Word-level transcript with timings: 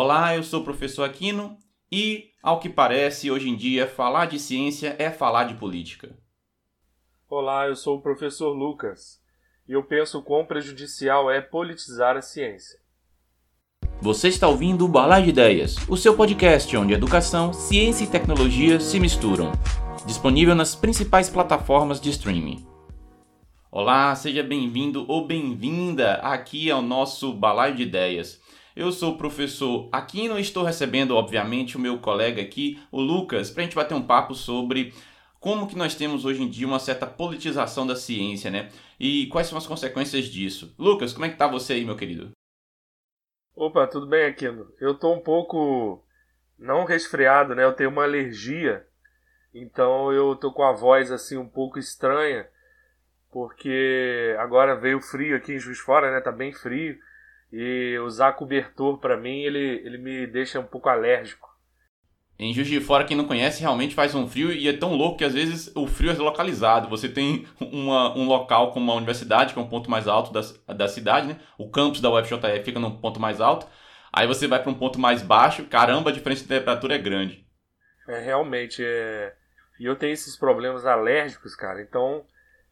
Olá, 0.00 0.36
eu 0.36 0.44
sou 0.44 0.60
o 0.60 0.64
professor 0.64 1.02
Aquino 1.02 1.58
e, 1.90 2.30
ao 2.40 2.60
que 2.60 2.68
parece, 2.68 3.32
hoje 3.32 3.48
em 3.48 3.56
dia, 3.56 3.88
falar 3.88 4.26
de 4.26 4.38
ciência 4.38 4.94
é 4.96 5.10
falar 5.10 5.42
de 5.42 5.54
política. 5.54 6.16
Olá, 7.28 7.66
eu 7.66 7.74
sou 7.74 7.96
o 7.96 8.00
professor 8.00 8.50
Lucas 8.52 9.20
e 9.68 9.72
eu 9.72 9.82
penso 9.82 10.22
quão 10.22 10.46
prejudicial 10.46 11.28
é 11.28 11.40
politizar 11.40 12.16
a 12.16 12.22
ciência. 12.22 12.78
Você 14.00 14.28
está 14.28 14.46
ouvindo 14.46 14.84
o 14.84 14.88
Balar 14.88 15.20
de 15.20 15.30
Ideias, 15.30 15.74
o 15.88 15.96
seu 15.96 16.16
podcast 16.16 16.76
onde 16.76 16.94
educação, 16.94 17.52
ciência 17.52 18.04
e 18.04 18.08
tecnologia 18.08 18.78
se 18.78 19.00
misturam. 19.00 19.50
Disponível 20.06 20.54
nas 20.54 20.76
principais 20.76 21.28
plataformas 21.28 22.00
de 22.00 22.10
streaming. 22.10 22.64
Olá, 23.68 24.14
seja 24.14 24.44
bem-vindo 24.44 25.04
ou 25.08 25.26
bem-vinda 25.26 26.14
aqui 26.22 26.70
ao 26.70 26.82
nosso 26.82 27.32
Balaio 27.32 27.74
de 27.74 27.82
Ideias. 27.82 28.40
Eu 28.78 28.92
sou 28.92 29.14
o 29.14 29.18
professor 29.18 29.88
Aquino 29.90 30.38
e 30.38 30.40
estou 30.40 30.62
recebendo, 30.62 31.16
obviamente, 31.16 31.76
o 31.76 31.80
meu 31.80 31.98
colega 31.98 32.40
aqui, 32.40 32.80
o 32.92 33.00
Lucas, 33.00 33.50
para 33.50 33.62
a 33.62 33.64
gente 33.64 33.74
bater 33.74 33.92
um 33.92 34.06
papo 34.06 34.36
sobre 34.36 34.94
como 35.40 35.66
que 35.66 35.76
nós 35.76 35.96
temos 35.96 36.24
hoje 36.24 36.44
em 36.44 36.48
dia 36.48 36.64
uma 36.64 36.78
certa 36.78 37.04
politização 37.04 37.84
da 37.84 37.96
ciência, 37.96 38.52
né? 38.52 38.68
E 39.00 39.26
quais 39.32 39.48
são 39.48 39.58
as 39.58 39.66
consequências 39.66 40.26
disso. 40.26 40.76
Lucas, 40.78 41.12
como 41.12 41.24
é 41.24 41.28
que 41.28 41.36
tá 41.36 41.48
você 41.48 41.72
aí, 41.72 41.84
meu 41.84 41.96
querido? 41.96 42.30
Opa, 43.56 43.84
tudo 43.88 44.06
bem, 44.06 44.26
Aquino? 44.26 44.72
Eu 44.80 44.96
tô 44.96 45.12
um 45.12 45.20
pouco 45.20 46.00
não 46.56 46.84
resfriado, 46.84 47.56
né? 47.56 47.64
Eu 47.64 47.72
tenho 47.72 47.90
uma 47.90 48.04
alergia, 48.04 48.86
então 49.52 50.12
eu 50.12 50.36
tô 50.36 50.52
com 50.52 50.62
a 50.62 50.72
voz 50.72 51.10
assim 51.10 51.36
um 51.36 51.48
pouco 51.48 51.80
estranha, 51.80 52.48
porque 53.32 54.36
agora 54.38 54.76
veio 54.76 55.00
frio 55.00 55.36
aqui 55.36 55.54
em 55.54 55.58
Juiz 55.58 55.80
Fora, 55.80 56.12
né? 56.12 56.20
Tá 56.20 56.30
bem 56.30 56.52
frio. 56.52 56.96
E 57.52 57.98
usar 58.00 58.32
cobertor 58.32 58.98
para 58.98 59.16
mim, 59.16 59.40
ele, 59.40 59.82
ele 59.84 59.98
me 59.98 60.26
deixa 60.26 60.60
um 60.60 60.66
pouco 60.66 60.88
alérgico. 60.88 61.48
Em 62.38 62.54
Juiz 62.54 62.68
de 62.68 62.80
Fora, 62.80 63.04
quem 63.04 63.16
não 63.16 63.26
conhece, 63.26 63.60
realmente 63.60 63.96
faz 63.96 64.14
um 64.14 64.28
frio 64.28 64.52
e 64.52 64.68
é 64.68 64.72
tão 64.72 64.94
louco 64.94 65.18
que 65.18 65.24
às 65.24 65.34
vezes 65.34 65.72
o 65.74 65.88
frio 65.88 66.12
é 66.12 66.14
localizado. 66.14 66.88
Você 66.88 67.08
tem 67.08 67.48
uma, 67.60 68.16
um 68.16 68.26
local 68.26 68.70
como 68.70 68.92
a 68.92 68.94
universidade, 68.94 69.52
que 69.52 69.58
é 69.58 69.62
um 69.62 69.68
ponto 69.68 69.90
mais 69.90 70.06
alto 70.06 70.32
da, 70.32 70.74
da 70.74 70.86
cidade, 70.86 71.26
né? 71.26 71.40
O 71.58 71.68
campus 71.68 72.00
da 72.00 72.10
UFJF 72.10 72.62
fica 72.64 72.78
num 72.78 72.96
ponto 73.00 73.18
mais 73.18 73.40
alto. 73.40 73.66
Aí 74.12 74.26
você 74.26 74.46
vai 74.46 74.62
para 74.62 74.70
um 74.70 74.74
ponto 74.74 75.00
mais 75.00 75.20
baixo, 75.20 75.64
caramba, 75.66 76.10
a 76.10 76.12
diferença 76.12 76.42
de 76.42 76.48
temperatura 76.48 76.94
é 76.94 76.98
grande. 76.98 77.44
É, 78.08 78.20
realmente. 78.20 78.84
É... 78.84 79.34
E 79.80 79.86
eu 79.86 79.96
tenho 79.96 80.12
esses 80.12 80.36
problemas 80.36 80.86
alérgicos, 80.86 81.56
cara. 81.56 81.82
Então, 81.82 82.24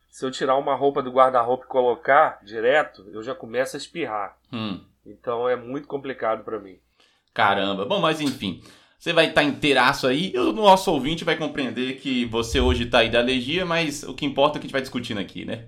se 0.09 0.25
eu 0.25 0.31
tirar 0.31 0.57
uma 0.57 0.75
roupa 0.75 1.03
do 1.03 1.11
guarda-roupa 1.11 1.65
e 1.65 1.69
colocar 1.69 2.41
direto, 2.45 3.07
eu 3.13 3.23
já 3.23 3.35
começo 3.35 3.77
a 3.77 3.79
espirrar. 3.79 4.37
Hum. 4.53 4.81
Então 5.05 5.49
é 5.49 5.57
muito 5.57 5.87
complicado 5.87 6.45
para 6.45 6.59
mim. 6.59 6.79
Caramba. 7.33 7.85
Bom, 7.85 8.01
mas 8.01 8.21
enfim. 8.21 8.63
Você 8.99 9.13
vai 9.13 9.29
estar 9.29 9.43
tá 9.43 9.47
inteiraço 9.47 10.07
aí 10.07 10.33
e 10.35 10.39
o 10.39 10.53
nosso 10.53 10.91
ouvinte 10.91 11.25
vai 11.25 11.37
compreender 11.37 11.97
que 11.97 12.25
você 12.25 12.59
hoje 12.59 12.85
está 12.85 13.01
aí 13.01 13.11
da 13.11 13.19
alergia, 13.19 13.65
mas 13.65 14.03
o 14.03 14.15
que 14.15 14.25
importa 14.25 14.57
é 14.57 14.59
o 14.59 14.61
que 14.61 14.67
a 14.67 14.69
gente 14.69 14.73
vai 14.73 14.81
discutindo 14.81 15.21
aqui, 15.21 15.45
né? 15.45 15.67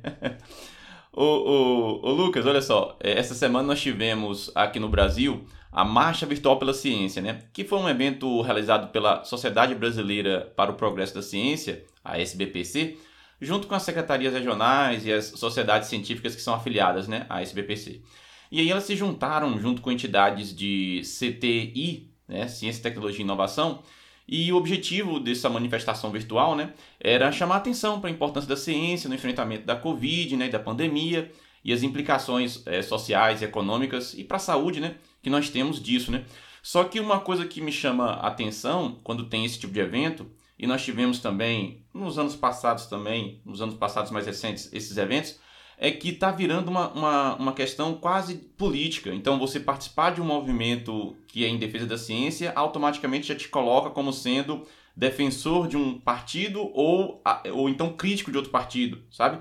ô, 1.12 1.22
ô, 1.22 2.08
ô, 2.08 2.12
Lucas, 2.12 2.46
olha 2.46 2.62
só. 2.62 2.96
É, 3.00 3.18
essa 3.18 3.34
semana 3.34 3.68
nós 3.68 3.80
tivemos 3.80 4.50
aqui 4.54 4.80
no 4.80 4.88
Brasil 4.88 5.44
a 5.70 5.84
Marcha 5.84 6.24
Virtual 6.26 6.58
pela 6.58 6.72
Ciência, 6.72 7.20
né? 7.20 7.42
Que 7.52 7.64
foi 7.64 7.78
um 7.78 7.88
evento 7.88 8.40
realizado 8.40 8.90
pela 8.90 9.22
Sociedade 9.24 9.74
Brasileira 9.74 10.50
para 10.56 10.70
o 10.70 10.74
Progresso 10.74 11.14
da 11.14 11.22
Ciência, 11.22 11.84
a 12.02 12.18
SBPC, 12.18 12.96
junto 13.40 13.66
com 13.66 13.74
as 13.74 13.82
secretarias 13.82 14.32
regionais 14.32 15.06
e 15.06 15.12
as 15.12 15.26
sociedades 15.26 15.88
científicas 15.88 16.34
que 16.34 16.42
são 16.42 16.54
afiliadas 16.54 17.06
né, 17.06 17.26
à 17.28 17.40
SBPC. 17.40 18.02
E 18.50 18.60
aí 18.60 18.70
elas 18.70 18.84
se 18.84 18.96
juntaram 18.96 19.58
junto 19.60 19.82
com 19.82 19.92
entidades 19.92 20.54
de 20.54 21.02
CTI, 21.02 22.10
né, 22.26 22.48
Ciência, 22.48 22.82
Tecnologia 22.82 23.20
e 23.20 23.24
Inovação, 23.24 23.82
e 24.26 24.52
o 24.52 24.56
objetivo 24.56 25.18
dessa 25.18 25.48
manifestação 25.48 26.10
virtual 26.10 26.54
né, 26.54 26.74
era 27.00 27.32
chamar 27.32 27.56
atenção 27.56 28.00
para 28.00 28.10
a 28.10 28.12
importância 28.12 28.48
da 28.48 28.56
ciência 28.56 29.08
no 29.08 29.14
enfrentamento 29.14 29.64
da 29.64 29.74
Covid, 29.74 30.36
né, 30.36 30.48
da 30.48 30.58
pandemia 30.58 31.32
e 31.64 31.72
as 31.72 31.82
implicações 31.82 32.62
é, 32.66 32.82
sociais 32.82 33.40
e 33.40 33.46
econômicas 33.46 34.14
e 34.14 34.24
para 34.24 34.36
a 34.36 34.40
saúde 34.40 34.80
né, 34.80 34.96
que 35.22 35.30
nós 35.30 35.48
temos 35.48 35.82
disso. 35.82 36.10
Né? 36.10 36.24
Só 36.62 36.84
que 36.84 37.00
uma 37.00 37.20
coisa 37.20 37.46
que 37.46 37.62
me 37.62 37.72
chama 37.72 38.12
atenção 38.14 39.00
quando 39.02 39.24
tem 39.24 39.44
esse 39.46 39.58
tipo 39.58 39.72
de 39.72 39.80
evento 39.80 40.26
e 40.58 40.66
nós 40.66 40.84
tivemos 40.84 41.20
também, 41.20 41.84
nos 41.94 42.18
anos 42.18 42.34
passados 42.34 42.86
também, 42.86 43.40
nos 43.44 43.62
anos 43.62 43.76
passados 43.76 44.10
mais 44.10 44.26
recentes, 44.26 44.68
esses 44.72 44.96
eventos, 44.96 45.38
é 45.78 45.92
que 45.92 46.08
está 46.08 46.32
virando 46.32 46.68
uma, 46.68 46.88
uma, 46.90 47.34
uma 47.36 47.52
questão 47.52 47.94
quase 47.94 48.34
política. 48.34 49.14
Então, 49.14 49.38
você 49.38 49.60
participar 49.60 50.10
de 50.10 50.20
um 50.20 50.24
movimento 50.24 51.16
que 51.28 51.44
é 51.44 51.48
em 51.48 51.56
defesa 51.56 51.86
da 51.86 51.96
ciência, 51.96 52.52
automaticamente 52.56 53.28
já 53.28 53.36
te 53.36 53.48
coloca 53.48 53.90
como 53.90 54.12
sendo 54.12 54.66
defensor 54.96 55.68
de 55.68 55.76
um 55.76 55.96
partido 55.96 56.68
ou, 56.74 57.22
ou 57.52 57.68
então 57.68 57.92
crítico 57.92 58.32
de 58.32 58.36
outro 58.36 58.50
partido, 58.50 59.00
sabe? 59.12 59.38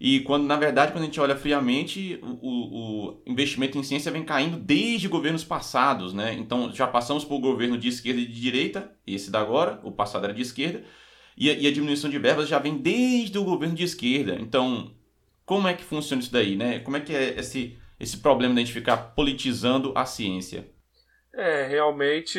E 0.00 0.20
quando, 0.20 0.46
na 0.46 0.56
verdade, 0.56 0.92
quando 0.92 1.02
a 1.02 1.06
gente 1.06 1.20
olha 1.20 1.36
friamente, 1.36 2.18
o, 2.22 2.38
o, 2.40 3.22
investimento 3.26 3.76
em 3.76 3.82
ciência 3.82 4.10
vem 4.10 4.24
caindo 4.24 4.56
desde 4.56 5.08
governos 5.08 5.44
passados, 5.44 6.14
né? 6.14 6.32
Então 6.32 6.72
já 6.72 6.86
passamos 6.86 7.22
por 7.22 7.38
governo 7.38 7.76
de 7.76 7.88
esquerda 7.88 8.18
e 8.18 8.26
de 8.26 8.40
direita, 8.40 8.90
esse 9.06 9.30
da 9.30 9.42
agora, 9.42 9.78
o 9.82 9.92
passado 9.92 10.24
era 10.24 10.32
de 10.32 10.40
esquerda, 10.40 10.82
e 11.36 11.50
a, 11.50 11.52
e 11.52 11.66
a 11.66 11.72
diminuição 11.72 12.08
de 12.08 12.18
verbas 12.18 12.48
já 12.48 12.58
vem 12.58 12.78
desde 12.78 13.36
o 13.36 13.44
governo 13.44 13.74
de 13.74 13.84
esquerda. 13.84 14.38
Então, 14.40 14.90
como 15.44 15.68
é 15.68 15.74
que 15.74 15.84
funciona 15.84 16.22
isso 16.22 16.32
daí, 16.32 16.56
né? 16.56 16.78
Como 16.78 16.96
é 16.96 17.00
que 17.00 17.14
é 17.14 17.38
esse, 17.38 17.78
esse 17.98 18.16
problema 18.16 18.54
de 18.54 18.60
a 18.62 18.64
gente 18.64 18.72
ficar 18.72 18.96
politizando 19.14 19.92
a 19.94 20.06
ciência? 20.06 20.66
É, 21.34 21.66
realmente, 21.66 22.38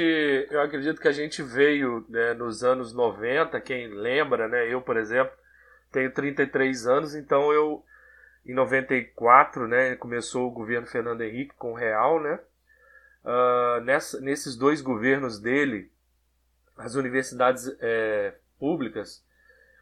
eu 0.50 0.62
acredito 0.62 1.00
que 1.00 1.08
a 1.08 1.14
gente 1.14 1.44
veio 1.44 2.04
né, 2.10 2.34
nos 2.34 2.64
anos 2.64 2.92
90, 2.92 3.62
quem 3.62 3.88
lembra, 3.88 4.48
né? 4.48 4.68
Eu, 4.68 4.82
por 4.82 4.98
exemplo, 4.98 5.32
tenho 5.91 6.12
33 6.12 6.88
anos, 6.88 7.16
então 7.16 7.52
eu 7.52 7.84
em 8.46 8.53
94, 8.53 9.68
né, 9.68 9.96
começou 9.96 10.47
o 10.47 10.52
governo 10.52 10.88
Fernando 10.88 11.22
Henrique 11.22 11.53
com 11.56 11.74
o 11.74 11.75
Real, 11.75 12.19
né? 12.19 12.40
Uh, 13.24 13.81
nessa, 13.81 14.19
nesses 14.19 14.56
dois 14.56 14.81
governos 14.81 15.40
dele, 15.40 15.91
as 16.75 16.96
universidades 16.96 17.68
é, 17.80 18.34
públicas 18.57 19.24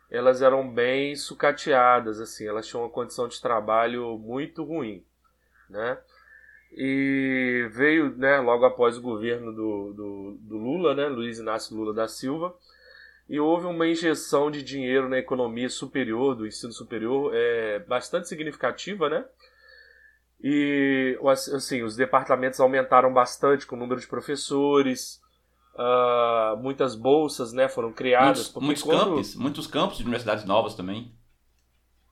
elas 0.09 0.41
eram 0.41 0.67
bem 0.67 1.15
sucateadas, 1.15 2.19
assim, 2.19 2.47
elas 2.47 2.65
tinham 2.65 2.83
uma 2.83 2.89
condição 2.89 3.27
de 3.27 3.39
trabalho 3.39 4.17
muito 4.17 4.63
ruim, 4.63 5.05
né? 5.69 5.99
E 6.71 7.67
veio, 7.71 8.15
né, 8.15 8.39
logo 8.39 8.65
após 8.65 8.97
o 8.97 9.01
governo 9.01 9.51
do, 9.53 9.93
do, 9.93 10.37
do 10.41 10.57
Lula, 10.57 10.95
né, 10.95 11.07
Luiz 11.07 11.39
Inácio 11.39 11.75
Lula 11.75 11.93
da 11.93 12.07
Silva, 12.07 12.55
e 13.29 13.39
houve 13.39 13.67
uma 13.67 13.87
injeção 13.87 14.49
de 14.49 14.63
dinheiro 14.63 15.07
na 15.07 15.19
economia 15.19 15.69
superior, 15.69 16.35
do 16.35 16.47
ensino 16.47 16.73
superior, 16.73 17.31
é, 17.33 17.77
bastante 17.79 18.27
significativa, 18.27 19.07
né? 19.07 19.23
E 20.41 21.19
assim, 21.53 21.83
os 21.83 21.95
departamentos 21.95 22.59
aumentaram 22.59 23.13
bastante 23.13 23.67
com 23.67 23.75
o 23.75 23.79
número 23.79 24.01
de 24.01 24.07
professores, 24.07 25.21
uh, 25.75 26.57
muitas 26.57 26.95
bolsas 26.95 27.53
né, 27.53 27.67
foram 27.67 27.91
criadas. 27.91 28.51
Muitos, 28.53 28.63
muitos 28.63 28.83
quando, 28.83 29.09
campos, 29.09 29.35
muitos 29.35 29.67
campos 29.67 29.97
de 29.97 30.03
universidades 30.03 30.45
novas 30.45 30.73
também. 30.75 31.13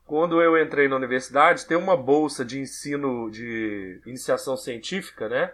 Quando 0.05 0.41
eu 0.41 0.61
entrei 0.61 0.87
na 0.87 0.97
universidade, 0.97 1.65
tem 1.65 1.77
uma 1.77 1.97
bolsa 1.97 2.45
de 2.45 2.59
ensino 2.59 3.29
de 3.31 4.01
iniciação 4.05 4.55
científica, 4.55 5.27
né? 5.27 5.51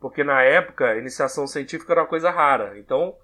Porque 0.00 0.22
na 0.22 0.42
época, 0.42 0.96
iniciação 0.96 1.46
científica 1.46 1.92
era 1.92 2.02
uma 2.02 2.08
coisa 2.08 2.30
rara. 2.30 2.78
Então, 2.78 3.16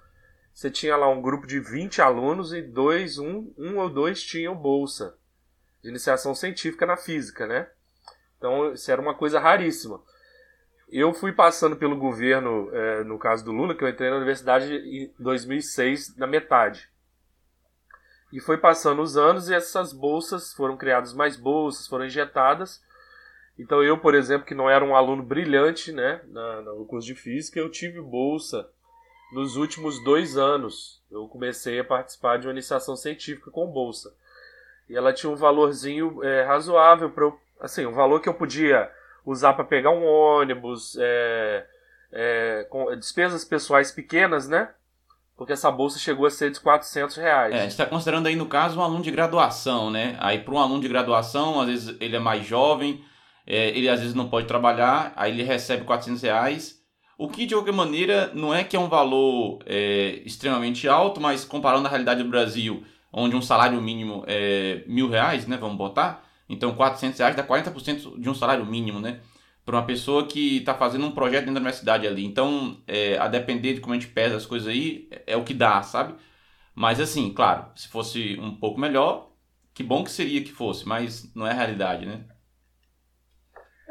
você 0.55 0.71
tinha 0.71 0.97
lá 0.97 1.09
um 1.09 1.21
grupo 1.21 1.49
de 1.49 1.59
20 1.59 2.01
alunos 2.01 2.53
e 2.53 2.63
dois, 2.63 3.19
um, 3.19 3.53
um 3.59 3.77
ou 3.79 3.91
dois 3.91 4.23
tinham 4.23 4.55
bolsa 4.55 5.19
de 5.83 5.89
iniciação 5.89 6.33
científica 6.33 6.87
na 6.87 6.97
física, 6.97 7.45
né? 7.45 7.69
Então 8.39 8.73
isso 8.73 8.89
era 8.91 9.03
uma 9.03 9.15
coisa 9.15 9.41
raríssima. 9.41 10.01
Eu 10.89 11.13
fui 11.13 11.33
passando 11.33 11.75
pelo 11.75 11.97
governo, 11.97 12.71
é, 12.73 13.03
no 13.03 13.19
caso 13.19 13.45
do 13.45 13.51
Lula, 13.51 13.75
que 13.75 13.83
eu 13.83 13.89
entrei 13.89 14.11
na 14.11 14.17
universidade 14.17 14.73
em 14.73 15.13
2006, 15.19 16.17
na 16.17 16.27
metade. 16.27 16.89
E 18.33 18.39
foi 18.39 18.57
passando 18.57 19.03
os 19.03 19.17
anos 19.17 19.49
e 19.49 19.55
essas 19.55 19.93
bolsas 19.93 20.53
foram 20.55 20.77
criadas 20.77 21.13
mais 21.13 21.37
bolsas, 21.37 21.89
foram 21.89 22.05
injetadas. 22.05 22.81
Então 23.59 23.83
eu, 23.83 23.99
por 23.99 24.15
exemplo, 24.15 24.47
que 24.47 24.55
não 24.55 24.71
era 24.71 24.85
um 24.85 24.95
aluno 24.95 25.23
brilhante, 25.23 25.91
né, 25.91 26.21
na, 26.29 26.63
no 26.63 26.87
curso 26.87 27.09
de 27.09 27.15
física, 27.17 27.59
eu 27.59 27.69
tive 27.69 28.01
bolsa 28.01 28.71
nos 29.35 29.57
últimos 29.57 30.03
dois 30.03 30.37
anos, 30.37 31.03
eu 31.11 31.27
comecei 31.27 31.81
a 31.81 31.85
participar 31.85 32.39
de 32.39 32.47
uma 32.47 32.53
iniciação 32.53 32.95
científica 32.95 33.51
com 33.51 33.67
bolsa. 33.67 34.15
E 34.89 34.97
ela 34.97 35.13
tinha 35.13 35.31
um 35.31 35.37
valorzinho 35.37 36.23
é, 36.23 36.45
razoável 36.45 37.11
para 37.11 37.33
assim, 37.61 37.85
um 37.85 37.93
valor 37.93 38.21
que 38.21 38.29
eu 38.29 38.35
podia 38.35 38.91
usar 39.27 39.55
para 39.55 39.65
pegar 39.65 39.91
um 39.91 40.05
ônibus, 40.05 40.97
é, 41.01 41.67
é, 42.13 42.67
com 42.71 42.95
despesas 42.97 43.45
pessoais 43.45 43.91
pequenas, 43.91 44.49
né? 44.49 44.71
Porque 45.37 45.53
essa 45.53 45.71
bolsa 45.71 45.99
chegou 45.99 46.27
a 46.27 46.31
ser 46.31 46.51
de 46.53 46.61
400 46.61 47.17
reais. 47.17 47.55
É, 47.55 47.59
a 47.59 47.63
gente 47.63 47.71
está 47.73 47.87
considerando 47.87 48.27
aí, 48.27 48.37
no 48.37 48.47
caso, 48.47 48.79
um 48.79 48.83
aluno 48.83 49.03
de 49.03 49.11
graduação, 49.11 49.91
né? 49.91 50.17
Aí, 50.21 50.39
para 50.39 50.55
um 50.55 50.59
aluno 50.59 50.81
de 50.81 50.89
graduação, 50.89 51.61
às 51.61 51.67
vezes 51.67 51.97
ele 52.01 52.15
é 52.15 52.21
mais 52.21 52.47
jovem, 52.47 53.05
é, 53.45 53.71
ele 53.71 53.89
às 53.89 53.99
vezes 53.99 54.15
não 54.15 54.29
pode 54.29 54.47
trabalhar, 54.47 55.13
aí 55.17 55.33
ele 55.33 55.43
recebe 55.43 55.85
400 55.85 56.23
reais 56.23 56.84
O 57.17 57.29
que, 57.29 57.47
de 57.47 57.55
qualquer 57.55 57.73
maneira, 57.73 58.33
não 58.35 58.53
é 58.53 58.65
que 58.65 58.77
é 58.77 58.79
um 58.79 58.89
valor 58.89 59.61
é, 59.67 60.21
extremamente 60.25 60.89
alto, 60.89 61.21
mas 61.21 61.45
comparando 61.45 61.87
a 61.87 61.91
realidade 61.91 62.23
do 62.23 62.29
Brasil, 62.29 62.85
onde 63.13 63.37
um 63.37 63.43
salário 63.43 63.81
mínimo 63.81 64.25
é 64.27 64.83
mil 64.87 65.09
reais, 65.09 65.47
né, 65.47 65.57
vamos 65.57 65.77
botar, 65.77 66.25
então 66.49 66.75
400 66.75 67.19
reais 67.19 67.37
dá 67.37 67.45
40% 67.47 68.21
de 68.21 68.29
um 68.29 68.35
salário 68.35 68.67
mínimo, 68.67 69.01
né? 69.01 69.21
Para 69.65 69.77
uma 69.77 69.87
pessoa 69.87 70.27
que 70.27 70.59
está 70.59 70.75
fazendo 70.75 71.07
um 71.07 71.13
projeto 71.13 71.41
dentro 71.47 71.55
da 71.55 71.61
universidade 71.61 72.07
ali. 72.07 72.25
Então, 72.25 72.83
é, 72.87 73.17
a 73.17 73.29
depender 73.29 73.75
de 73.75 73.81
como 73.81 73.95
a 73.95 73.99
gente 73.99 74.13
pesa 74.13 74.37
as 74.37 74.45
coisas 74.45 74.69
aí, 74.69 75.09
é, 75.11 75.23
é 75.29 75.37
o 75.37 75.45
que 75.45 75.55
dá, 75.55 75.83
sabe? 75.83 76.15
Mas 76.75 77.01
assim, 77.01 77.33
claro, 77.33 77.67
se 77.75 77.89
fosse 77.89 78.39
um 78.41 78.55
pouco 78.57 78.79
melhor, 78.79 79.31
que 79.73 79.83
bom 79.83 80.05
que 80.05 80.11
seria 80.11 80.43
que 80.43 80.53
fosse, 80.53 80.87
mas 80.87 81.33
não 81.35 81.47
é 81.47 81.51
a 81.51 81.55
realidade, 81.55 82.05
né? 82.05 82.25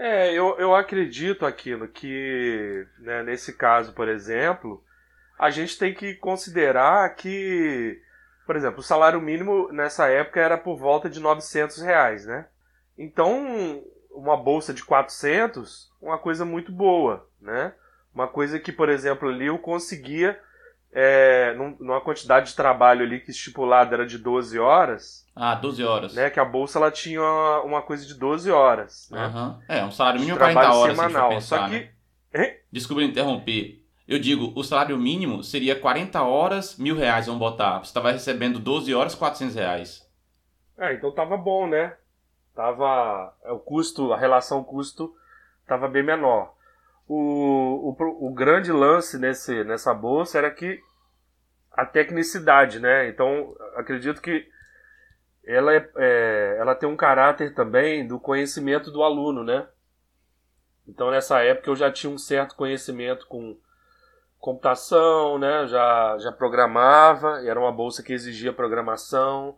É, 0.06 0.34
eu, 0.34 0.58
eu 0.60 0.76
acredito 0.76 1.46
aquilo 1.46 1.88
que, 1.88 2.86
né, 3.00 3.24
nesse 3.24 3.54
caso, 3.54 3.94
por 3.94 4.10
exemplo, 4.10 4.84
a 5.40 5.50
gente 5.50 5.80
tem 5.80 5.94
que 5.94 6.16
considerar 6.16 7.16
que, 7.16 8.02
por 8.46 8.58
exemplo, 8.58 8.82
o 8.82 8.84
salário 8.84 9.22
mínimo 9.22 9.72
nessa 9.72 10.10
época 10.10 10.42
era 10.42 10.58
por 10.58 10.76
volta 10.78 11.10
de 11.10 11.22
900 11.22 11.82
reais, 11.84 12.26
né? 12.26 12.48
Então, 12.98 13.82
uma 14.12 14.36
bolsa 14.36 14.74
de 14.74 14.84
400, 14.84 15.90
uma 16.02 16.18
coisa 16.18 16.44
muito 16.44 16.74
boa, 16.74 17.26
né? 17.40 17.74
Uma 18.14 18.28
coisa 18.28 18.60
que, 18.60 18.74
por 18.74 18.90
exemplo, 18.90 19.30
ali 19.30 19.46
eu 19.46 19.58
conseguia 19.58 20.38
é, 20.94 21.56
numa 21.80 22.00
quantidade 22.00 22.52
de 22.52 22.56
trabalho 22.56 23.04
ali 23.04 23.20
que 23.20 23.32
estipulada 23.32 23.96
era 23.96 24.06
de 24.06 24.18
12 24.18 24.60
horas. 24.60 25.26
Ah, 25.36 25.56
12 25.56 25.84
horas. 25.84 26.14
Né, 26.14 26.30
que 26.30 26.40
a 26.40 26.46
bolsa 26.46 26.78
ela 26.78 26.92
tinha 26.92 27.22
uma, 27.64 27.82
coisa 27.82 28.06
de 28.06 28.14
12 28.14 28.52
horas. 28.52 29.10
Né? 29.10 29.26
Uhum. 29.26 29.60
É, 29.68 29.84
um 29.84 29.92
salário 29.92 30.20
mínimo 30.20 30.38
40 30.38 30.74
horas. 30.74 30.96
Semanal. 30.96 31.30
Pensar, 31.30 31.58
Só 31.58 31.70
que. 31.70 31.90
Né? 32.32 32.58
Desculpa 32.72 33.02
interromper. 33.02 33.84
Eu 34.08 34.20
digo, 34.20 34.54
o 34.56 34.64
salário 34.64 34.98
mínimo 34.98 35.44
seria 35.44 35.80
40 35.80 36.22
horas, 36.22 36.78
mil 36.78 36.96
reais, 36.96 37.26
vamos 37.26 37.40
botar. 37.40 37.80
Você 37.80 37.86
estava 37.86 38.12
recebendo 38.12 38.60
12 38.60 38.94
horas, 38.94 39.16
400 39.16 39.56
reais. 39.56 40.08
É, 40.78 40.94
então 40.94 41.12
tava 41.12 41.38
bom, 41.38 41.68
né? 41.68 41.96
Tava. 42.54 43.34
O 43.46 43.58
custo, 43.58 44.14
a 44.14 44.18
relação 44.18 44.64
custo 44.64 45.16
tava 45.66 45.88
bem 45.88 46.04
menor. 46.04 46.54
O, 47.08 47.96
o, 47.98 48.28
o 48.28 48.34
grande 48.34 48.72
lance 48.72 49.18
nesse, 49.18 49.64
nessa 49.64 49.94
bolsa 49.94 50.38
era 50.38 50.50
que 50.50 50.80
a 51.72 51.86
tecnicidade, 51.86 52.80
né? 52.80 53.10
Então, 53.10 53.56
acredito 53.76 54.22
que 54.22 54.48
ela, 55.46 55.74
é, 55.74 55.90
é, 55.98 56.58
ela 56.60 56.76
tem 56.76 56.88
um 56.88 56.96
caráter 56.96 57.54
também 57.54 58.08
do 58.08 58.20
conhecimento 58.20 58.92
do 58.92 59.04
aluno, 59.04 59.44
né? 59.44 59.68
Então, 60.88 61.12
nessa 61.12 61.42
época, 61.42 61.70
eu 61.70 61.76
já 61.76 61.92
tinha 61.92 62.12
um 62.12 62.18
certo 62.18 62.56
conhecimento 62.56 63.28
com 63.28 63.58
computação, 64.40 65.38
né? 65.40 65.68
Já, 65.68 66.18
já 66.20 66.32
programava, 66.32 67.42
era 67.46 67.60
uma 67.60 67.72
bolsa 67.72 68.04
que 68.04 68.14
exigia 68.14 68.54
programação, 68.54 69.58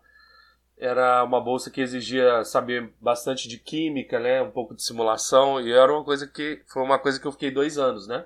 era 0.77 1.23
uma 1.23 1.39
bolsa 1.39 1.69
que 1.69 1.81
exigia 1.81 2.43
saber 2.43 2.93
bastante 2.99 3.47
de 3.47 3.57
química, 3.57 4.19
né? 4.19 4.41
Um 4.41 4.51
pouco 4.51 4.75
de 4.75 4.83
simulação 4.83 5.61
e 5.61 5.71
era 5.71 5.91
uma 5.91 6.03
coisa 6.03 6.27
que 6.27 6.61
foi 6.67 6.83
uma 6.83 6.99
coisa 6.99 7.19
que 7.19 7.25
eu 7.25 7.31
fiquei 7.31 7.51
dois 7.51 7.77
anos, 7.77 8.07
né? 8.07 8.25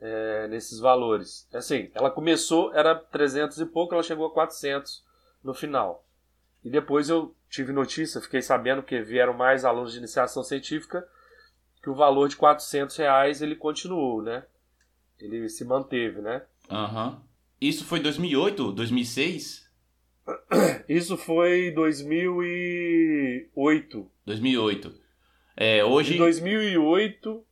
É, 0.00 0.48
nesses 0.48 0.80
valores. 0.80 1.48
Assim, 1.54 1.90
ela 1.94 2.10
começou 2.10 2.74
era 2.74 2.94
300 2.94 3.58
e 3.60 3.66
pouco, 3.66 3.94
ela 3.94 4.02
chegou 4.02 4.26
a 4.26 4.32
400 4.32 5.04
no 5.44 5.54
final. 5.54 6.04
E 6.64 6.70
depois 6.70 7.08
eu 7.08 7.34
tive 7.48 7.72
notícia, 7.72 8.20
fiquei 8.20 8.42
sabendo 8.42 8.82
que 8.82 9.00
vieram 9.00 9.32
mais 9.32 9.64
alunos 9.64 9.92
de 9.92 9.98
iniciação 9.98 10.42
científica 10.42 11.06
que 11.82 11.90
o 11.90 11.94
valor 11.94 12.28
de 12.28 12.36
400 12.36 12.96
reais 12.96 13.42
ele 13.42 13.56
continuou, 13.56 14.22
né? 14.22 14.44
Ele 15.18 15.48
se 15.48 15.64
manteve, 15.64 16.20
né? 16.20 16.42
Aham. 16.70 17.08
Uhum. 17.08 17.20
Isso 17.60 17.84
foi 17.84 18.00
2008, 18.00 18.72
2006? 18.72 19.61
Isso 20.88 21.16
foi 21.16 21.70
2008. 21.72 24.10
2008. 24.26 24.92
É, 25.56 25.84
hoje... 25.84 26.14
Em 26.14 26.18
2008... 26.18 27.44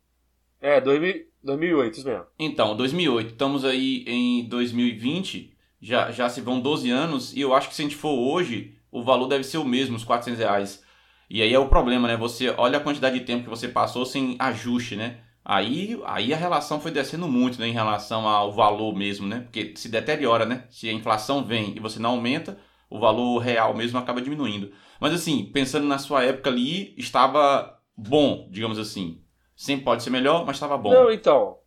É, 0.60 0.80
2008, 0.80 1.98
isso 1.98 2.06
mesmo. 2.06 2.26
Então, 2.38 2.76
2008. 2.76 3.32
Estamos 3.32 3.64
aí 3.64 4.04
em 4.06 4.44
2020. 4.44 5.56
Já, 5.80 6.10
já 6.10 6.28
se 6.28 6.42
vão 6.42 6.60
12 6.60 6.90
anos. 6.90 7.34
E 7.34 7.40
eu 7.40 7.54
acho 7.54 7.70
que 7.70 7.74
se 7.74 7.80
a 7.80 7.84
gente 7.84 7.96
for 7.96 8.12
hoje, 8.12 8.76
o 8.90 9.02
valor 9.02 9.26
deve 9.26 9.44
ser 9.44 9.56
o 9.58 9.64
mesmo, 9.64 9.96
os 9.96 10.04
400 10.04 10.38
reais. 10.38 10.84
E 11.28 11.40
aí 11.40 11.54
é 11.54 11.58
o 11.58 11.68
problema, 11.68 12.08
né? 12.08 12.16
Você 12.16 12.50
olha 12.50 12.78
a 12.78 12.82
quantidade 12.82 13.18
de 13.18 13.24
tempo 13.24 13.44
que 13.44 13.50
você 13.50 13.68
passou 13.68 14.04
sem 14.04 14.36
ajuste, 14.38 14.96
né? 14.96 15.20
Aí, 15.44 15.98
aí 16.04 16.34
a 16.34 16.36
relação 16.36 16.80
foi 16.80 16.90
descendo 16.90 17.26
muito 17.26 17.58
né, 17.60 17.66
em 17.66 17.72
relação 17.72 18.28
ao 18.28 18.52
valor 18.52 18.94
mesmo, 18.94 19.26
né? 19.26 19.40
Porque 19.40 19.72
se 19.74 19.88
deteriora, 19.88 20.44
né? 20.44 20.64
Se 20.68 20.88
a 20.88 20.92
inflação 20.92 21.44
vem 21.44 21.74
e 21.76 21.80
você 21.80 21.98
não 21.98 22.10
aumenta, 22.10 22.58
o 22.90 22.98
valor 22.98 23.38
real 23.38 23.74
mesmo 23.74 23.98
acaba 23.98 24.20
diminuindo. 24.20 24.70
Mas 25.00 25.14
assim, 25.14 25.46
pensando 25.46 25.86
na 25.86 25.98
sua 25.98 26.22
época 26.24 26.50
ali, 26.50 26.94
estava 26.98 27.80
bom, 27.96 28.48
digamos 28.50 28.78
assim. 28.78 29.22
Sempre 29.56 29.84
pode 29.84 30.02
ser 30.02 30.10
melhor, 30.10 30.44
mas 30.44 30.56
estava 30.56 30.76
bom. 30.76 30.92
Não, 30.92 31.10
então. 31.10 31.58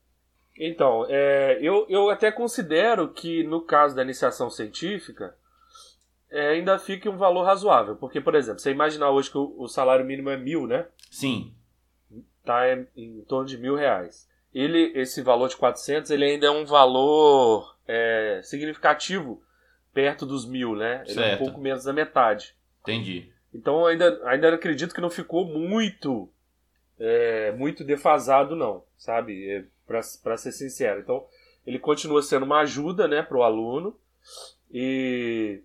Então, 0.55 1.07
é, 1.09 1.57
eu, 1.59 1.87
eu 1.89 2.11
até 2.11 2.31
considero 2.31 3.09
que 3.09 3.43
no 3.43 3.61
caso 3.61 3.95
da 3.95 4.03
iniciação 4.03 4.51
científica, 4.51 5.35
é, 6.29 6.49
ainda 6.49 6.77
fique 6.77 7.09
um 7.09 7.17
valor 7.17 7.43
razoável. 7.43 7.95
Porque, 7.95 8.21
por 8.21 8.35
exemplo, 8.35 8.59
você 8.59 8.69
imaginar 8.69 9.09
hoje 9.09 9.31
que 9.31 9.37
o, 9.37 9.55
o 9.57 9.67
salário 9.67 10.05
mínimo 10.05 10.29
é 10.29 10.37
mil, 10.37 10.67
né? 10.67 10.85
Sim 11.09 11.55
tá 12.43 12.63
em, 12.95 13.21
torno 13.27 13.47
de 13.47 13.57
mil 13.57 13.75
reais. 13.75 14.29
Ele, 14.53 14.91
esse 14.95 15.21
valor 15.21 15.49
de 15.49 15.57
400, 15.57 16.11
ele 16.11 16.25
ainda 16.25 16.47
é 16.47 16.51
um 16.51 16.65
valor 16.65 17.75
é, 17.87 18.41
significativo 18.43 19.41
perto 19.93 20.25
dos 20.25 20.45
mil, 20.45 20.75
né? 20.75 21.03
Ele 21.05 21.13
certo. 21.13 21.31
é 21.31 21.35
um 21.35 21.45
pouco 21.45 21.59
menos 21.59 21.83
da 21.83 21.93
metade. 21.93 22.55
Entendi. 22.81 23.31
Então 23.53 23.85
ainda, 23.85 24.19
ainda 24.25 24.53
acredito 24.53 24.93
que 24.93 25.01
não 25.01 25.09
ficou 25.09 25.45
muito 25.45 26.29
é, 26.99 27.51
muito 27.51 27.83
defasado 27.83 28.55
não, 28.55 28.83
sabe? 28.97 29.49
É, 29.49 29.63
para 29.85 30.37
ser 30.37 30.51
sincero. 30.51 30.99
Então 30.99 31.25
ele 31.65 31.79
continua 31.79 32.21
sendo 32.21 32.45
uma 32.45 32.59
ajuda, 32.59 33.07
né, 33.07 33.21
para 33.21 33.37
o 33.37 33.43
aluno 33.43 33.97
e 34.71 35.61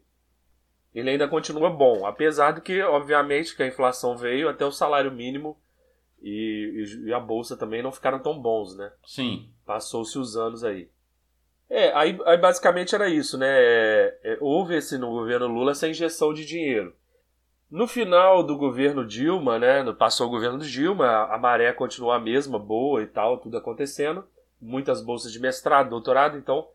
ele 0.94 1.10
ainda 1.10 1.28
continua 1.28 1.70
bom, 1.70 2.06
apesar 2.06 2.52
de 2.52 2.60
que 2.60 2.82
obviamente 2.82 3.56
que 3.56 3.62
a 3.62 3.66
inflação 3.66 4.16
veio 4.16 4.48
até 4.48 4.64
o 4.64 4.72
salário 4.72 5.10
mínimo 5.10 5.56
e, 6.20 6.85
e, 7.05 7.12
a 7.12 7.20
bolsa 7.20 7.56
também 7.56 7.82
não 7.82 7.93
ficaram 7.93 8.19
tão 8.19 8.38
bons, 8.41 8.76
né? 8.76 8.91
Sim. 9.06 9.49
Passou-se 9.65 10.19
os 10.19 10.37
anos 10.37 10.65
aí. 10.65 10.88
É, 11.70 11.93
aí, 11.93 12.19
aí 12.25 12.37
basicamente 12.37 12.94
era 12.94 13.08
isso, 13.08 13.39
né? 13.39 13.46
É, 13.48 14.19
é, 14.25 14.39
houve 14.41 14.77
esse 14.77 14.98
no 14.98 15.10
governo 15.10 15.46
Lula 15.46 15.72
essa 15.72 15.89
injeção 15.89 16.32
de 16.32 16.44
dinheiro. 16.44 16.94
No 17.70 17.87
final 17.87 18.43
do 18.43 18.56
governo 18.56 19.06
Dilma, 19.06 19.58
né? 19.58 19.84
Passou 19.93 20.27
o 20.27 20.31
governo 20.31 20.58
Dilma, 20.58 21.27
a 21.27 21.39
maré 21.39 21.72
continuou 21.72 22.13
a 22.13 22.19
mesma, 22.19 22.58
boa 22.58 23.03
e 23.03 23.06
tal, 23.06 23.39
tudo 23.39 23.58
acontecendo. 23.58 24.25
Muitas 24.60 25.03
bolsas 25.03 25.31
de 25.31 25.39
mestrado, 25.39 25.91
doutorado. 25.91 26.39
Então, 26.39 26.67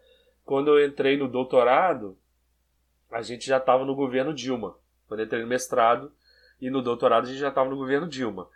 quando 0.46 0.70
eu 0.70 0.86
entrei 0.86 1.18
no 1.18 1.28
doutorado, 1.28 2.16
a 3.12 3.22
gente 3.22 3.46
já 3.46 3.58
estava 3.58 3.84
no 3.84 3.96
governo 3.96 4.34
Dilma. 4.34 4.76
Quando 5.08 5.22
eu 5.22 5.26
entrei 5.26 5.42
no 5.42 5.48
mestrado 5.48 6.12
e 6.62 6.70
no 6.70 6.82
doutorado, 6.82 7.26
a 7.26 7.28
gente 7.28 7.40
já 7.40 7.50
estava 7.50 7.70
no 7.70 7.76
governo 7.76 8.08
Dilma 8.08 8.48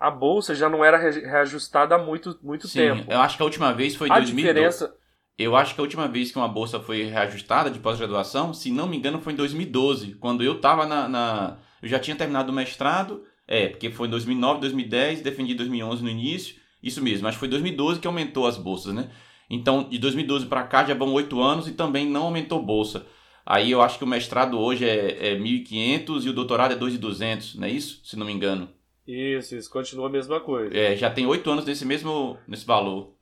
a 0.00 0.10
bolsa 0.10 0.54
já 0.54 0.66
não 0.66 0.82
era 0.82 0.96
reajustada 0.96 1.94
há 1.94 1.98
muito, 1.98 2.38
muito 2.42 2.66
Sim, 2.66 2.78
tempo. 2.78 3.12
Eu 3.12 3.20
acho 3.20 3.36
que 3.36 3.42
a 3.42 3.44
última 3.44 3.74
vez 3.74 3.94
foi 3.94 4.08
em 4.08 4.12
2012. 4.12 4.54
Diferença... 4.54 4.94
Eu 5.38 5.56
acho 5.56 5.74
que 5.74 5.80
a 5.80 5.84
última 5.84 6.08
vez 6.08 6.30
que 6.30 6.38
uma 6.38 6.48
bolsa 6.48 6.80
foi 6.80 7.04
reajustada 7.04 7.70
de 7.70 7.78
pós-graduação, 7.78 8.52
se 8.52 8.70
não 8.70 8.86
me 8.86 8.96
engano, 8.96 9.20
foi 9.20 9.32
em 9.32 9.36
2012, 9.36 10.14
quando 10.14 10.42
eu 10.42 10.56
estava 10.56 10.86
na, 10.86 11.08
na, 11.08 11.58
Eu 11.82 11.88
já 11.88 11.98
tinha 11.98 12.16
terminado 12.16 12.50
o 12.50 12.54
mestrado, 12.54 13.24
é, 13.46 13.68
porque 13.68 13.90
foi 13.90 14.06
em 14.06 14.10
2009, 14.10 14.60
2010, 14.60 15.22
defendi 15.22 15.54
2011 15.54 16.02
no 16.02 16.10
início, 16.10 16.56
isso 16.82 17.02
mesmo, 17.02 17.24
mas 17.24 17.36
foi 17.36 17.48
2012 17.48 18.00
que 18.00 18.06
aumentou 18.06 18.46
as 18.46 18.58
bolsas, 18.58 18.92
né? 18.92 19.10
Então, 19.48 19.84
de 19.88 19.98
2012 19.98 20.46
para 20.46 20.62
cá 20.64 20.84
já 20.84 20.94
vão 20.94 21.12
oito 21.14 21.40
anos 21.40 21.66
e 21.68 21.72
também 21.72 22.06
não 22.06 22.24
aumentou 22.24 22.62
bolsa. 22.62 23.06
Aí 23.44 23.70
eu 23.70 23.82
acho 23.82 23.98
que 23.98 24.04
o 24.04 24.06
mestrado 24.06 24.58
hoje 24.58 24.86
é, 24.86 25.32
é 25.32 25.38
1.500 25.38 26.24
e 26.24 26.28
o 26.28 26.32
doutorado 26.32 26.72
é 26.72 26.76
2.200, 26.76 27.56
não 27.56 27.66
é 27.66 27.70
isso? 27.70 28.00
Se 28.04 28.16
não 28.16 28.26
me 28.26 28.32
engano. 28.32 28.68
Isso, 29.06 29.56
isso 29.56 29.70
continua 29.70 30.06
a 30.06 30.10
mesma 30.10 30.40
coisa. 30.40 30.76
É, 30.76 30.94
já 30.94 31.10
tem 31.10 31.26
oito 31.26 31.50
anos 31.50 31.64
nesse 31.64 31.84
mesmo 31.84 32.38
nesse 32.46 32.66
valor. 32.66 33.14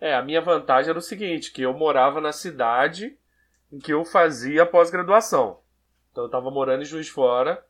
É, 0.00 0.14
a 0.14 0.22
minha 0.22 0.40
vantagem 0.40 0.90
era 0.90 0.98
o 0.98 1.02
seguinte, 1.02 1.52
que 1.52 1.62
eu 1.62 1.72
morava 1.72 2.20
na 2.20 2.32
cidade 2.32 3.16
em 3.70 3.78
que 3.78 3.92
eu 3.92 4.04
fazia 4.04 4.66
pós-graduação. 4.66 5.60
Então 6.10 6.24
eu 6.24 6.26
estava 6.26 6.50
morando 6.50 6.82
em 6.82 6.84
Juiz 6.84 7.06
de 7.06 7.12
Fora 7.12 7.64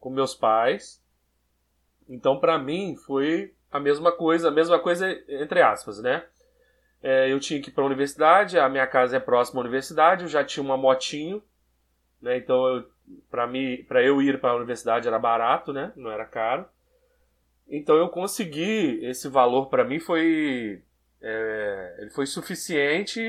com 0.00 0.08
meus 0.08 0.34
pais. 0.34 1.02
Então 2.08 2.38
para 2.38 2.58
mim 2.58 2.96
foi 2.96 3.54
a 3.70 3.80
mesma 3.80 4.12
coisa, 4.12 4.48
a 4.48 4.52
mesma 4.52 4.78
coisa 4.78 5.10
entre 5.28 5.60
aspas, 5.60 6.00
né? 6.00 6.24
É, 7.02 7.30
eu 7.30 7.38
tinha 7.38 7.60
que 7.60 7.68
ir 7.68 7.72
para 7.72 7.84
a 7.84 7.86
universidade, 7.86 8.58
a 8.58 8.68
minha 8.68 8.86
casa 8.86 9.16
é 9.16 9.20
próxima 9.20 9.60
à 9.60 9.62
universidade, 9.62 10.22
eu 10.22 10.28
já 10.28 10.42
tinha 10.42 10.64
uma 10.64 10.76
motinho, 10.76 11.42
né? 12.22 12.38
Então 12.38 12.86
para 13.30 13.46
mim, 13.46 13.84
para 13.86 14.02
eu 14.02 14.22
ir 14.22 14.40
para 14.40 14.52
a 14.52 14.56
universidade 14.56 15.06
era 15.06 15.18
barato, 15.18 15.72
né? 15.72 15.92
Não 15.96 16.10
era 16.10 16.24
caro. 16.24 16.64
Então 17.68 17.96
eu 17.96 18.08
consegui 18.08 19.04
esse 19.04 19.28
valor 19.28 19.66
para 19.66 19.84
mim 19.84 19.98
foi 19.98 20.82
é, 21.20 21.96
ele 22.00 22.10
foi 22.10 22.26
suficiente 22.26 23.20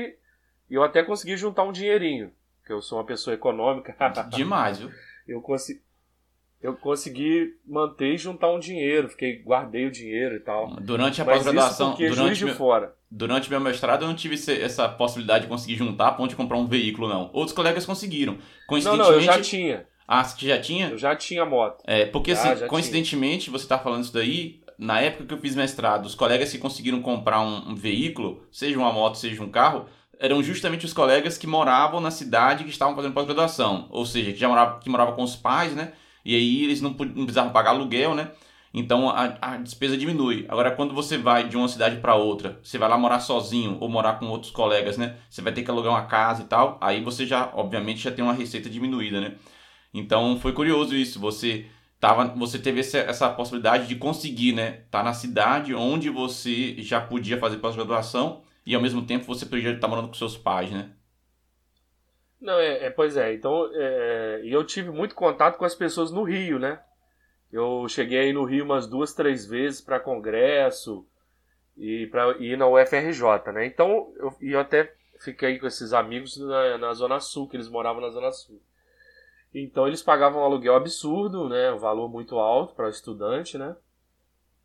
e 0.70 0.74
eu 0.74 0.82
até 0.82 1.02
consegui 1.02 1.36
juntar 1.36 1.62
um 1.62 1.72
dinheirinho, 1.72 2.30
que 2.64 2.72
eu 2.72 2.82
sou 2.82 2.98
uma 2.98 3.04
pessoa 3.04 3.34
econômica. 3.34 3.96
Demais, 4.30 4.78
viu? 4.78 4.90
eu 5.26 5.40
consegui 5.40 5.80
eu 6.62 6.74
consegui 6.74 7.54
manter 7.66 8.14
e 8.14 8.18
juntar 8.18 8.50
um 8.50 8.58
dinheiro, 8.58 9.08
fiquei 9.08 9.40
guardei 9.42 9.86
o 9.86 9.90
dinheiro 9.90 10.36
e 10.36 10.40
tal. 10.40 10.74
Durante 10.80 11.20
a 11.20 11.24
pós-graduação, 11.24 11.94
durante 11.94 12.44
meu, 12.44 12.54
fora. 12.54 12.94
Durante 13.10 13.50
meu 13.50 13.60
mestrado 13.60 14.02
eu 14.02 14.08
não 14.08 14.16
tive 14.16 14.34
essa 14.34 14.88
possibilidade 14.88 15.44
de 15.44 15.48
conseguir 15.48 15.76
juntar 15.76 16.08
a 16.08 16.12
ponto 16.12 16.30
de 16.30 16.36
comprar 16.36 16.56
um 16.56 16.66
veículo 16.66 17.08
não. 17.08 17.30
Outros 17.32 17.54
colegas 17.54 17.84
conseguiram. 17.84 18.38
Coincidentemente, 18.66 19.10
não, 19.10 19.16
não, 19.16 19.20
eu 19.20 19.20
já 19.20 19.40
tinha. 19.40 19.86
Ah, 20.06 20.22
você 20.22 20.46
já 20.46 20.60
tinha? 20.60 20.88
Eu 20.88 20.98
já 20.98 21.16
tinha 21.16 21.44
moto. 21.44 21.82
É, 21.84 22.06
porque 22.06 22.34
já, 22.34 22.52
assim, 22.52 22.60
já 22.60 22.66
coincidentemente, 22.66 23.44
tinha. 23.44 23.58
você 23.58 23.66
tá 23.66 23.78
falando 23.78 24.04
isso 24.04 24.12
daí, 24.12 24.60
na 24.78 25.00
época 25.00 25.26
que 25.26 25.34
eu 25.34 25.38
fiz 25.38 25.54
mestrado, 25.54 26.06
os 26.06 26.14
colegas 26.14 26.52
que 26.52 26.58
conseguiram 26.58 27.00
comprar 27.02 27.40
um, 27.40 27.70
um 27.70 27.74
veículo, 27.74 28.46
seja 28.50 28.78
uma 28.78 28.92
moto, 28.92 29.16
seja 29.16 29.42
um 29.42 29.48
carro, 29.48 29.86
eram 30.18 30.42
justamente 30.42 30.86
os 30.86 30.92
colegas 30.92 31.36
que 31.36 31.46
moravam 31.46 32.00
na 32.00 32.10
cidade 32.10 32.64
que 32.64 32.70
estavam 32.70 32.94
fazendo 32.94 33.12
pós-graduação. 33.14 33.86
Ou 33.90 34.06
seja, 34.06 34.32
que 34.32 34.38
já 34.38 34.48
morava, 34.48 34.78
que 34.78 34.88
morava 34.88 35.12
com 35.12 35.22
os 35.22 35.36
pais, 35.36 35.74
né? 35.74 35.92
E 36.24 36.34
aí 36.34 36.64
eles 36.64 36.80
não, 36.80 36.90
não 36.90 36.96
precisavam 37.24 37.52
pagar 37.52 37.70
aluguel, 37.70 38.14
né? 38.14 38.30
Então 38.74 39.08
a, 39.08 39.36
a, 39.40 39.56
despesa 39.56 39.96
diminui. 39.96 40.44
Agora, 40.48 40.70
quando 40.70 40.94
você 40.94 41.16
vai 41.16 41.48
de 41.48 41.56
uma 41.56 41.68
cidade 41.68 41.96
para 41.96 42.14
outra, 42.14 42.58
você 42.62 42.76
vai 42.76 42.88
lá 42.88 42.98
morar 42.98 43.20
sozinho 43.20 43.78
ou 43.80 43.88
morar 43.88 44.18
com 44.18 44.26
outros 44.26 44.50
colegas, 44.50 44.98
né? 44.98 45.16
Você 45.30 45.40
vai 45.40 45.52
ter 45.52 45.62
que 45.62 45.70
alugar 45.70 45.92
uma 45.92 46.04
casa 46.04 46.42
e 46.42 46.46
tal. 46.46 46.76
Aí 46.80 47.02
você 47.02 47.24
já, 47.24 47.50
obviamente, 47.54 48.02
já 48.02 48.10
tem 48.10 48.24
uma 48.24 48.34
receita 48.34 48.68
diminuída, 48.68 49.20
né? 49.20 49.34
Então 49.96 50.38
foi 50.38 50.52
curioso 50.52 50.94
isso. 50.94 51.18
Você 51.20 51.66
tava, 51.98 52.26
você 52.28 52.58
teve 52.58 52.80
essa, 52.80 52.98
essa 52.98 53.30
possibilidade 53.30 53.86
de 53.88 53.96
conseguir, 53.96 54.52
né? 54.52 54.82
Tá 54.90 55.02
na 55.02 55.14
cidade 55.14 55.74
onde 55.74 56.10
você 56.10 56.74
já 56.82 57.00
podia 57.00 57.38
fazer 57.38 57.56
pós-graduação 57.56 58.42
e 58.64 58.74
ao 58.74 58.82
mesmo 58.82 59.06
tempo 59.06 59.24
você 59.24 59.46
podia 59.46 59.72
estar 59.72 59.88
morando 59.88 60.08
com 60.08 60.14
seus 60.14 60.36
pais, 60.36 60.70
né? 60.70 60.90
Não, 62.38 62.58
é, 62.58 62.86
é 62.86 62.90
pois 62.90 63.16
é. 63.16 63.32
Então, 63.32 63.70
é, 63.72 64.42
eu 64.44 64.62
tive 64.64 64.90
muito 64.90 65.14
contato 65.14 65.56
com 65.56 65.64
as 65.64 65.74
pessoas 65.74 66.10
no 66.10 66.22
Rio, 66.22 66.58
né? 66.58 66.80
Eu 67.50 67.88
cheguei 67.88 68.18
aí 68.18 68.32
no 68.32 68.44
Rio 68.44 68.64
umas 68.64 68.86
duas, 68.86 69.14
três 69.14 69.46
vezes 69.46 69.80
para 69.80 69.98
congresso 69.98 71.06
e 71.76 72.06
para 72.08 72.36
ir 72.38 72.58
na 72.58 72.68
UFRJ, 72.68 73.52
né? 73.54 73.64
Então, 73.64 74.12
eu, 74.16 74.34
eu 74.42 74.60
até 74.60 74.92
fiquei 75.20 75.58
com 75.58 75.66
esses 75.66 75.92
amigos 75.92 76.36
na, 76.36 76.78
na 76.78 76.92
Zona 76.92 77.20
Sul, 77.20 77.48
que 77.48 77.56
eles 77.56 77.68
moravam 77.68 78.02
na 78.02 78.10
Zona 78.10 78.30
Sul. 78.30 78.60
Então, 79.58 79.86
eles 79.86 80.02
pagavam 80.02 80.42
um 80.42 80.44
aluguel 80.44 80.74
absurdo, 80.74 81.48
né? 81.48 81.72
Um 81.72 81.78
valor 81.78 82.10
muito 82.10 82.38
alto 82.38 82.74
para 82.74 82.88
o 82.88 82.90
estudante, 82.90 83.56
né? 83.56 83.74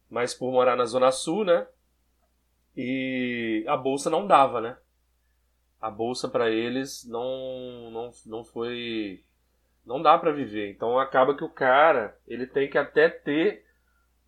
Mas 0.10 0.34
por 0.34 0.52
morar 0.52 0.76
na 0.76 0.84
Zona 0.84 1.14
Sul, 1.14 1.46
né? 1.46 1.66
E 2.76 3.64
a 3.70 3.78
bolsa 3.78 4.10
não 4.10 4.28
dava, 4.28 4.60
né? 4.60 4.76
A 5.80 5.90
bolsa 5.90 6.28
para 6.28 6.50
eles 6.50 7.08
não, 7.08 7.90
não, 7.90 8.12
não 8.26 8.44
foi. 8.44 9.24
Não 9.86 10.02
dá 10.02 10.18
para 10.18 10.34
viver. 10.34 10.70
Então 10.70 11.00
acaba 11.00 11.36
que 11.38 11.44
o 11.44 11.50
cara 11.50 12.18
ele 12.28 12.46
tem 12.46 12.70
que 12.70 12.78
até 12.78 13.08
ter 13.08 13.66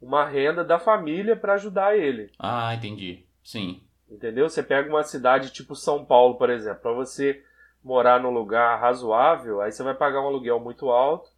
uma 0.02 0.26
renda 0.26 0.64
da 0.64 0.80
família 0.80 1.36
para 1.36 1.56
ajudar 1.56 1.98
ele. 1.98 2.32
Ah, 2.40 2.74
entendi. 2.74 3.26
Sim. 3.44 3.84
Entendeu? 4.10 4.48
Você 4.48 4.64
pega 4.64 4.90
uma 4.90 5.04
cidade 5.04 5.52
tipo 5.52 5.76
São 5.76 6.06
Paulo, 6.06 6.36
por 6.36 6.50
exemplo, 6.50 6.82
para 6.82 6.94
você 6.94 7.44
morar 7.84 8.20
num 8.20 8.32
lugar 8.32 8.80
razoável, 8.80 9.62
aí 9.62 9.72
você 9.72 9.84
vai 9.84 9.94
pagar 9.94 10.22
um 10.22 10.28
aluguel 10.28 10.60
muito 10.60 10.90
alto. 10.90 11.30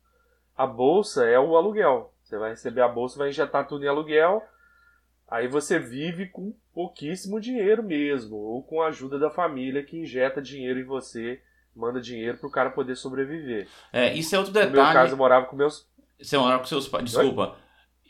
A 0.55 0.65
bolsa 0.65 1.25
é 1.25 1.39
o 1.39 1.57
aluguel. 1.57 2.13
Você 2.23 2.37
vai 2.37 2.51
receber 2.51 2.81
a 2.81 2.87
bolsa, 2.87 3.17
vai 3.17 3.29
injetar 3.29 3.67
tudo 3.67 3.83
em 3.83 3.87
aluguel. 3.87 4.43
Aí 5.27 5.47
você 5.47 5.79
vive 5.79 6.27
com 6.27 6.53
pouquíssimo 6.73 7.39
dinheiro 7.39 7.81
mesmo, 7.81 8.35
ou 8.35 8.63
com 8.63 8.81
a 8.81 8.87
ajuda 8.87 9.17
da 9.17 9.29
família 9.29 9.83
que 9.83 9.97
injeta 9.97 10.41
dinheiro 10.41 10.79
em 10.79 10.83
você, 10.83 11.41
manda 11.75 11.99
dinheiro 11.99 12.37
para 12.37 12.47
o 12.47 12.51
cara 12.51 12.69
poder 12.69 12.95
sobreviver. 12.95 13.67
É, 13.91 14.13
isso 14.13 14.35
é 14.35 14.37
outro 14.37 14.53
detalhe. 14.53 14.75
No 14.75 14.83
meu 14.83 14.93
caso, 14.93 15.13
eu 15.13 15.17
morava 15.17 15.45
com 15.47 15.55
meus. 15.55 15.87
Você 16.21 16.37
morava 16.37 16.59
com 16.59 16.67
seus 16.67 16.87
pais. 16.87 17.05
Desculpa. 17.05 17.49
Oi? 17.49 17.65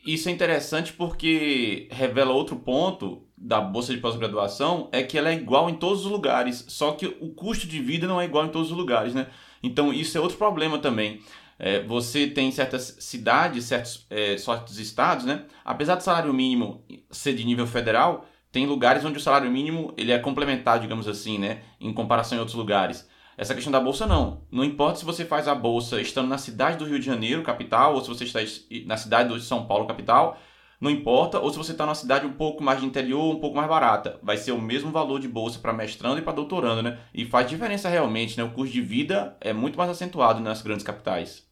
Isso 0.05 0.29
é 0.29 0.31
interessante 0.31 0.93
porque 0.93 1.87
revela 1.91 2.31
outro 2.31 2.57
ponto 2.57 3.24
da 3.37 3.59
bolsa 3.59 3.93
de 3.93 3.99
pós-graduação 3.99 4.89
é 4.91 5.03
que 5.03 5.17
ela 5.17 5.29
é 5.29 5.33
igual 5.33 5.69
em 5.69 5.75
todos 5.75 6.05
os 6.05 6.11
lugares, 6.11 6.65
só 6.67 6.93
que 6.93 7.05
o 7.05 7.29
custo 7.29 7.67
de 7.67 7.79
vida 7.81 8.07
não 8.07 8.19
é 8.19 8.25
igual 8.25 8.45
em 8.45 8.49
todos 8.49 8.71
os 8.71 8.77
lugares, 8.77 9.13
né? 9.13 9.27
Então 9.61 9.93
isso 9.93 10.17
é 10.17 10.21
outro 10.21 10.37
problema 10.37 10.79
também. 10.79 11.21
É, 11.57 11.81
você 11.83 12.27
tem 12.27 12.51
certas 12.51 12.97
cidades, 12.99 13.65
certos, 13.65 14.05
é, 14.09 14.37
certos 14.37 14.77
estados, 14.79 15.25
né? 15.25 15.45
Apesar 15.63 15.95
do 15.95 16.03
salário 16.03 16.33
mínimo 16.33 16.83
ser 17.09 17.33
de 17.33 17.45
nível 17.45 17.65
federal, 17.67 18.25
tem 18.51 18.65
lugares 18.65 19.03
onde 19.03 19.17
o 19.17 19.21
salário 19.21 19.51
mínimo 19.51 19.93
ele 19.97 20.11
é 20.11 20.19
complementar, 20.19 20.79
digamos 20.79 21.07
assim, 21.07 21.37
né? 21.37 21.61
Em 21.79 21.93
comparação 21.93 22.37
em 22.37 22.39
outros 22.39 22.57
lugares. 22.57 23.07
Essa 23.37 23.53
questão 23.53 23.71
da 23.71 23.81
bolsa 23.81 24.07
não. 24.07 24.43
Não 24.49 24.63
importa 24.63 24.99
se 24.99 25.05
você 25.05 25.25
faz 25.25 25.47
a 25.47 25.55
bolsa 25.55 25.99
estando 25.99 26.29
na 26.29 26.37
cidade 26.37 26.77
do 26.77 26.85
Rio 26.85 26.99
de 26.99 27.05
Janeiro, 27.05 27.43
capital, 27.43 27.95
ou 27.95 28.01
se 28.01 28.07
você 28.07 28.23
está 28.23 28.39
na 28.85 28.95
cidade 28.95 29.33
de 29.33 29.43
São 29.43 29.65
Paulo, 29.65 29.87
capital, 29.87 30.39
não 30.79 30.91
importa, 30.91 31.39
ou 31.39 31.49
se 31.49 31.57
você 31.57 31.71
está 31.71 31.85
numa 31.85 31.95
cidade 31.95 32.25
um 32.25 32.33
pouco 32.33 32.63
mais 32.63 32.79
de 32.79 32.85
interior, 32.85 33.33
um 33.33 33.39
pouco 33.39 33.55
mais 33.55 33.67
barata. 33.67 34.19
Vai 34.21 34.37
ser 34.37 34.51
o 34.51 34.61
mesmo 34.61 34.91
valor 34.91 35.19
de 35.19 35.27
bolsa 35.27 35.59
para 35.59 35.73
mestrando 35.73 36.19
e 36.19 36.21
para 36.21 36.33
doutorando, 36.33 36.83
né? 36.83 36.99
E 37.13 37.25
faz 37.25 37.49
diferença 37.49 37.89
realmente, 37.89 38.37
né? 38.37 38.43
O 38.43 38.51
custo 38.51 38.73
de 38.73 38.81
vida 38.81 39.37
é 39.39 39.53
muito 39.53 39.77
mais 39.77 39.89
acentuado 39.89 40.39
nas 40.39 40.61
grandes 40.61 40.85
capitais. 40.85 41.49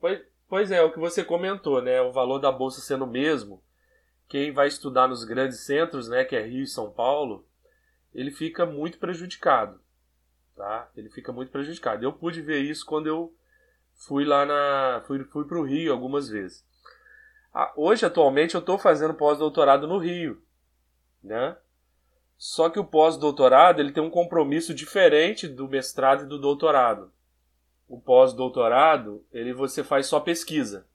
Pois, 0.00 0.20
pois 0.48 0.70
é, 0.70 0.82
o 0.82 0.92
que 0.92 0.98
você 0.98 1.22
comentou, 1.22 1.82
né? 1.82 2.00
O 2.00 2.12
valor 2.12 2.38
da 2.38 2.50
bolsa 2.50 2.80
sendo 2.80 3.04
o 3.04 3.10
mesmo. 3.10 3.62
Quem 4.28 4.50
vai 4.50 4.68
estudar 4.68 5.08
nos 5.08 5.24
grandes 5.24 5.60
centros, 5.60 6.08
né, 6.08 6.24
que 6.24 6.34
é 6.34 6.42
Rio 6.42 6.62
e 6.62 6.66
São 6.66 6.90
Paulo, 6.90 7.46
ele 8.14 8.30
fica 8.30 8.64
muito 8.64 8.98
prejudicado, 8.98 9.78
tá? 10.56 10.88
Ele 10.96 11.10
fica 11.10 11.30
muito 11.32 11.52
prejudicado. 11.52 12.02
Eu 12.02 12.14
pude 12.14 12.40
ver 12.40 12.60
isso 12.60 12.86
quando 12.86 13.06
eu 13.06 13.34
fui 13.94 14.24
lá 14.24 14.46
na 14.46 15.02
fui 15.06 15.22
fui 15.24 15.44
para 15.44 15.58
o 15.58 15.64
Rio 15.64 15.92
algumas 15.92 16.30
vezes. 16.30 16.64
Hoje 17.76 18.06
atualmente 18.06 18.54
eu 18.54 18.60
estou 18.60 18.78
fazendo 18.78 19.14
pós-doutorado 19.14 19.86
no 19.86 19.98
Rio, 19.98 20.42
né? 21.22 21.56
Só 22.36 22.68
que 22.70 22.78
o 22.78 22.84
pós-doutorado 22.84 23.80
ele 23.80 23.92
tem 23.92 24.02
um 24.02 24.10
compromisso 24.10 24.74
diferente 24.74 25.46
do 25.46 25.68
mestrado 25.68 26.24
e 26.24 26.26
do 26.26 26.38
doutorado 26.38 27.12
o 27.92 28.00
pós-doutorado, 28.00 29.22
ele 29.30 29.52
você 29.52 29.84
faz 29.84 30.06
só 30.06 30.18
pesquisa. 30.18 30.86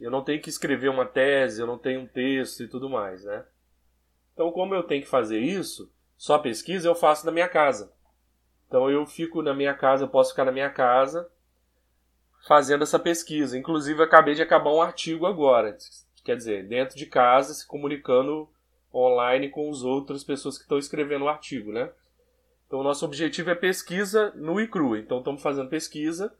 Eu 0.00 0.10
não 0.10 0.24
tenho 0.24 0.40
que 0.40 0.48
escrever 0.48 0.88
uma 0.88 1.04
tese, 1.04 1.60
eu 1.60 1.66
não 1.66 1.76
tenho 1.76 2.00
um 2.00 2.06
texto 2.06 2.62
e 2.62 2.66
tudo 2.66 2.88
mais, 2.88 3.22
né? 3.24 3.44
Então, 4.32 4.50
como 4.50 4.74
eu 4.74 4.82
tenho 4.82 5.02
que 5.02 5.08
fazer 5.08 5.38
isso, 5.38 5.92
só 6.16 6.38
pesquisa 6.38 6.88
eu 6.88 6.94
faço 6.94 7.26
na 7.26 7.30
minha 7.30 7.46
casa. 7.46 7.92
Então, 8.66 8.90
eu 8.90 9.04
fico 9.04 9.42
na 9.42 9.52
minha 9.52 9.74
casa, 9.74 10.04
eu 10.04 10.08
posso 10.08 10.30
ficar 10.30 10.46
na 10.46 10.50
minha 10.50 10.70
casa 10.70 11.30
fazendo 12.46 12.82
essa 12.82 12.98
pesquisa. 12.98 13.56
Inclusive, 13.56 14.02
acabei 14.02 14.34
de 14.34 14.42
acabar 14.42 14.72
um 14.72 14.82
artigo 14.82 15.26
agora. 15.26 15.76
Quer 16.24 16.36
dizer, 16.36 16.66
dentro 16.66 16.96
de 16.96 17.06
casa, 17.06 17.54
se 17.54 17.66
comunicando 17.66 18.48
online 18.94 19.48
com 19.48 19.70
as 19.70 19.82
outras 19.82 20.22
pessoas 20.22 20.56
que 20.56 20.64
estão 20.64 20.78
escrevendo 20.78 21.24
o 21.24 21.28
artigo, 21.28 21.72
né? 21.72 21.90
Então, 22.66 22.80
o 22.80 22.82
nosso 22.82 23.04
objetivo 23.04 23.50
é 23.50 23.54
pesquisa 23.54 24.32
no 24.34 24.60
e 24.60 24.66
cru. 24.66 24.96
Então, 24.96 25.18
estamos 25.18 25.42
fazendo 25.42 25.68
pesquisa 25.68 26.32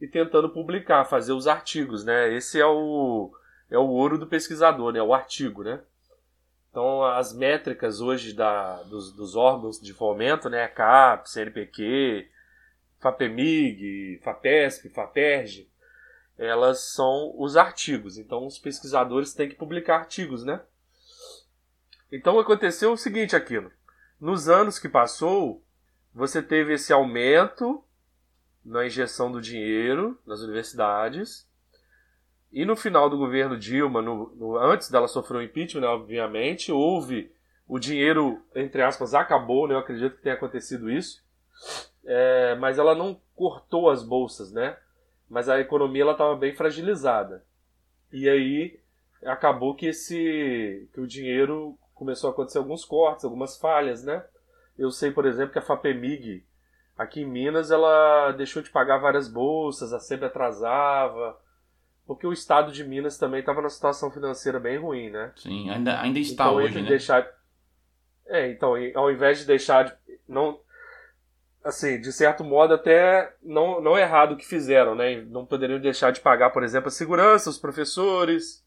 e 0.00 0.06
tentando 0.06 0.50
publicar, 0.50 1.04
fazer 1.04 1.32
os 1.32 1.46
artigos, 1.46 2.04
né? 2.04 2.32
Esse 2.34 2.60
é 2.60 2.66
o, 2.66 3.32
é 3.70 3.78
o 3.78 3.88
ouro 3.88 4.18
do 4.18 4.26
pesquisador, 4.26 4.92
né? 4.92 5.02
O 5.02 5.14
artigo, 5.14 5.62
né? 5.62 5.80
Então, 6.70 7.02
as 7.02 7.32
métricas 7.32 8.00
hoje 8.00 8.32
da, 8.32 8.82
dos, 8.84 9.12
dos 9.12 9.34
órgãos 9.36 9.80
de 9.80 9.92
fomento, 9.92 10.48
né? 10.50 10.68
CAP, 10.68 11.28
CNPq, 11.30 12.28
FAPEMIG, 13.00 14.20
FAPESP, 14.22 14.88
FAPERJ, 14.88 15.70
elas 16.36 16.80
são 16.80 17.34
os 17.36 17.56
artigos. 17.56 18.18
Então, 18.18 18.46
os 18.46 18.58
pesquisadores 18.58 19.34
têm 19.34 19.48
que 19.48 19.56
publicar 19.56 19.96
artigos, 19.96 20.44
né? 20.44 20.60
Então, 22.10 22.38
aconteceu 22.38 22.92
o 22.92 22.96
seguinte 22.96 23.36
aquilo. 23.36 23.70
Nos 24.20 24.48
anos 24.48 24.78
que 24.78 24.88
passou, 24.88 25.62
você 26.14 26.42
teve 26.42 26.74
esse 26.74 26.92
aumento 26.92 27.84
na 28.64 28.86
injeção 28.86 29.30
do 29.30 29.40
dinheiro 29.40 30.18
nas 30.26 30.40
universidades. 30.40 31.48
E 32.50 32.64
no 32.64 32.76
final 32.76 33.10
do 33.10 33.18
governo 33.18 33.58
Dilma, 33.58 34.00
no, 34.00 34.34
no, 34.34 34.58
antes 34.58 34.90
dela 34.90 35.06
sofrer 35.06 35.38
o 35.38 35.42
impeachment, 35.42 35.82
né, 35.82 35.86
obviamente, 35.86 36.72
houve 36.72 37.30
o 37.66 37.78
dinheiro, 37.78 38.42
entre 38.54 38.82
aspas, 38.82 39.14
acabou, 39.14 39.68
né, 39.68 39.74
eu 39.74 39.78
acredito 39.78 40.16
que 40.16 40.22
tenha 40.22 40.34
acontecido 40.34 40.90
isso. 40.90 41.22
É, 42.04 42.54
mas 42.56 42.78
ela 42.78 42.94
não 42.94 43.20
cortou 43.34 43.90
as 43.90 44.02
bolsas, 44.02 44.52
né? 44.52 44.76
Mas 45.28 45.48
a 45.48 45.60
economia 45.60 46.10
estava 46.10 46.34
bem 46.36 46.54
fragilizada. 46.54 47.44
E 48.12 48.28
aí 48.28 48.80
acabou 49.24 49.74
que 49.74 49.86
esse 49.86 50.88
que 50.92 51.00
o 51.00 51.06
dinheiro 51.06 51.78
começou 51.94 52.30
a 52.30 52.32
acontecer 52.32 52.58
alguns 52.58 52.84
cortes, 52.84 53.24
algumas 53.24 53.58
falhas, 53.58 54.04
né? 54.04 54.24
Eu 54.78 54.90
sei, 54.90 55.10
por 55.10 55.26
exemplo, 55.26 55.52
que 55.52 55.58
a 55.58 55.62
FAPEMIG 55.62 56.44
aqui 56.96 57.22
em 57.22 57.26
Minas 57.26 57.70
ela 57.70 58.32
deixou 58.32 58.62
de 58.62 58.70
pagar 58.70 58.98
várias 58.98 59.28
bolsas, 59.28 59.92
a 59.92 60.00
sempre 60.00 60.26
atrasava, 60.26 61.38
porque 62.06 62.26
o 62.26 62.32
estado 62.32 62.72
de 62.72 62.84
Minas 62.84 63.18
também 63.18 63.40
estava 63.40 63.60
numa 63.60 63.68
situação 63.68 64.10
financeira 64.10 64.58
bem 64.58 64.78
ruim, 64.78 65.10
né? 65.10 65.32
Sim, 65.36 65.68
ainda, 65.70 66.00
ainda 66.00 66.18
está 66.18 66.44
então, 66.44 66.56
hoje, 66.56 66.76
né? 66.76 66.82
né? 66.82 66.88
Deixar... 66.88 67.28
É, 68.26 68.50
então, 68.50 68.74
ao 68.94 69.10
invés 69.10 69.38
de 69.38 69.46
deixar 69.46 69.84
de. 69.84 69.94
Não, 70.28 70.60
assim, 71.68 72.00
de 72.00 72.10
certo 72.12 72.42
modo, 72.42 72.72
até 72.72 73.34
não, 73.42 73.80
não 73.80 73.96
é 73.96 74.02
errado 74.02 74.32
o 74.32 74.36
que 74.36 74.46
fizeram, 74.46 74.94
né? 74.94 75.20
Não 75.28 75.44
poderiam 75.44 75.78
deixar 75.78 76.10
de 76.10 76.20
pagar, 76.20 76.50
por 76.50 76.64
exemplo, 76.64 76.88
a 76.88 76.90
segurança, 76.90 77.50
os 77.50 77.58
professores, 77.58 78.64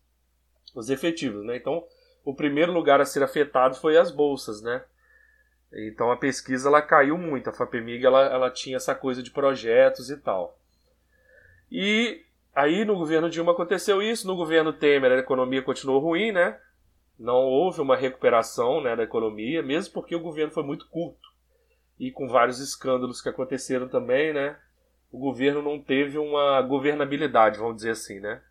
os 0.75 0.89
efetivos, 0.89 1.43
né? 1.43 1.57
Então, 1.57 1.83
o 2.23 2.33
primeiro 2.33 2.71
lugar 2.71 3.01
a 3.01 3.05
ser 3.05 3.23
afetado 3.23 3.75
foi 3.75 3.97
as 3.97 4.11
bolsas, 4.11 4.61
né? 4.61 4.83
Então 5.73 6.11
a 6.11 6.17
pesquisa 6.17 6.67
ela 6.67 6.81
caiu 6.81 7.17
muito, 7.17 7.49
a 7.49 7.53
FAPEMIG 7.53 8.05
ela, 8.05 8.25
ela 8.25 8.51
tinha 8.51 8.75
essa 8.75 8.93
coisa 8.93 9.23
de 9.23 9.31
projetos 9.31 10.09
e 10.09 10.17
tal. 10.17 10.59
E 11.71 12.23
aí 12.53 12.83
no 12.83 12.97
governo 12.97 13.29
Dilma 13.29 13.53
aconteceu 13.53 14.01
isso, 14.01 14.27
no 14.27 14.35
governo 14.35 14.73
Temer 14.73 15.13
a 15.13 15.17
economia 15.17 15.61
continuou 15.61 15.99
ruim, 15.99 16.31
né? 16.31 16.59
Não 17.17 17.45
houve 17.45 17.79
uma 17.79 17.95
recuperação 17.95 18.81
né, 18.81 18.95
da 18.95 19.03
economia, 19.03 19.63
mesmo 19.63 19.93
porque 19.93 20.15
o 20.15 20.19
governo 20.19 20.51
foi 20.51 20.63
muito 20.63 20.87
curto 20.89 21.30
e 22.01 22.11
com 22.11 22.27
vários 22.27 22.59
escândalos 22.59 23.21
que 23.21 23.29
aconteceram 23.29 23.87
também, 23.87 24.33
né? 24.33 24.57
O 25.11 25.19
governo 25.19 25.61
não 25.61 25.79
teve 25.79 26.17
uma 26.17 26.59
governabilidade, 26.63 27.59
vamos 27.59 27.75
dizer 27.75 27.91
assim, 27.91 28.19
né? 28.19 28.41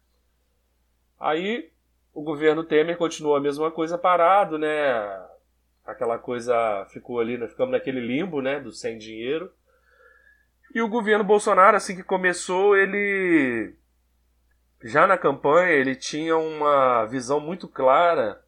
Aí 1.18 1.72
o 2.14 2.22
governo 2.22 2.62
Temer 2.62 2.96
continuou 2.96 3.34
a 3.34 3.40
mesma 3.40 3.68
coisa 3.68 3.98
parado, 3.98 4.56
né? 4.56 4.70
Aquela 5.84 6.16
coisa 6.16 6.86
ficou 6.92 7.18
ali, 7.18 7.36
né? 7.36 7.48
ficamos 7.48 7.72
naquele 7.72 7.98
limbo, 7.98 8.40
né? 8.40 8.60
Do 8.60 8.70
sem 8.70 8.96
dinheiro. 8.96 9.52
E 10.72 10.80
o 10.80 10.88
governo 10.88 11.24
Bolsonaro, 11.24 11.76
assim 11.76 11.96
que 11.96 12.04
começou, 12.04 12.76
ele 12.76 13.74
já 14.84 15.08
na 15.08 15.18
campanha 15.18 15.72
ele 15.72 15.96
tinha 15.96 16.36
uma 16.36 17.04
visão 17.06 17.40
muito 17.40 17.66
clara 17.66 18.40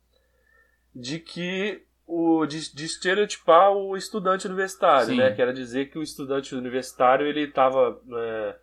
de 0.94 1.18
que 1.18 1.84
o 2.06 2.44
de, 2.46 2.74
de 2.74 2.84
estereotipar 2.84 3.72
o 3.72 3.96
estudante 3.96 4.46
universitário, 4.46 5.08
Sim. 5.08 5.16
né? 5.16 5.32
Que 5.32 5.42
era 5.42 5.52
dizer 5.52 5.90
que 5.90 5.98
o 5.98 6.02
estudante 6.02 6.54
universitário 6.54 7.26
ele 7.26 7.42
estava 7.42 8.00
é, 8.12 8.56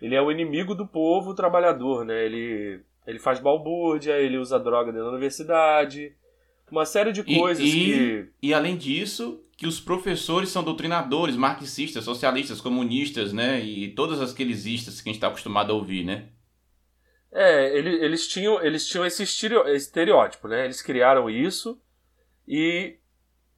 ele 0.00 0.14
é 0.14 0.22
o 0.22 0.30
inimigo 0.30 0.74
do 0.74 0.86
povo 0.86 1.34
trabalhador, 1.34 2.04
né? 2.04 2.24
Ele 2.24 2.80
ele 3.06 3.18
faz 3.18 3.40
balbúrdia, 3.40 4.18
ele 4.18 4.38
usa 4.38 4.58
droga 4.58 4.92
dentro 4.92 5.06
da 5.06 5.12
universidade, 5.12 6.14
uma 6.70 6.86
série 6.86 7.12
de 7.12 7.22
coisas 7.22 7.64
e, 7.64 7.68
e, 7.68 7.84
que. 7.84 8.28
E 8.42 8.54
além 8.54 8.76
disso, 8.76 9.44
que 9.56 9.66
os 9.66 9.78
professores 9.78 10.48
são 10.48 10.64
doutrinadores, 10.64 11.36
marxistas, 11.36 12.04
socialistas, 12.04 12.60
comunistas, 12.60 13.32
né? 13.32 13.60
E 13.60 13.88
todas 13.94 14.20
aqueles 14.20 14.64
istas 14.64 15.00
que 15.00 15.08
a 15.08 15.12
gente 15.12 15.18
está 15.18 15.28
acostumado 15.28 15.72
a 15.72 15.74
ouvir, 15.74 16.04
né? 16.04 16.28
É, 17.30 17.76
ele, 17.76 17.90
eles 18.04 18.28
tinham, 18.28 18.62
eles 18.62 18.86
tinham 18.86 19.06
esse 19.06 19.22
estereótipo, 19.22 20.48
né? 20.48 20.64
Eles 20.64 20.82
criaram 20.82 21.28
isso 21.30 21.80
e 22.52 22.98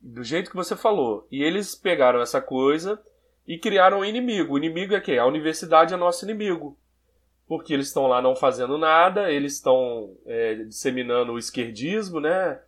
do 0.00 0.22
jeito 0.22 0.50
que 0.50 0.56
você 0.56 0.76
falou. 0.76 1.26
E 1.30 1.42
eles 1.42 1.74
pegaram 1.74 2.20
essa 2.20 2.40
coisa 2.40 3.02
e 3.46 3.58
criaram 3.58 4.00
um 4.00 4.04
inimigo. 4.04 4.54
O 4.54 4.58
inimigo 4.58 4.94
é 4.94 5.00
quem? 5.00 5.18
A 5.18 5.26
universidade 5.26 5.92
é 5.92 5.96
nosso 5.96 6.24
inimigo 6.24 6.78
porque 7.46 7.74
eles 7.74 7.88
estão 7.88 8.06
lá 8.06 8.22
não 8.22 8.34
fazendo 8.34 8.78
nada, 8.78 9.30
eles 9.30 9.54
estão 9.54 10.16
é, 10.26 10.54
disseminando 10.64 11.32
o 11.32 11.38
esquerdismo, 11.38 12.20
né? 12.20 12.60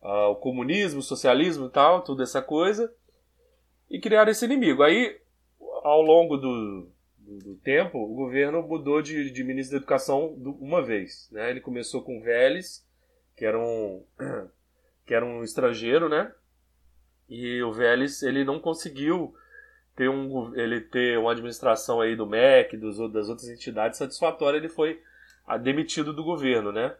Ah, 0.00 0.28
o 0.28 0.36
comunismo, 0.36 1.00
o 1.00 1.02
socialismo 1.02 1.66
e 1.66 1.70
tal, 1.70 2.02
toda 2.02 2.22
essa 2.22 2.42
coisa, 2.42 2.92
e 3.90 4.00
criaram 4.00 4.30
esse 4.30 4.44
inimigo. 4.44 4.82
Aí, 4.82 5.20
ao 5.84 6.02
longo 6.02 6.36
do, 6.36 6.88
do, 7.18 7.38
do 7.38 7.54
tempo, 7.56 7.98
o 7.98 8.14
governo 8.14 8.62
mudou 8.62 9.02
de, 9.02 9.30
de, 9.30 9.44
ministro 9.44 9.76
da 9.76 9.82
Educação 9.82 10.34
uma 10.60 10.82
vez. 10.82 11.28
Né? 11.30 11.50
Ele 11.50 11.60
começou 11.60 12.02
com 12.02 12.20
Vélez, 12.20 12.84
que 13.36 13.44
era 13.44 13.58
um, 13.58 14.02
que 15.12 15.16
era 15.16 15.26
um 15.26 15.44
estrangeiro, 15.44 16.08
né? 16.08 16.32
E 17.28 17.62
o 17.62 17.70
Vélez 17.70 18.22
ele 18.22 18.46
não 18.46 18.58
conseguiu 18.58 19.34
ter 19.94 20.08
um, 20.08 20.56
ele 20.56 20.80
ter 20.80 21.18
uma 21.18 21.32
administração 21.32 22.00
aí 22.00 22.16
do 22.16 22.26
MEC, 22.26 22.78
dos, 22.78 22.96
das 23.12 23.28
outras 23.28 23.46
entidades 23.50 23.98
satisfatória, 23.98 24.56
ele 24.56 24.70
foi 24.70 25.02
demitido 25.60 26.14
do 26.14 26.24
governo, 26.24 26.72
né? 26.72 26.96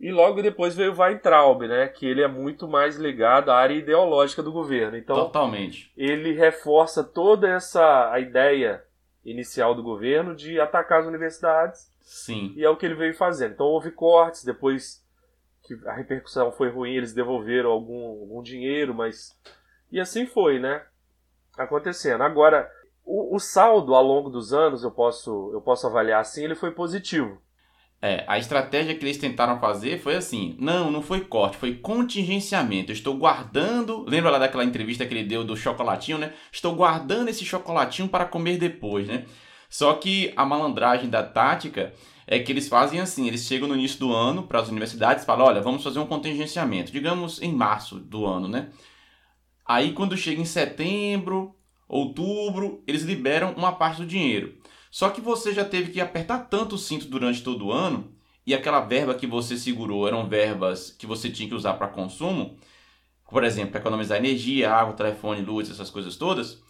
E 0.00 0.10
logo 0.10 0.42
depois 0.42 0.74
veio 0.74 0.92
o 0.92 1.00
Weintraub, 1.00 1.62
né? 1.68 1.86
Que 1.86 2.06
ele 2.06 2.22
é 2.22 2.26
muito 2.26 2.66
mais 2.66 2.96
ligado 2.96 3.52
à 3.52 3.56
área 3.56 3.74
ideológica 3.74 4.42
do 4.42 4.50
governo. 4.50 4.96
Então, 4.96 5.14
Totalmente. 5.14 5.92
Ele 5.96 6.32
reforça 6.32 7.04
toda 7.04 7.48
essa 7.48 8.10
a 8.10 8.18
ideia 8.18 8.82
inicial 9.24 9.76
do 9.76 9.82
governo 9.82 10.34
de 10.34 10.58
atacar 10.58 11.02
as 11.02 11.06
universidades. 11.06 11.88
Sim. 12.02 12.52
E 12.56 12.64
é 12.64 12.68
o 12.68 12.76
que 12.76 12.84
ele 12.84 12.96
veio 12.96 13.14
fazendo. 13.14 13.52
Então 13.52 13.66
houve 13.66 13.92
cortes, 13.92 14.42
depois 14.42 15.05
que 15.66 15.74
a 15.86 15.92
repercussão 15.92 16.52
foi 16.52 16.70
ruim, 16.70 16.94
eles 16.94 17.12
devolveram 17.12 17.70
algum, 17.70 18.06
algum 18.20 18.42
dinheiro, 18.42 18.94
mas. 18.94 19.36
E 19.90 20.00
assim 20.00 20.26
foi, 20.26 20.58
né? 20.58 20.82
acontecendo. 21.56 22.22
Agora, 22.22 22.70
o, 23.04 23.36
o, 23.36 23.38
saldo 23.38 23.94
ao 23.94 24.02
longo 24.02 24.28
dos 24.28 24.52
anos, 24.52 24.82
eu 24.82 24.90
posso, 24.90 25.50
eu 25.52 25.60
posso 25.60 25.86
avaliar 25.86 26.20
assim, 26.20 26.44
ele 26.44 26.54
foi 26.54 26.70
positivo. 26.70 27.40
É, 28.02 28.24
a 28.28 28.38
estratégia 28.38 28.94
que 28.94 29.02
eles 29.04 29.16
tentaram 29.16 29.58
fazer 29.58 29.98
foi 29.98 30.16
assim: 30.16 30.54
não, 30.58 30.90
não 30.90 31.00
foi 31.00 31.22
corte, 31.22 31.56
foi 31.56 31.74
contingenciamento. 31.76 32.92
Eu 32.92 32.94
estou 32.94 33.16
guardando. 33.16 34.04
Lembra 34.06 34.30
lá 34.30 34.38
daquela 34.38 34.64
entrevista 34.64 35.06
que 35.06 35.14
ele 35.14 35.24
deu 35.24 35.42
do 35.42 35.56
chocolatinho, 35.56 36.18
né? 36.18 36.34
Estou 36.52 36.74
guardando 36.74 37.28
esse 37.28 37.44
chocolatinho 37.44 38.08
para 38.08 38.26
comer 38.26 38.58
depois, 38.58 39.08
né? 39.08 39.24
Só 39.68 39.94
que 39.94 40.32
a 40.36 40.44
malandragem 40.44 41.08
da 41.08 41.22
tática 41.22 41.92
é 42.26 42.38
que 42.38 42.50
eles 42.50 42.68
fazem 42.68 43.00
assim: 43.00 43.26
eles 43.28 43.44
chegam 43.44 43.68
no 43.68 43.74
início 43.74 43.98
do 43.98 44.12
ano 44.12 44.42
para 44.42 44.60
as 44.60 44.68
universidades 44.68 45.22
e 45.22 45.26
falam: 45.26 45.46
olha, 45.46 45.60
vamos 45.60 45.82
fazer 45.82 45.98
um 45.98 46.06
contingenciamento, 46.06 46.92
digamos 46.92 47.40
em 47.40 47.52
março 47.52 47.98
do 47.98 48.26
ano, 48.26 48.48
né? 48.48 48.70
Aí 49.64 49.92
quando 49.92 50.16
chega 50.16 50.40
em 50.40 50.44
setembro, 50.44 51.54
outubro, 51.88 52.82
eles 52.86 53.02
liberam 53.02 53.54
uma 53.56 53.72
parte 53.72 53.98
do 53.98 54.06
dinheiro. 54.06 54.56
Só 54.90 55.10
que 55.10 55.20
você 55.20 55.52
já 55.52 55.64
teve 55.64 55.92
que 55.92 56.00
apertar 56.00 56.48
tanto 56.48 56.76
o 56.76 56.78
cinto 56.78 57.06
durante 57.06 57.42
todo 57.42 57.66
o 57.66 57.72
ano 57.72 58.12
e 58.46 58.54
aquela 58.54 58.80
verba 58.80 59.14
que 59.14 59.26
você 59.26 59.56
segurou 59.56 60.06
eram 60.06 60.28
verbas 60.28 60.90
que 60.90 61.06
você 61.06 61.28
tinha 61.28 61.48
que 61.48 61.54
usar 61.54 61.74
para 61.74 61.88
consumo, 61.88 62.56
por 63.28 63.42
exemplo, 63.42 63.76
economizar 63.76 64.18
energia, 64.18 64.72
água, 64.72 64.94
telefone, 64.94 65.42
luz, 65.42 65.68
essas 65.68 65.90
coisas 65.90 66.16
todas. 66.16 66.62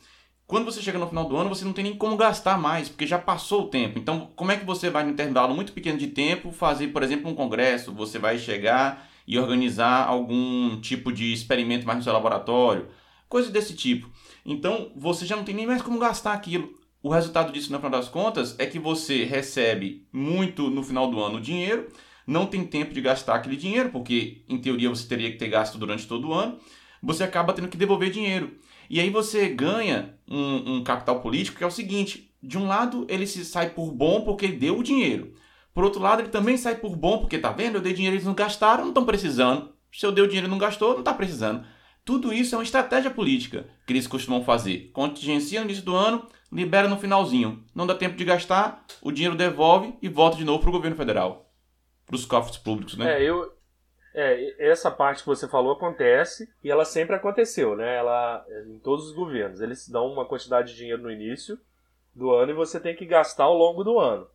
Quando 0.47 0.65
você 0.65 0.81
chega 0.81 0.99
no 0.99 1.09
final 1.09 1.29
do 1.29 1.37
ano, 1.37 1.49
você 1.49 1.65
não 1.65 1.73
tem 1.73 1.83
nem 1.83 1.97
como 1.97 2.17
gastar 2.17 2.57
mais, 2.57 2.89
porque 2.89 3.07
já 3.07 3.19
passou 3.19 3.63
o 3.63 3.69
tempo. 3.69 3.99
Então, 3.99 4.31
como 4.37 4.53
é 4.53 4.57
que 4.57 4.65
você 4.65 4.89
vai, 4.89 5.03
no 5.03 5.11
intervalo 5.11 5.55
muito 5.55 5.73
pequeno 5.73 5.99
de 5.99 6.07
tempo, 6.07 6.53
fazer, 6.53 6.89
por 6.89 7.03
exemplo, 7.03 7.29
um 7.29 7.35
congresso? 7.35 7.93
Você 7.93 8.17
vai 8.17 8.39
chegar 8.39 9.09
e 9.27 9.39
organizar 9.39 10.07
algum 10.07 10.81
tipo 10.81 11.13
de 11.13 11.33
experimento 11.33 11.85
mais 11.85 11.99
no 11.99 12.05
seu 12.05 12.13
laboratório, 12.13 12.87
coisas 13.29 13.51
desse 13.51 13.75
tipo. 13.75 14.09
Então 14.45 14.93
você 14.95 15.27
já 15.27 15.35
não 15.35 15.43
tem 15.43 15.55
nem 15.55 15.67
mais 15.67 15.83
como 15.83 15.99
gastar 15.99 16.33
aquilo. 16.33 16.75
O 17.03 17.09
resultado 17.11 17.53
disso, 17.53 17.73
no 17.73 17.79
final 17.79 17.91
das 17.91 18.09
contas, 18.09 18.55
é 18.59 18.67
que 18.67 18.79
você 18.79 19.25
recebe 19.25 20.07
muito 20.13 20.71
no 20.71 20.83
final 20.83 21.11
do 21.11 21.21
ano 21.21 21.41
dinheiro, 21.41 21.89
não 22.27 22.47
tem 22.47 22.65
tempo 22.65 22.95
de 22.95 23.01
gastar 23.01 23.35
aquele 23.35 23.57
dinheiro, 23.57 23.91
porque 23.91 24.45
em 24.49 24.59
teoria 24.59 24.89
você 24.89 25.09
teria 25.09 25.31
que 25.31 25.39
ter 25.39 25.49
gasto 25.49 25.77
durante 25.77 26.07
todo 26.07 26.29
o 26.29 26.33
ano, 26.33 26.59
você 27.03 27.25
acaba 27.25 27.53
tendo 27.53 27.69
que 27.69 27.77
devolver 27.77 28.11
dinheiro. 28.11 28.59
E 28.89 29.01
aí 29.01 29.11
você 29.11 29.49
ganha 29.49 30.15
um, 30.29 30.77
um 30.77 30.85
capital 30.85 31.21
político 31.21 31.59
que 31.59 31.65
é 31.65 31.67
o 31.67 31.71
seguinte: 31.71 32.33
de 32.43 32.57
um 32.59 32.67
lado 32.67 33.07
ele 33.09 33.27
se 33.27 33.45
sai 33.45 33.71
por 33.71 33.93
bom 33.93 34.23
porque 34.23 34.47
ele 34.47 34.57
deu 34.57 34.79
o 34.79 34.83
dinheiro. 34.83 35.35
Por 35.77 35.85
outro 35.85 36.01
lado, 36.01 36.23
ele 36.23 36.31
também 36.31 36.57
sai 36.57 36.77
por 36.77 36.97
bom, 36.97 37.19
porque 37.19 37.37
tá 37.37 37.53
vendo? 37.53 37.75
Eu 37.75 37.83
dei 37.83 37.93
dinheiro, 37.93 38.17
eles 38.17 38.25
não 38.25 38.33
gastaram, 38.33 38.81
não 38.81 38.89
estão 38.89 39.05
precisando. 39.05 39.75
Se 39.93 40.07
eu 40.07 40.11
dei 40.11 40.25
o 40.25 40.27
dinheiro 40.27 40.47
e 40.47 40.51
não 40.51 40.57
gastou, 40.57 40.93
não 40.93 41.01
está 41.01 41.13
precisando. 41.13 41.67
Tudo 42.03 42.33
isso 42.33 42.55
é 42.55 42.59
uma 42.59 42.65
estratégia 42.65 43.11
política 43.11 43.69
que 43.87 43.93
eles 43.93 44.07
costumam 44.07 44.43
fazer. 44.43 44.91
Contingencia 44.95 45.61
no 45.61 45.67
início 45.67 45.85
do 45.85 45.95
ano, 45.95 46.27
libera 46.51 46.89
no 46.89 46.97
finalzinho. 46.97 47.63
Não 47.75 47.87
dá 47.87 47.95
tempo 47.95 48.17
de 48.17 48.25
gastar, 48.25 48.87
o 49.03 49.13
dinheiro 49.13 49.37
devolve 49.37 49.93
e 50.01 50.09
volta 50.09 50.39
de 50.39 50.45
novo 50.45 50.61
para 50.61 50.71
o 50.71 50.73
governo 50.73 50.97
federal. 50.97 51.53
Para 52.07 52.17
os 52.17 52.25
cofres 52.25 52.57
públicos, 52.57 52.97
né? 52.97 53.21
É, 53.21 53.23
eu, 53.23 53.53
é, 54.17 54.69
essa 54.71 54.91
parte 54.91 55.21
que 55.21 55.29
você 55.29 55.47
falou 55.47 55.73
acontece 55.73 56.49
e 56.65 56.71
ela 56.71 56.85
sempre 56.85 57.15
aconteceu, 57.15 57.77
né? 57.77 57.97
Ela, 57.97 58.45
em 58.67 58.79
todos 58.81 59.07
os 59.07 59.15
governos. 59.15 59.61
Eles 59.61 59.89
dão 59.89 60.07
uma 60.07 60.27
quantidade 60.27 60.73
de 60.73 60.77
dinheiro 60.77 61.03
no 61.03 61.11
início 61.11 61.59
do 62.15 62.33
ano 62.33 62.51
e 62.51 62.55
você 62.55 62.81
tem 62.81 62.97
que 62.97 63.07
gastar 63.07 63.45
ao 63.45 63.55
longo 63.55 63.85
do 63.85 64.01
ano 64.01 64.27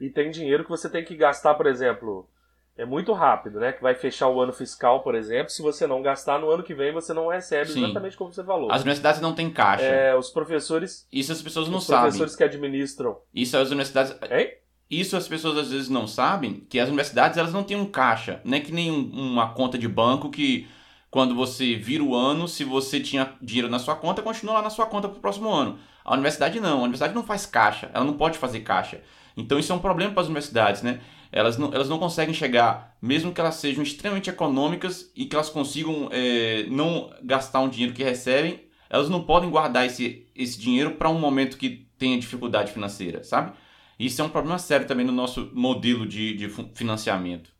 e 0.00 0.10
tem 0.10 0.30
dinheiro 0.30 0.64
que 0.64 0.70
você 0.70 0.88
tem 0.88 1.04
que 1.04 1.16
gastar, 1.16 1.54
por 1.54 1.66
exemplo, 1.66 2.28
é 2.76 2.84
muito 2.84 3.12
rápido, 3.12 3.58
né? 3.58 3.72
Que 3.72 3.82
vai 3.82 3.94
fechar 3.94 4.28
o 4.28 4.40
ano 4.40 4.52
fiscal, 4.52 5.02
por 5.02 5.14
exemplo. 5.14 5.50
Se 5.50 5.62
você 5.62 5.86
não 5.86 6.02
gastar 6.02 6.38
no 6.38 6.50
ano 6.50 6.62
que 6.62 6.74
vem, 6.74 6.92
você 6.92 7.14
não 7.14 7.28
recebe 7.28 7.70
Sim. 7.70 7.84
exatamente 7.84 8.16
como 8.16 8.32
você 8.32 8.44
falou. 8.44 8.70
As 8.70 8.82
universidades 8.82 9.20
não 9.20 9.34
têm 9.34 9.50
caixa. 9.50 9.84
É, 9.84 10.14
os 10.14 10.30
professores. 10.30 11.08
Isso 11.10 11.32
as 11.32 11.40
pessoas 11.40 11.68
não 11.68 11.78
os 11.78 11.86
sabem. 11.86 12.00
Os 12.00 12.16
professores 12.16 12.36
que 12.36 12.44
administram. 12.44 13.18
Isso 13.34 13.56
as 13.56 13.68
universidades. 13.68 14.12
Hein? 14.30 14.52
Isso 14.90 15.16
as 15.16 15.26
pessoas 15.26 15.58
às 15.58 15.70
vezes 15.70 15.88
não 15.88 16.06
sabem, 16.06 16.64
que 16.68 16.78
as 16.78 16.88
universidades 16.88 17.38
elas 17.38 17.52
não 17.52 17.64
têm 17.64 17.76
um 17.76 17.86
caixa, 17.86 18.40
não 18.44 18.56
é 18.56 18.60
que 18.60 18.72
nem 18.72 18.90
um, 18.90 19.10
uma 19.12 19.48
conta 19.50 19.76
de 19.76 19.88
banco 19.88 20.30
que 20.30 20.66
quando 21.10 21.34
você 21.34 21.74
vira 21.74 22.02
o 22.04 22.14
ano, 22.14 22.46
se 22.46 22.62
você 22.62 23.00
tinha 23.00 23.32
dinheiro 23.40 23.70
na 23.70 23.78
sua 23.78 23.96
conta, 23.96 24.22
continua 24.22 24.54
lá 24.54 24.62
na 24.62 24.70
sua 24.70 24.86
conta 24.86 25.08
para 25.08 25.18
o 25.18 25.20
próximo 25.20 25.50
ano. 25.50 25.78
A 26.04 26.12
universidade 26.14 26.60
não, 26.60 26.78
a 26.78 26.82
universidade 26.82 27.14
não 27.14 27.24
faz 27.24 27.46
caixa, 27.46 27.90
ela 27.92 28.04
não 28.04 28.14
pode 28.14 28.38
fazer 28.38 28.60
caixa. 28.60 29.00
Então 29.36 29.58
isso 29.58 29.72
é 29.72 29.74
um 29.74 29.80
problema 29.80 30.12
para 30.12 30.22
as 30.22 30.28
universidades, 30.28 30.82
né? 30.82 31.00
elas 31.32 31.58
não, 31.58 31.72
elas 31.72 31.88
não 31.88 31.98
conseguem 31.98 32.34
chegar, 32.34 32.96
mesmo 33.00 33.32
que 33.32 33.40
elas 33.40 33.56
sejam 33.56 33.82
extremamente 33.82 34.30
econômicas 34.30 35.10
e 35.14 35.26
que 35.26 35.34
elas 35.34 35.50
consigam 35.50 36.08
é, 36.10 36.66
não 36.70 37.10
gastar 37.22 37.60
um 37.60 37.68
dinheiro 37.68 37.94
que 37.94 38.02
recebem, 38.02 38.60
elas 38.88 39.08
não 39.08 39.22
podem 39.22 39.50
guardar 39.50 39.84
esse, 39.84 40.26
esse 40.34 40.58
dinheiro 40.58 40.92
para 40.92 41.10
um 41.10 41.18
momento 41.18 41.56
que 41.56 41.88
tenha 41.98 42.18
dificuldade 42.18 42.72
financeira, 42.72 43.24
sabe? 43.24 43.52
Isso 43.98 44.20
é 44.20 44.24
um 44.24 44.28
problema 44.28 44.58
sério 44.58 44.86
também 44.86 45.06
no 45.06 45.12
nosso 45.12 45.50
modelo 45.54 46.06
de, 46.06 46.34
de 46.34 46.48
financiamento. 46.74 47.56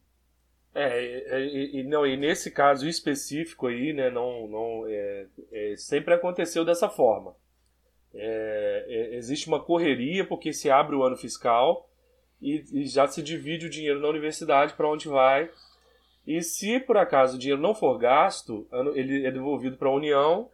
É, 0.74 1.40
e, 1.46 1.80
e, 1.80 1.82
não, 1.84 2.06
e 2.06 2.18
nesse 2.18 2.50
caso 2.50 2.86
específico 2.86 3.66
aí, 3.66 3.94
né, 3.94 4.10
não, 4.10 4.46
não, 4.46 4.84
é, 4.86 5.26
é, 5.50 5.74
sempre 5.76 6.12
aconteceu 6.12 6.66
dessa 6.66 6.90
forma. 6.90 7.34
É, 8.14 8.84
é, 8.86 9.16
existe 9.16 9.48
uma 9.48 9.58
correria 9.58 10.26
porque 10.26 10.52
se 10.52 10.68
abre 10.70 10.94
o 10.94 11.02
ano 11.02 11.16
fiscal 11.16 11.88
e, 12.42 12.62
e 12.72 12.86
já 12.86 13.06
se 13.06 13.22
divide 13.22 13.66
o 13.66 13.70
dinheiro 13.70 14.00
na 14.00 14.08
universidade 14.08 14.74
para 14.74 14.86
onde 14.86 15.08
vai. 15.08 15.50
E 16.26 16.42
se 16.42 16.78
por 16.80 16.98
acaso 16.98 17.36
o 17.36 17.38
dinheiro 17.38 17.62
não 17.62 17.74
for 17.74 17.96
gasto, 17.96 18.66
ele 18.94 19.24
é 19.24 19.30
devolvido 19.30 19.78
para 19.78 19.88
a 19.88 19.94
União 19.94 20.50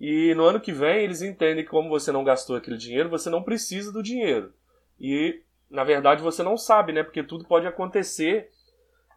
e 0.00 0.34
no 0.34 0.44
ano 0.44 0.60
que 0.60 0.70
vem 0.70 1.02
eles 1.02 1.20
entendem 1.20 1.64
que 1.64 1.70
como 1.70 1.88
você 1.88 2.12
não 2.12 2.22
gastou 2.22 2.54
aquele 2.54 2.76
dinheiro, 2.76 3.08
você 3.08 3.28
não 3.28 3.42
precisa 3.42 3.90
do 3.90 4.02
dinheiro. 4.04 4.52
E 5.00 5.42
na 5.70 5.84
verdade 5.84 6.22
você 6.22 6.42
não 6.42 6.56
sabe, 6.56 6.92
né? 6.92 7.02
Porque 7.02 7.22
tudo 7.22 7.44
pode 7.44 7.66
acontecer 7.66 8.50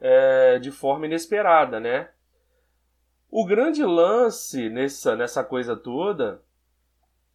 é, 0.02 0.60
de 0.60 0.72
forma 0.72 1.06
inesperada, 1.06 1.80
né? 1.80 2.10
O 3.30 3.46
grande 3.46 3.84
lance 3.84 4.70
nessa, 4.70 5.16
nessa 5.16 5.44
coisa 5.44 5.76
toda 5.76 6.42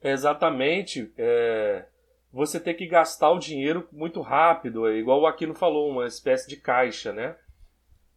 é 0.00 0.10
exatamente 0.10 1.12
é, 1.18 1.84
você 2.32 2.58
ter 2.58 2.74
que 2.74 2.86
gastar 2.86 3.30
o 3.30 3.38
dinheiro 3.38 3.86
muito 3.92 4.20
rápido, 4.20 4.88
é 4.88 4.96
igual 4.96 5.20
o 5.20 5.26
Aquino 5.26 5.54
falou, 5.54 5.90
uma 5.90 6.06
espécie 6.06 6.48
de 6.48 6.56
caixa, 6.56 7.12
né? 7.12 7.36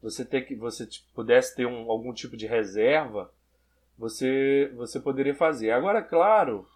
Você 0.01 0.23
ter 0.23 0.41
que 0.41 0.55
você 0.55 0.85
tipo, 0.85 1.05
pudesse 1.13 1.55
ter 1.55 1.65
um, 1.65 1.91
algum 1.91 2.13
tipo 2.13 2.37
de 2.37 2.47
reserva, 2.47 3.31
você 3.97 4.71
você 4.75 4.99
poderia 4.99 5.35
fazer. 5.35 5.71
Agora, 5.71 6.01
claro, 6.01 6.67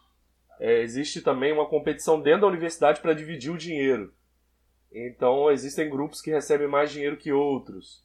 é, 0.60 0.82
existe 0.82 1.22
também 1.22 1.54
uma 1.54 1.68
competição 1.68 2.20
dentro 2.20 2.42
da 2.42 2.48
universidade 2.48 3.00
para 3.00 3.14
dividir 3.14 3.52
o 3.52 3.58
dinheiro. 3.58 4.14
Então 4.92 5.50
existem 5.50 5.90
grupos 5.90 6.22
que 6.22 6.32
recebem 6.32 6.68
mais 6.68 6.92
dinheiro 6.92 7.18
que 7.18 7.32
outros. 7.32 8.04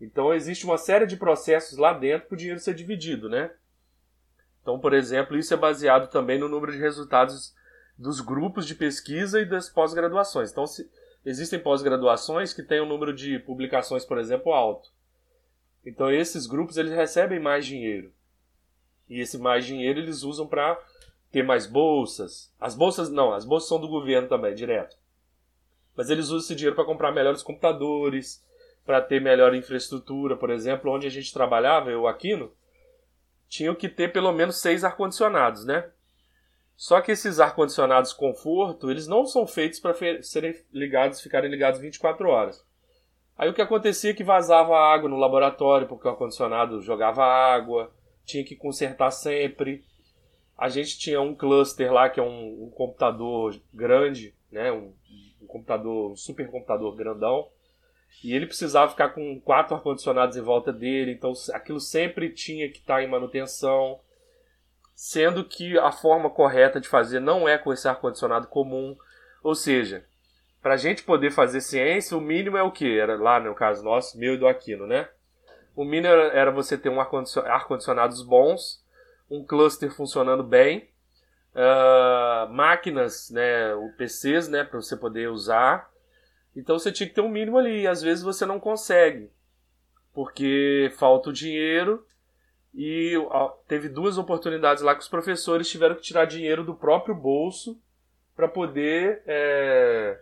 Então 0.00 0.32
existe 0.32 0.64
uma 0.64 0.78
série 0.78 1.06
de 1.06 1.16
processos 1.16 1.76
lá 1.76 1.92
dentro 1.92 2.28
para 2.28 2.34
o 2.34 2.38
dinheiro 2.38 2.60
ser 2.60 2.74
dividido, 2.74 3.28
né? 3.28 3.50
Então, 4.62 4.80
por 4.80 4.92
exemplo, 4.92 5.36
isso 5.36 5.54
é 5.54 5.56
baseado 5.56 6.10
também 6.10 6.38
no 6.38 6.48
número 6.48 6.72
de 6.72 6.78
resultados 6.78 7.54
dos 7.96 8.20
grupos 8.20 8.66
de 8.66 8.74
pesquisa 8.74 9.40
e 9.40 9.44
das 9.44 9.68
pós-graduações. 9.68 10.50
Então, 10.50 10.66
se, 10.66 10.90
existem 11.24 11.58
pós-graduações 11.58 12.52
que 12.52 12.62
têm 12.62 12.80
um 12.80 12.88
número 12.88 13.14
de 13.14 13.38
publicações, 13.38 14.04
por 14.04 14.18
exemplo, 14.18 14.52
alto. 14.52 14.90
Então, 15.84 16.10
esses 16.10 16.46
grupos 16.46 16.76
eles 16.76 16.92
recebem 16.92 17.38
mais 17.38 17.64
dinheiro. 17.64 18.12
E 19.08 19.20
esse 19.20 19.38
mais 19.38 19.64
dinheiro 19.64 20.00
eles 20.00 20.24
usam 20.24 20.48
para 20.48 20.76
ter 21.30 21.42
mais 21.42 21.66
bolsas. 21.66 22.52
As 22.60 22.74
bolsas, 22.74 23.10
não, 23.10 23.32
as 23.32 23.44
bolsas 23.44 23.68
são 23.68 23.80
do 23.80 23.88
governo 23.88 24.28
também, 24.28 24.54
direto. 24.54 24.96
Mas 25.96 26.10
eles 26.10 26.26
usam 26.26 26.38
esse 26.38 26.54
dinheiro 26.54 26.76
para 26.76 26.84
comprar 26.84 27.12
melhores 27.12 27.42
computadores, 27.42 28.44
para 28.84 29.00
ter 29.00 29.20
melhor 29.20 29.54
infraestrutura, 29.54 30.36
por 30.36 30.50
exemplo, 30.50 30.92
onde 30.92 31.06
a 31.06 31.10
gente 31.10 31.32
trabalhava, 31.32 31.90
eu, 31.90 32.06
Aquino, 32.06 32.52
tinham 33.48 33.74
que 33.74 33.88
ter 33.88 34.12
pelo 34.12 34.32
menos 34.32 34.60
seis 34.60 34.84
ar-condicionados, 34.84 35.64
né? 35.64 35.90
Só 36.76 37.00
que 37.00 37.10
esses 37.10 37.40
ar-condicionados 37.40 38.12
conforto, 38.12 38.90
eles 38.90 39.06
não 39.06 39.24
são 39.24 39.46
feitos 39.46 39.80
para 39.80 39.94
serem 40.22 40.54
ligados, 40.72 41.20
ficarem 41.20 41.50
ligados 41.50 41.80
24 41.80 42.28
horas. 42.28 42.64
Aí 43.36 43.48
o 43.48 43.54
que 43.54 43.62
acontecia 43.62 44.10
é 44.10 44.14
que 44.14 44.24
vazava 44.24 44.76
água 44.76 45.08
no 45.08 45.16
laboratório, 45.16 45.86
porque 45.86 46.06
o 46.06 46.10
ar-condicionado 46.10 46.80
jogava 46.82 47.24
água, 47.24 47.92
tinha 48.24 48.44
que 48.44 48.54
consertar 48.54 49.10
sempre. 49.10 49.84
A 50.56 50.68
gente 50.68 50.98
tinha 50.98 51.20
um 51.20 51.34
cluster 51.34 51.92
lá, 51.92 52.08
que 52.08 52.18
é 52.18 52.22
um, 52.22 52.64
um 52.64 52.70
computador 52.70 53.56
grande, 53.72 54.34
né? 54.50 54.72
Um, 54.72 54.92
um 55.42 55.46
computador, 55.46 56.12
um 56.12 56.16
supercomputador 56.16 56.94
grandão. 56.94 57.48
E 58.24 58.34
ele 58.34 58.46
precisava 58.46 58.90
ficar 58.90 59.10
com 59.10 59.38
quatro 59.40 59.74
ar-condicionados 59.74 60.36
em 60.36 60.42
volta 60.42 60.72
dele, 60.72 61.12
então 61.12 61.32
aquilo 61.52 61.78
sempre 61.78 62.30
tinha 62.30 62.70
que 62.70 62.78
estar 62.78 63.02
em 63.02 63.08
manutenção 63.08 64.00
sendo 64.96 65.44
que 65.44 65.78
a 65.78 65.92
forma 65.92 66.30
correta 66.30 66.80
de 66.80 66.88
fazer 66.88 67.20
não 67.20 67.46
é 67.46 67.58
com 67.58 67.70
esse 67.70 67.86
ar-condicionado 67.86 68.48
comum. 68.48 68.96
Ou 69.42 69.54
seja, 69.54 70.06
para 70.62 70.72
a 70.72 70.78
gente 70.78 71.02
poder 71.02 71.30
fazer 71.30 71.60
ciência, 71.60 72.16
o 72.16 72.20
mínimo 72.20 72.56
é 72.56 72.62
o 72.62 72.72
que? 72.72 72.98
Era 72.98 73.14
lá 73.16 73.38
no 73.38 73.54
caso 73.54 73.84
nosso, 73.84 74.18
meu 74.18 74.34
e 74.34 74.38
do 74.38 74.48
Aquino, 74.48 74.86
né? 74.86 75.06
O 75.76 75.84
mínimo 75.84 76.08
era 76.08 76.50
você 76.50 76.78
ter 76.78 76.88
um 76.88 76.98
ar-condicionados 76.98 78.22
bons, 78.22 78.82
um 79.30 79.44
cluster 79.44 79.90
funcionando 79.94 80.42
bem, 80.42 80.88
uh, 81.54 82.52
máquinas, 82.52 83.30
né, 83.30 83.74
PCs, 83.96 84.48
né, 84.48 84.64
para 84.64 84.80
você 84.80 84.96
poder 84.96 85.28
usar. 85.28 85.90
Então 86.54 86.78
você 86.78 86.92
tinha 86.92 87.08
que 87.08 87.14
ter 87.14 87.20
um 87.20 87.28
mínimo 87.28 87.58
ali. 87.58 87.82
E 87.82 87.86
às 87.86 88.02
vezes 88.02 88.22
você 88.22 88.46
não 88.46 88.60
consegue, 88.60 89.30
porque 90.12 90.92
falta 90.96 91.30
o 91.30 91.32
dinheiro 91.32 92.06
e 92.74 93.14
teve 93.66 93.88
duas 93.88 94.18
oportunidades 94.18 94.82
lá 94.82 94.94
que 94.94 95.00
os 95.00 95.08
professores 95.08 95.68
tiveram 95.68 95.94
que 95.94 96.02
tirar 96.02 96.26
dinheiro 96.26 96.62
do 96.62 96.74
próprio 96.74 97.14
bolso 97.14 97.80
para 98.34 98.46
poder 98.46 99.22
é, 99.26 100.20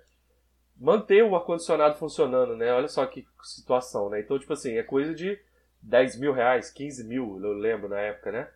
manter 0.76 1.24
o 1.24 1.34
ar-condicionado 1.34 1.98
funcionando, 1.98 2.56
né? 2.56 2.72
Olha 2.72 2.86
só 2.86 3.04
que 3.06 3.26
situação, 3.42 4.08
né? 4.08 4.20
Então, 4.20 4.38
tipo 4.38 4.52
assim, 4.52 4.76
é 4.76 4.84
coisa 4.84 5.12
de 5.12 5.36
10 5.82 6.20
mil 6.20 6.32
reais, 6.32 6.70
15 6.70 7.04
mil, 7.04 7.40
eu 7.42 7.52
lembro 7.54 7.88
na 7.88 7.98
época, 7.98 8.30
né? 8.30 8.48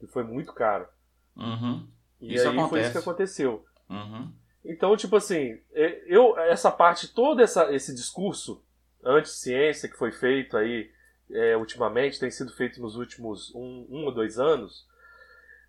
Que 0.00 0.06
foi 0.06 0.24
muito 0.24 0.52
caro. 0.52 0.88
Uhum. 1.36 1.86
E 2.20 2.34
isso 2.34 2.48
aí 2.48 2.54
acontece. 2.54 2.70
foi 2.70 2.80
isso 2.80 2.92
que 2.92 2.98
aconteceu. 2.98 3.64
Uhum. 3.88 4.32
Então, 4.64 4.96
tipo 4.96 5.16
assim, 5.16 5.58
é, 5.72 6.02
eu, 6.06 6.36
essa 6.38 6.70
parte, 6.70 7.08
todo 7.14 7.40
essa, 7.40 7.72
esse 7.72 7.94
discurso 7.94 8.62
anti-ciência 9.04 9.88
que 9.88 9.96
foi 9.96 10.12
feito 10.12 10.56
aí 10.56 10.90
é, 11.30 11.56
ultimamente, 11.56 12.18
tem 12.18 12.30
sido 12.30 12.52
feito 12.52 12.80
nos 12.80 12.96
últimos 12.96 13.54
um, 13.54 13.86
um 13.88 14.04
ou 14.04 14.12
dois 14.12 14.38
anos, 14.38 14.86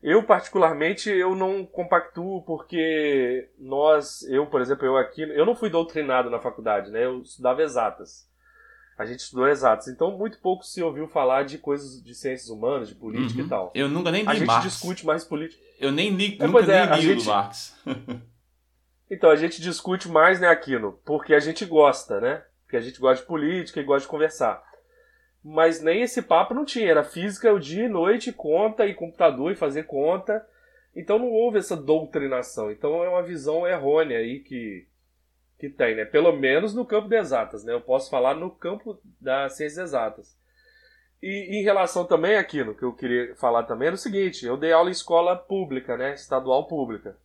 eu 0.01 0.23
particularmente 0.23 1.09
eu 1.09 1.35
não 1.35 1.65
compactuo 1.65 2.43
porque 2.43 3.49
nós, 3.59 4.23
eu 4.23 4.47
por 4.47 4.59
exemplo, 4.59 4.85
eu 4.85 4.97
aqui, 4.97 5.21
eu 5.21 5.45
não 5.45 5.55
fui 5.55 5.69
doutrinado 5.69 6.29
na 6.29 6.39
faculdade, 6.39 6.89
né? 6.89 7.05
Eu 7.05 7.21
estudava 7.21 7.61
exatas. 7.61 8.27
A 9.01 9.05
gente 9.05 9.19
estudou 9.19 9.47
exatas, 9.47 9.87
então 9.87 10.17
muito 10.17 10.39
pouco 10.39 10.63
se 10.63 10.81
ouviu 10.81 11.07
falar 11.07 11.43
de 11.43 11.57
coisas 11.57 12.01
de 12.03 12.13
ciências 12.13 12.49
humanas, 12.49 12.87
de 12.87 12.95
política 12.95 13.39
uhum. 13.39 13.45
e 13.45 13.49
tal. 13.49 13.71
Eu 13.75 13.89
nunca 13.89 14.11
nem 14.11 14.23
li 14.23 14.27
A 14.29 14.33
gente 14.33 14.47
Marx. 14.47 14.63
discute 14.63 15.05
mais 15.05 15.23
política. 15.23 15.61
Eu 15.79 15.91
nem 15.91 16.09
li, 16.11 16.37
é, 16.39 16.47
nunca 16.47 16.71
é, 16.71 16.89
nem 16.89 16.99
li 16.99 17.01
gente... 17.01 17.25
Marx. 17.25 17.75
então 19.09 19.29
a 19.29 19.35
gente 19.35 19.61
discute 19.61 20.07
mais, 20.07 20.39
né, 20.39 20.47
Aquino, 20.47 20.99
porque 21.03 21.33
a 21.33 21.39
gente 21.39 21.65
gosta, 21.65 22.21
né? 22.21 22.43
Porque 22.63 22.77
a 22.77 22.81
gente 22.81 22.99
gosta 22.99 23.21
de 23.21 23.27
política 23.27 23.79
e 23.79 23.83
gosta 23.83 24.05
de 24.05 24.11
conversar 24.11 24.63
mas 25.43 25.81
nem 25.81 26.01
esse 26.01 26.21
papo 26.21 26.53
não 26.53 26.65
tinha. 26.65 26.89
Era 26.89 27.03
física 27.03 27.51
o 27.51 27.59
dia 27.59 27.85
e 27.85 27.89
noite, 27.89 28.31
conta 28.31 28.85
e 28.85 28.93
computador 28.93 29.51
e 29.51 29.55
fazer 29.55 29.83
conta. 29.83 30.45
Então 30.95 31.17
não 31.17 31.29
houve 31.29 31.57
essa 31.57 31.75
doutrinação. 31.75 32.71
Então 32.71 33.03
é 33.03 33.09
uma 33.09 33.23
visão 33.23 33.67
errônea 33.67 34.19
aí 34.19 34.39
que, 34.39 34.87
que 35.61 35.69
tem, 35.69 35.95
né? 35.95 36.05
Pelo 36.05 36.31
menos 36.31 36.73
no 36.73 36.83
campo 36.83 37.07
de 37.07 37.15
exatas, 37.15 37.63
né? 37.63 37.71
Eu 37.71 37.81
posso 37.81 38.09
falar 38.09 38.33
no 38.33 38.49
campo 38.49 38.99
das 39.19 39.53
ciências 39.53 39.89
exatas. 39.89 40.35
E 41.21 41.59
em 41.59 41.61
relação 41.61 42.03
também 42.03 42.35
aquilo 42.35 42.73
que 42.73 42.81
eu 42.81 42.91
queria 42.91 43.35
falar 43.35 43.63
também 43.63 43.85
era 43.85 43.95
o 43.95 43.99
seguinte: 43.99 44.43
eu 44.43 44.57
dei 44.57 44.71
aula 44.71 44.89
em 44.89 44.91
escola 44.91 45.35
pública, 45.35 45.95
né? 45.95 46.15
Estadual 46.15 46.67
pública. 46.67 47.15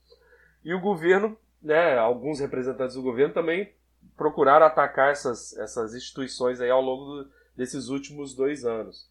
E 0.63 0.75
o 0.75 0.81
governo, 0.81 1.35
né? 1.63 1.97
Alguns 1.97 2.39
representantes 2.39 2.95
do 2.95 3.03
governo 3.03 3.33
também 3.33 3.73
procuraram 4.19 4.67
atacar 4.67 5.11
essas, 5.11 5.57
essas 5.57 5.95
instituições 5.95 6.61
aí 6.61 6.69
ao 6.69 6.83
longo 6.83 7.05
do, 7.05 7.31
desses 7.57 7.89
últimos 7.89 8.35
dois 8.35 8.67
anos. 8.67 9.09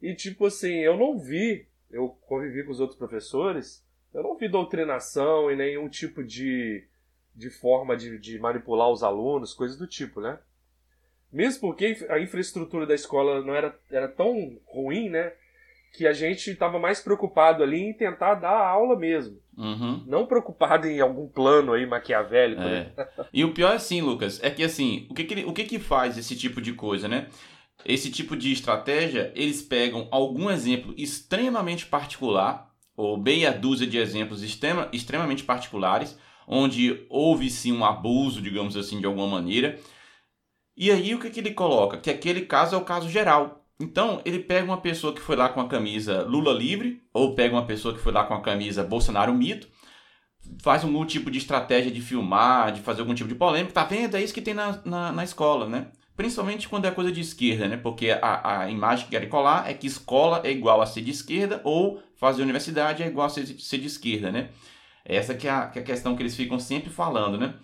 E 0.00 0.14
tipo 0.14 0.46
assim, 0.46 0.78
eu 0.78 0.96
não 0.96 1.18
vi, 1.18 1.68
eu 1.90 2.16
convivi 2.26 2.64
com 2.64 2.72
os 2.72 2.80
outros 2.80 2.98
professores, 2.98 3.84
eu 4.14 4.22
não 4.22 4.38
vi 4.38 4.48
doutrinação 4.48 5.50
e 5.50 5.56
nenhum 5.56 5.86
tipo 5.86 6.24
de, 6.24 6.86
de 7.34 7.50
forma 7.50 7.96
de, 7.96 8.18
de 8.18 8.38
manipular 8.38 8.90
os 8.90 9.02
alunos, 9.02 9.52
coisas 9.54 9.76
do 9.76 9.86
tipo, 9.86 10.20
né? 10.20 10.38
Mesmo 11.32 11.62
porque 11.62 12.06
a 12.08 12.20
infraestrutura 12.20 12.86
da 12.86 12.94
escola 12.94 13.42
não 13.42 13.54
era, 13.54 13.76
era 13.90 14.06
tão 14.06 14.56
ruim, 14.66 15.08
né? 15.08 15.32
Que 15.92 16.06
a 16.06 16.12
gente 16.12 16.50
estava 16.50 16.78
mais 16.78 17.00
preocupado 17.00 17.62
ali 17.62 17.80
em 17.80 17.92
tentar 17.92 18.34
dar 18.34 18.52
a 18.52 18.68
aula 18.68 18.96
mesmo. 18.96 19.38
Uhum. 19.56 20.04
Não 20.06 20.26
preocupado 20.26 20.86
em 20.86 21.00
algum 21.00 21.28
plano 21.28 21.72
aí 21.72 21.86
maquiavélico. 21.86 22.62
É. 22.62 22.92
Né? 22.96 23.08
E 23.32 23.44
o 23.44 23.52
pior 23.52 23.72
é 23.72 23.76
assim, 23.76 24.00
Lucas, 24.00 24.40
é 24.42 24.50
que 24.50 24.62
assim, 24.62 25.06
o 25.10 25.14
que 25.14 25.24
que, 25.24 25.44
o 25.44 25.52
que 25.52 25.64
que 25.64 25.78
faz 25.78 26.16
esse 26.16 26.36
tipo 26.36 26.60
de 26.60 26.72
coisa, 26.72 27.08
né? 27.08 27.28
Esse 27.84 28.10
tipo 28.10 28.36
de 28.36 28.52
estratégia, 28.52 29.32
eles 29.34 29.60
pegam 29.60 30.08
algum 30.10 30.50
exemplo 30.50 30.94
extremamente 30.96 31.86
particular, 31.86 32.72
ou 32.96 33.18
meia 33.18 33.52
dúzia 33.52 33.86
de 33.86 33.98
exemplos 33.98 34.42
extrema, 34.42 34.88
extremamente 34.92 35.42
particulares, 35.42 36.16
onde 36.46 37.06
houve 37.08 37.50
sim 37.50 37.72
um 37.72 37.84
abuso, 37.84 38.40
digamos 38.42 38.76
assim, 38.76 39.00
de 39.00 39.06
alguma 39.06 39.26
maneira, 39.26 39.78
E 40.76 40.90
aí 40.90 41.14
o 41.14 41.20
que, 41.20 41.30
que 41.30 41.40
ele 41.40 41.52
coloca? 41.52 41.98
Que 41.98 42.10
aquele 42.10 42.42
caso 42.42 42.74
é 42.74 42.78
o 42.78 42.84
caso 42.84 43.08
geral. 43.08 43.64
Então, 43.80 44.20
ele 44.24 44.38
pega 44.40 44.64
uma 44.64 44.80
pessoa 44.80 45.12
que 45.14 45.20
foi 45.20 45.36
lá 45.36 45.48
com 45.48 45.60
a 45.60 45.68
camisa 45.68 46.22
Lula 46.22 46.52
livre, 46.52 47.02
ou 47.12 47.34
pega 47.34 47.54
uma 47.54 47.66
pessoa 47.66 47.94
que 47.94 48.00
foi 48.00 48.12
lá 48.12 48.24
com 48.24 48.34
a 48.34 48.40
camisa 48.40 48.84
Bolsonaro 48.84 49.34
mito, 49.34 49.68
faz 50.62 50.84
algum 50.84 51.04
tipo 51.04 51.30
de 51.30 51.38
estratégia 51.38 51.90
de 51.90 52.00
filmar, 52.00 52.72
de 52.72 52.80
fazer 52.80 53.00
algum 53.00 53.14
tipo 53.14 53.28
de 53.28 53.34
polêmica, 53.34 53.72
tá 53.72 53.84
vendo? 53.84 54.16
É 54.16 54.22
isso 54.22 54.34
que 54.34 54.42
tem 54.42 54.54
na, 54.54 54.80
na, 54.84 55.12
na 55.12 55.24
escola, 55.24 55.68
né? 55.68 55.88
Principalmente 56.16 56.68
quando 56.68 56.84
é 56.86 56.90
coisa 56.90 57.10
de 57.10 57.20
esquerda, 57.20 57.68
né? 57.68 57.76
Porque 57.76 58.10
a, 58.10 58.62
a 58.62 58.70
imagem 58.70 59.06
que 59.06 59.10
querem 59.12 59.28
colar 59.28 59.68
é 59.68 59.74
que 59.74 59.86
escola 59.86 60.40
é 60.44 60.50
igual 60.50 60.80
a 60.80 60.86
ser 60.86 61.02
de 61.02 61.10
esquerda 61.10 61.60
ou 61.64 62.00
fazer 62.16 62.42
universidade 62.42 63.02
é 63.02 63.06
igual 63.06 63.26
a 63.26 63.30
ser, 63.30 63.46
ser 63.46 63.78
de 63.78 63.86
esquerda, 63.86 64.30
né? 64.30 64.50
Essa 65.04 65.34
que 65.34 65.46
é, 65.46 65.50
a, 65.50 65.66
que 65.66 65.78
é 65.78 65.82
a 65.82 65.84
questão 65.84 66.16
que 66.16 66.22
eles 66.22 66.36
ficam 66.36 66.58
sempre 66.58 66.90
falando, 66.90 67.36
né? 67.38 67.54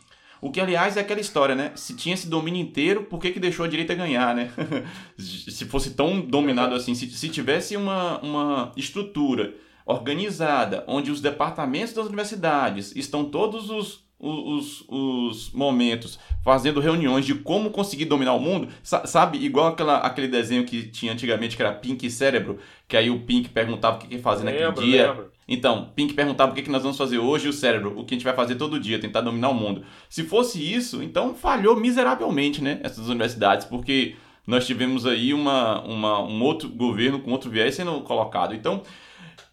O 0.43 0.51
que, 0.51 0.61
aliás, 0.61 0.97
é 0.97 1.01
aquela 1.01 1.21
história, 1.21 1.55
né? 1.55 1.73
Se 1.75 1.95
tinha 1.95 2.15
esse 2.15 2.29
domínio 2.29 2.63
inteiro, 2.63 3.05
por 3.05 3.21
que, 3.21 3.31
que 3.31 3.41
deixou 3.41 3.65
a 3.65 3.69
direita 3.69 3.95
ganhar, 3.95 4.35
né? 4.35 4.51
se 5.19 5.67
fosse 5.67 5.91
tão 5.95 6.21
dominado 6.21 6.75
assim, 6.75 6.95
se, 6.95 7.11
se 7.11 7.29
tivesse 7.29 7.77
uma, 7.77 8.19
uma 8.21 8.73
estrutura 8.77 9.55
organizada, 9.85 10.85
onde 10.87 11.11
os 11.11 11.21
departamentos 11.21 11.93
das 11.93 12.07
universidades 12.07 12.95
estão 12.97 13.25
todos 13.25 13.71
os, 13.71 14.05
os, 14.21 14.85
os 14.87 15.51
momentos 15.53 16.19
fazendo 16.45 16.79
reuniões 16.79 17.25
de 17.25 17.35
como 17.35 17.71
conseguir 17.71 18.05
dominar 18.05 18.35
o 18.35 18.41
mundo, 18.41 18.69
sabe? 18.83 19.39
Igual 19.39 19.69
aquela, 19.69 19.99
aquele 19.99 20.29
desenho 20.29 20.65
que 20.65 20.83
tinha 20.85 21.13
antigamente, 21.13 21.57
que 21.57 21.63
era 21.63 21.73
Pink 21.73 22.07
e 22.07 22.11
Cérebro, 22.11 22.59
que 22.87 22.97
aí 22.97 23.11
o 23.11 23.21
Pink 23.21 23.49
perguntava 23.49 23.97
o 23.97 23.99
que 24.01 24.15
ia 24.15 24.21
fazer 24.21 24.45
naquele 24.45 24.73
dia. 24.73 25.09
Lembro. 25.09 25.31
Então, 25.49 25.91
Pink 25.97 26.15
perguntava 26.15 26.53
o 26.53 26.55
que, 26.55 26.63
que 26.63 26.71
nós 26.71 26.83
vamos 26.83 26.97
fazer 26.97 27.19
hoje 27.19 27.47
e 27.47 27.49
o 27.49 27.53
cérebro, 27.53 27.99
o 27.99 28.05
que 28.05 28.15
a 28.15 28.17
gente 28.17 28.25
vai 28.25 28.35
fazer 28.35 28.55
todo 28.55 28.79
dia, 28.79 29.01
tentar 29.01 29.21
dominar 29.21 29.49
o 29.49 29.55
mundo. 29.55 29.83
Se 30.09 30.23
fosse 30.23 30.63
isso, 30.63 31.03
então 31.03 31.35
falhou 31.35 31.75
miseravelmente, 31.75 32.63
né? 32.63 32.79
Essas 32.85 33.09
universidades, 33.09 33.67
porque 33.67 34.15
nós 34.47 34.65
tivemos 34.65 35.07
aí 35.07 35.35
uma, 35.35 35.81
uma, 35.83 36.23
um 36.23 36.41
outro 36.43 36.69
governo 36.69 37.19
com 37.19 37.33
outro 37.33 37.51
viés 37.51 37.75
sendo 37.75 38.01
colocado. 38.03 38.55
Então, 38.55 38.83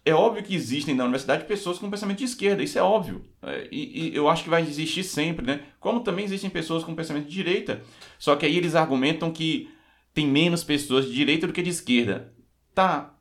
é 0.08 0.14
óbvio 0.14 0.42
que 0.42 0.54
existem 0.54 0.94
na 0.94 1.04
universidade 1.04 1.44
pessoas 1.44 1.78
com 1.78 1.90
pensamento 1.90 2.18
de 2.18 2.24
esquerda, 2.24 2.62
isso 2.62 2.78
é 2.78 2.82
óbvio. 2.82 3.24
É, 3.42 3.68
e, 3.70 4.08
e, 4.08 4.16
eu 4.16 4.28
acho 4.28 4.44
que 4.44 4.50
vai 4.50 4.62
existir 4.62 5.04
sempre, 5.04 5.46
né? 5.46 5.60
Como 5.78 6.00
também 6.00 6.24
existem 6.24 6.48
pessoas 6.48 6.82
com 6.82 6.94
pensamento 6.94 7.26
de 7.26 7.34
direita. 7.34 7.82
Só 8.18 8.34
que 8.34 8.46
aí 8.46 8.56
eles 8.56 8.74
argumentam 8.74 9.30
que 9.30 9.68
tem 10.14 10.26
menos 10.26 10.64
pessoas 10.64 11.06
de 11.06 11.14
direita 11.14 11.46
do 11.46 11.52
que 11.52 11.62
de 11.62 11.70
esquerda. 11.70 12.32
Tá. 12.74 13.14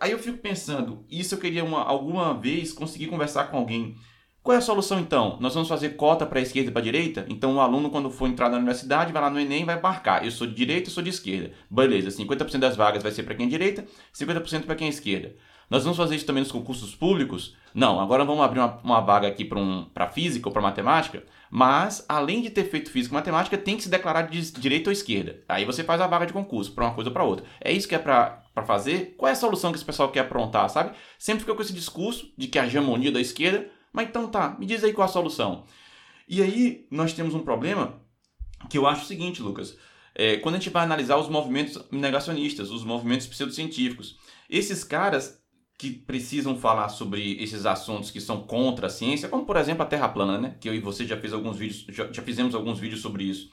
Aí 0.00 0.12
eu 0.12 0.18
fico 0.18 0.38
pensando, 0.38 1.04
isso 1.10 1.34
eu 1.34 1.38
queria 1.38 1.64
uma, 1.64 1.82
alguma 1.82 2.34
vez 2.34 2.72
conseguir 2.72 3.06
conversar 3.06 3.44
com 3.44 3.58
alguém. 3.58 3.96
Qual 4.42 4.54
é 4.54 4.58
a 4.58 4.60
solução 4.60 5.00
então? 5.00 5.38
Nós 5.40 5.54
vamos 5.54 5.68
fazer 5.68 5.96
cota 5.96 6.26
para 6.26 6.40
esquerda 6.40 6.68
e 6.68 6.72
para 6.72 6.82
direita? 6.82 7.24
Então 7.30 7.56
o 7.56 7.60
aluno, 7.60 7.88
quando 7.88 8.10
for 8.10 8.28
entrar 8.28 8.50
na 8.50 8.58
universidade, 8.58 9.12
vai 9.12 9.22
lá 9.22 9.30
no 9.30 9.40
Enem 9.40 9.62
e 9.62 9.64
vai 9.64 9.80
marcar. 9.80 10.22
Eu 10.22 10.30
sou 10.30 10.46
de 10.46 10.54
direita, 10.54 10.88
eu 10.88 10.92
sou 10.92 11.02
de 11.02 11.08
esquerda. 11.08 11.52
Beleza, 11.70 12.10
50% 12.10 12.58
das 12.58 12.76
vagas 12.76 13.02
vai 13.02 13.10
ser 13.10 13.22
para 13.22 13.34
quem 13.34 13.46
é 13.46 13.48
direita, 13.48 13.86
50% 14.14 14.64
para 14.64 14.74
quem 14.74 14.86
é 14.86 14.90
esquerda. 14.90 15.34
Nós 15.70 15.82
vamos 15.82 15.96
fazer 15.96 16.16
isso 16.16 16.26
também 16.26 16.42
nos 16.42 16.52
concursos 16.52 16.94
públicos? 16.94 17.56
Não, 17.74 18.00
agora 18.00 18.24
vamos 18.24 18.44
abrir 18.44 18.60
uma, 18.60 18.78
uma 18.84 19.00
vaga 19.00 19.26
aqui 19.26 19.44
para 19.44 19.58
um, 19.58 19.86
física 20.12 20.48
ou 20.48 20.52
para 20.52 20.62
matemática, 20.62 21.24
mas 21.50 22.04
além 22.08 22.42
de 22.42 22.50
ter 22.50 22.64
feito 22.64 22.90
física 22.90 23.14
e 23.14 23.18
matemática, 23.18 23.58
tem 23.58 23.76
que 23.76 23.82
se 23.82 23.88
declarar 23.88 24.22
de 24.22 24.52
direita 24.52 24.90
ou 24.90 24.92
esquerda. 24.92 25.42
Aí 25.48 25.64
você 25.64 25.82
faz 25.82 26.00
a 26.00 26.06
vaga 26.06 26.26
de 26.26 26.32
concurso 26.32 26.72
para 26.72 26.84
uma 26.84 26.94
coisa 26.94 27.10
ou 27.10 27.14
para 27.14 27.24
outra. 27.24 27.44
É 27.60 27.72
isso 27.72 27.88
que 27.88 27.94
é 27.94 27.98
para 27.98 28.42
fazer? 28.64 29.14
Qual 29.16 29.28
é 29.28 29.32
a 29.32 29.36
solução 29.36 29.72
que 29.72 29.76
esse 29.76 29.84
pessoal 29.84 30.10
quer 30.10 30.20
aprontar, 30.20 30.68
sabe? 30.70 30.94
Sempre 31.18 31.40
fica 31.40 31.54
com 31.54 31.62
esse 31.62 31.72
discurso 31.72 32.32
de 32.36 32.46
que 32.46 32.58
a 32.58 32.66
hegemonia 32.66 33.10
da 33.10 33.20
esquerda, 33.20 33.68
mas 33.92 34.08
então 34.08 34.28
tá, 34.28 34.56
me 34.58 34.66
diz 34.66 34.84
aí 34.84 34.92
qual 34.92 35.06
a 35.06 35.10
solução. 35.10 35.64
E 36.28 36.42
aí 36.42 36.86
nós 36.90 37.12
temos 37.12 37.34
um 37.34 37.40
problema 37.40 38.00
que 38.68 38.78
eu 38.78 38.86
acho 38.86 39.02
o 39.02 39.06
seguinte, 39.06 39.42
Lucas. 39.42 39.76
É, 40.14 40.36
quando 40.36 40.54
a 40.54 40.58
gente 40.58 40.70
vai 40.70 40.84
analisar 40.84 41.16
os 41.16 41.28
movimentos 41.28 41.82
negacionistas, 41.90 42.70
os 42.70 42.84
movimentos 42.84 43.26
pseudocientíficos, 43.26 44.16
esses 44.48 44.84
caras 44.84 45.43
que 45.76 45.90
precisam 45.90 46.56
falar 46.56 46.88
sobre 46.88 47.42
esses 47.42 47.66
assuntos 47.66 48.10
que 48.10 48.20
são 48.20 48.42
contra 48.42 48.86
a 48.86 48.90
ciência, 48.90 49.28
como 49.28 49.44
por 49.44 49.56
exemplo 49.56 49.82
a 49.82 49.86
Terra 49.86 50.08
plana, 50.08 50.38
né? 50.38 50.56
Que 50.60 50.68
eu 50.68 50.74
e 50.74 50.80
você 50.80 51.04
já 51.04 51.16
fez 51.16 51.32
alguns 51.32 51.56
vídeos, 51.56 51.84
já, 51.88 52.10
já 52.12 52.22
fizemos 52.22 52.54
alguns 52.54 52.78
vídeos 52.78 53.00
sobre 53.00 53.24
isso. 53.24 53.50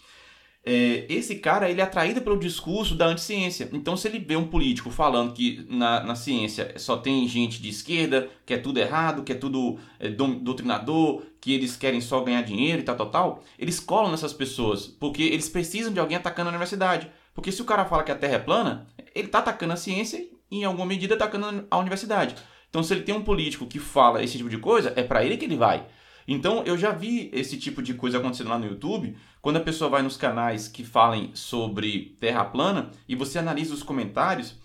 É, 0.63 1.07
esse 1.09 1.37
cara 1.37 1.69
ele 1.71 1.81
é 1.81 1.83
atraído 1.83 2.21
pelo 2.21 2.37
discurso 2.37 2.93
da 2.93 3.07
anticiência. 3.07 3.67
Então, 3.73 3.97
se 3.97 4.07
ele 4.07 4.19
vê 4.19 4.35
um 4.35 4.47
político 4.47 4.91
falando 4.91 5.33
que 5.33 5.65
na, 5.67 6.03
na 6.03 6.15
ciência 6.15 6.73
só 6.77 6.97
tem 6.97 7.27
gente 7.27 7.59
de 7.59 7.69
esquerda, 7.69 8.29
que 8.45 8.53
é 8.53 8.57
tudo 8.59 8.79
errado, 8.79 9.23
que 9.23 9.31
é 9.31 9.35
tudo 9.35 9.79
é, 9.99 10.09
doutrinador, 10.09 11.23
que 11.39 11.53
eles 11.53 11.75
querem 11.75 11.99
só 11.99 12.21
ganhar 12.21 12.43
dinheiro 12.43 12.81
e 12.81 12.85
tal, 12.85 12.95
tal, 12.95 13.09
tal, 13.09 13.43
eles 13.57 13.79
colam 13.79 14.11
nessas 14.11 14.33
pessoas, 14.33 14.85
porque 14.85 15.23
eles 15.23 15.49
precisam 15.49 15.91
de 15.91 15.99
alguém 15.99 16.17
atacando 16.17 16.49
a 16.49 16.51
universidade. 16.51 17.09
Porque 17.33 17.51
se 17.51 17.61
o 17.61 17.65
cara 17.65 17.85
fala 17.85 18.03
que 18.03 18.11
a 18.11 18.15
Terra 18.15 18.35
é 18.35 18.39
plana, 18.39 18.87
ele 19.15 19.27
está 19.27 19.39
atacando 19.39 19.73
a 19.73 19.77
ciência 19.77 20.29
em 20.51 20.63
alguma 20.63 20.85
medida 20.85 21.15
atacando 21.15 21.65
a 21.71 21.77
universidade. 21.77 22.35
Então, 22.69 22.83
se 22.83 22.93
ele 22.93 23.03
tem 23.03 23.15
um 23.15 23.23
político 23.23 23.65
que 23.65 23.79
fala 23.79 24.23
esse 24.23 24.37
tipo 24.37 24.49
de 24.49 24.57
coisa, 24.57 24.93
é 24.95 25.03
para 25.03 25.23
ele 25.23 25.37
que 25.37 25.45
ele 25.45 25.57
vai. 25.57 25.85
Então, 26.27 26.63
eu 26.63 26.77
já 26.77 26.91
vi 26.91 27.29
esse 27.33 27.57
tipo 27.57 27.81
de 27.81 27.93
coisa 27.93 28.17
acontecendo 28.17 28.49
lá 28.49 28.59
no 28.59 28.65
YouTube, 28.67 29.17
quando 29.41 29.57
a 29.57 29.61
pessoa 29.61 29.89
vai 29.89 30.01
nos 30.01 30.17
canais 30.17 30.67
que 30.67 30.83
falem 30.83 31.31
sobre 31.33 32.15
terra 32.19 32.45
plana 32.45 32.91
e 33.07 33.15
você 33.15 33.39
analisa 33.39 33.73
os 33.73 33.83
comentários. 33.83 34.55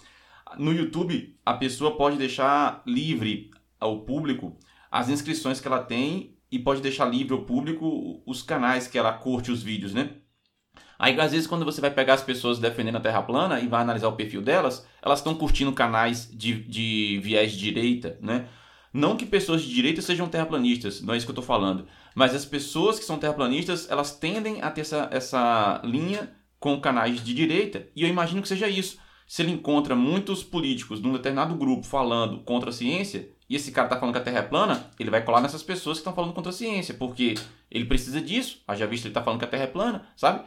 No 0.59 0.73
YouTube, 0.73 1.37
a 1.45 1.55
pessoa 1.55 1.97
pode 1.97 2.17
deixar 2.17 2.83
livre 2.87 3.51
ao 3.81 4.01
público 4.03 4.57
as 4.91 5.09
inscrições 5.09 5.61
que 5.61 5.67
ela 5.67 5.83
tem 5.83 6.37
e 6.51 6.59
pode 6.59 6.81
deixar 6.81 7.07
livre 7.07 7.35
ao 7.35 7.43
público 7.43 8.23
os 8.25 8.43
canais 8.43 8.87
que 8.87 8.97
ela 8.97 9.13
curte 9.13 9.51
os 9.51 9.63
vídeos, 9.63 9.93
né? 9.93 10.11
Aí, 10.99 11.19
às 11.21 11.33
vezes, 11.33 11.47
quando 11.47 11.65
você 11.65 11.81
vai 11.81 11.91
pegar 11.91 12.15
as 12.15 12.23
pessoas 12.23 12.59
defendendo 12.59 12.97
a 12.97 13.01
Terra 13.01 13.23
plana 13.23 13.61
e 13.61 13.67
vai 13.67 13.83
analisar 13.83 14.09
o 14.09 14.17
perfil 14.17 14.41
delas, 14.41 14.87
elas 15.03 15.19
estão 15.19 15.35
curtindo 15.35 15.73
canais 15.73 16.31
de, 16.33 16.55
de 16.63 17.21
viés 17.23 17.53
de 17.53 17.59
direita, 17.59 18.19
né? 18.21 18.47
Não 18.93 19.15
que 19.15 19.27
pessoas 19.27 19.63
de 19.63 19.75
direita 19.75 20.01
sejam 20.01 20.27
terraplanistas, 20.27 21.03
não 21.03 21.13
é 21.13 21.19
isso 21.19 21.27
que 21.27 21.31
eu 21.31 21.35
estou 21.35 21.45
falando. 21.45 21.87
Mas 22.15 22.35
as 22.35 22.47
pessoas 22.47 22.99
que 22.99 23.05
são 23.05 23.19
terraplanistas, 23.19 23.91
elas 23.91 24.17
tendem 24.17 24.63
a 24.63 24.71
ter 24.71 24.81
essa, 24.81 25.09
essa 25.13 25.83
linha 25.85 26.33
com 26.59 26.81
canais 26.81 27.23
de 27.23 27.35
direita, 27.35 27.87
e 27.95 28.03
eu 28.03 28.09
imagino 28.09 28.41
que 28.41 28.49
seja 28.49 28.67
isso. 28.67 28.99
Se 29.27 29.43
ele 29.43 29.53
encontra 29.53 29.95
muitos 29.95 30.43
políticos 30.43 31.03
de 31.03 31.07
um 31.07 31.13
determinado 31.13 31.55
grupo 31.57 31.85
falando 31.85 32.41
contra 32.41 32.71
a 32.71 32.73
ciência, 32.73 33.29
e 33.49 33.55
esse 33.55 33.71
cara 33.71 33.87
está 33.87 33.99
falando 33.99 34.15
que 34.15 34.21
a 34.21 34.25
Terra 34.25 34.39
é 34.39 34.43
plana, 34.43 34.91
ele 34.99 35.11
vai 35.11 35.23
colar 35.23 35.41
nessas 35.41 35.63
pessoas 35.63 35.99
que 35.99 36.01
estão 36.01 36.15
falando 36.15 36.33
contra 36.33 36.51
a 36.51 36.55
ciência, 36.55 36.95
porque 36.95 37.35
ele 37.71 37.85
precisa 37.85 38.21
disso. 38.21 38.63
Haja 38.67 38.87
visto 38.87 39.05
ele 39.05 39.11
está 39.11 39.23
falando 39.23 39.39
que 39.39 39.45
a 39.45 39.49
Terra 39.49 39.65
é 39.65 39.69
plana, 39.69 40.09
sabe? 40.17 40.45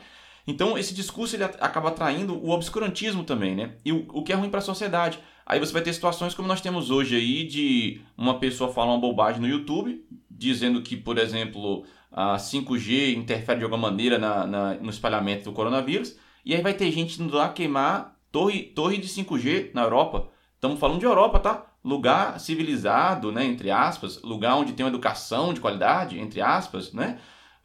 Então, 0.50 0.76
esse 0.80 0.96
discurso 0.96 1.36
ele 1.36 1.44
acaba 1.44 1.90
atraindo 1.90 2.34
o 2.36 2.50
obscurantismo 2.50 3.24
também, 3.24 3.56
né? 3.56 3.76
E 3.86 3.92
o, 3.92 4.08
o 4.12 4.24
que 4.24 4.34
é 4.34 4.36
ruim 4.36 4.50
para 4.50 4.58
a 4.58 4.64
sociedade. 4.64 5.20
Aí 5.46 5.60
você 5.60 5.72
vai 5.72 5.84
ter 5.84 5.94
situações 5.94 6.34
como 6.34 6.48
nós 6.48 6.60
temos 6.60 6.90
hoje 6.90 7.16
aí 7.16 7.46
de 7.46 8.02
uma 8.18 8.40
pessoa 8.40 8.74
falar 8.74 8.94
uma 8.94 9.00
bobagem 9.00 9.40
no 9.40 9.48
YouTube, 9.48 10.04
dizendo 10.28 10.82
que, 10.82 10.98
por 10.98 11.20
exemplo, 11.20 11.86
a 12.12 12.36
5G 12.38 13.16
interfere 13.16 13.60
de 13.60 13.64
alguma 13.64 13.92
maneira 13.92 14.18
na, 14.18 14.48
na, 14.48 14.74
no 14.74 14.90
espalhamento 14.90 15.44
do 15.44 15.52
coronavírus, 15.52 16.18
e 16.44 16.56
aí 16.56 16.64
vai 16.64 16.74
ter 16.74 16.92
gente 16.92 17.22
indo 17.22 17.36
lá 17.36 17.50
queimar 17.50 18.18
torre, 18.32 18.64
torre 18.64 18.98
de 18.98 19.08
5G 19.08 19.70
na 19.76 19.84
Europa. 19.84 20.30
Estamos 20.56 20.80
falando 20.80 21.00
de 21.00 21.06
Europa, 21.06 21.38
tá? 21.38 21.66
Lugar 21.84 22.40
civilizado, 22.40 23.32
né, 23.32 23.46
entre 23.46 23.70
aspas, 23.70 24.20
lugar 24.24 24.56
onde 24.56 24.74
tem 24.74 24.84
uma 24.84 24.90
educação 24.90 25.54
de 25.54 25.62
qualidade, 25.62 26.20
entre 26.20 26.42
aspas, 26.42 26.92
né? 26.92 27.20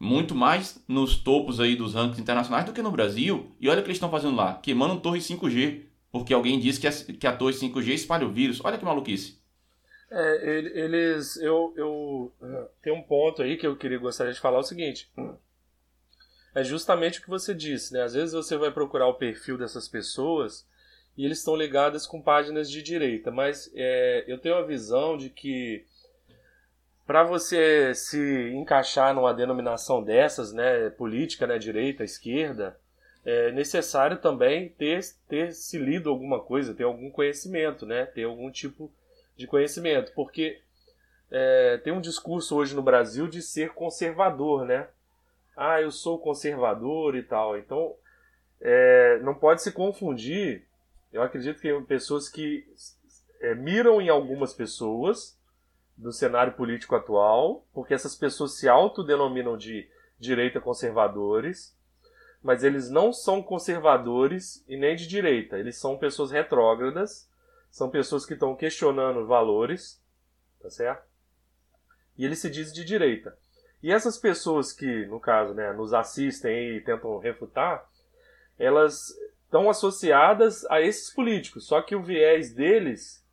Muito 0.05 0.35
mais 0.35 0.85
nos 0.87 1.17
topos 1.17 1.59
aí 1.59 1.75
dos 1.75 1.95
rankings 1.95 2.21
internacionais 2.21 2.67
do 2.67 2.73
que 2.73 2.83
no 2.83 2.93
Brasil. 2.93 3.51
E 3.59 3.69
olha 3.69 3.81
o 3.81 3.83
que 3.83 3.89
eles 3.89 3.97
estão 3.97 4.11
fazendo 4.11 4.37
lá, 4.37 4.55
queimando 4.55 5.01
torre 5.01 5.19
5G, 5.19 5.83
porque 6.13 6.35
alguém 6.35 6.61
disse 6.61 6.79
que 6.79 6.87
a, 6.87 6.93
que 6.93 7.27
a 7.27 7.37
torre 7.37 7.55
5G 7.55 7.89
espalha 7.89 8.27
o 8.27 8.33
vírus. 8.33 8.61
Olha 8.63 8.79
que 8.79 8.85
maluquice. 8.85 9.43
É, 10.11 10.49
eles, 10.49 11.37
eu, 11.39 11.73
eu 11.77 12.33
tem 12.83 12.93
um 12.93 13.03
ponto 13.03 13.43
aí 13.43 13.57
que 13.57 13.67
eu 13.67 13.77
queria 13.77 13.99
gostaria 13.99 14.33
de 14.33 14.39
falar 14.39 14.59
é 14.59 14.61
o 14.61 14.63
seguinte. 14.63 15.11
É 16.55 16.63
justamente 16.63 17.19
o 17.19 17.23
que 17.23 17.29
você 17.29 17.53
disse, 17.53 17.93
né? 17.93 18.03
Às 18.03 18.15
vezes 18.15 18.33
você 18.33 18.57
vai 18.57 18.71
procurar 18.71 19.09
o 19.09 19.15
perfil 19.15 19.59
dessas 19.59 19.89
pessoas 19.89 20.67
e 21.17 21.25
eles 21.25 21.39
estão 21.39 21.57
ligados 21.57 22.07
com 22.07 22.23
páginas 22.23 22.71
de 22.71 22.83
direita, 22.83 23.31
mas 23.31 23.71
é, 23.75 24.25
eu 24.29 24.39
tenho 24.39 24.55
a 24.55 24.63
visão 24.63 25.17
de 25.17 25.31
que 25.31 25.85
para 27.07 27.23
você 27.23 27.95
se 27.95 28.51
encaixar 28.55 29.15
numa 29.15 29.35
denominação 29.35 30.03
dessas, 30.03 30.53
né, 30.53 30.91
política, 30.91 31.47
né, 31.47 31.59
direita, 31.59 32.05
esquerda, 32.05 32.79
é 33.25 33.53
necessário 33.53 34.19
também 34.19 34.69
ter, 34.71 35.01
ter 35.29 35.53
se 35.53 35.79
lido 35.79 36.11
alguma 36.11 36.41
coisa, 36.41 36.75
ter 36.75 36.85
algum 36.85 37.11
conhecimento, 37.11 37.87
né, 37.87 38.07
ter 38.07 38.25
algum 38.25 38.51
tipo 38.51 38.91
de 39.37 39.47
conhecimento, 39.47 40.13
porque 40.15 40.61
é, 41.31 41.79
tem 41.79 41.93
um 41.93 42.01
discurso 42.01 42.57
hoje 42.57 42.75
no 42.75 42.83
Brasil 42.83 43.27
de 43.27 43.43
ser 43.43 43.71
conservador, 43.71 44.65
né? 44.65 44.87
Ah, 45.57 45.81
eu 45.81 45.91
sou 45.91 46.19
conservador 46.19 47.17
e 47.17 47.23
tal. 47.23 47.59
Então, 47.59 47.95
é, 48.61 49.19
não 49.21 49.35
pode 49.35 49.63
se 49.63 49.73
confundir. 49.73 50.65
Eu 51.13 51.23
acredito 51.23 51.61
que 51.61 51.73
pessoas 51.83 52.29
que 52.29 52.65
é, 53.41 53.55
miram 53.55 54.01
em 54.01 54.09
algumas 54.09 54.53
pessoas 54.53 55.37
do 55.97 56.13
cenário 56.13 56.55
político 56.55 56.95
atual, 56.95 57.67
porque 57.73 57.95
essas 57.95 58.15
pessoas 58.15 58.59
se 58.59 58.69
autodenominam 58.69 59.57
de 59.57 59.89
direita 60.19 60.61
conservadores, 60.61 61.77
mas 62.43 62.63
eles 62.63 62.91
não 62.91 63.13
são 63.13 63.43
conservadores 63.43 64.65
e 64.69 64.77
nem 64.77 64.95
de 64.97 65.07
direita. 65.07 65.59
Eles 65.59 65.79
são 65.79 65.97
pessoas 65.97 66.31
retrógradas, 66.31 67.29
são 67.71 67.89
pessoas 67.89 68.27
que 68.27 68.35
estão 68.35 68.55
questionando 68.55 69.27
valores, 69.27 70.03
tá 70.61 70.69
certo? 70.69 71.05
E 72.17 72.25
ele 72.25 72.37
se 72.37 72.51
diz 72.51 72.73
de 72.73 72.85
direita. 72.85 73.37
E 73.83 73.91
essas 73.91 74.19
pessoas 74.19 74.73
que, 74.73 75.07
no 75.07 75.19
caso, 75.19 75.55
né, 75.55 75.73
nos 75.73 75.93
assistem 75.93 76.77
e 76.77 76.81
tentam 76.81 77.19
refutar, 77.19 77.89
elas 78.59 79.11
estão 79.45 79.69
associadas 79.71 80.65
a 80.67 80.81
esses 80.81 81.13
políticos. 81.13 81.67
Só 81.67 81.81
que 81.83 81.97
o 81.97 82.03
viés 82.03 82.53
deles 82.53 83.24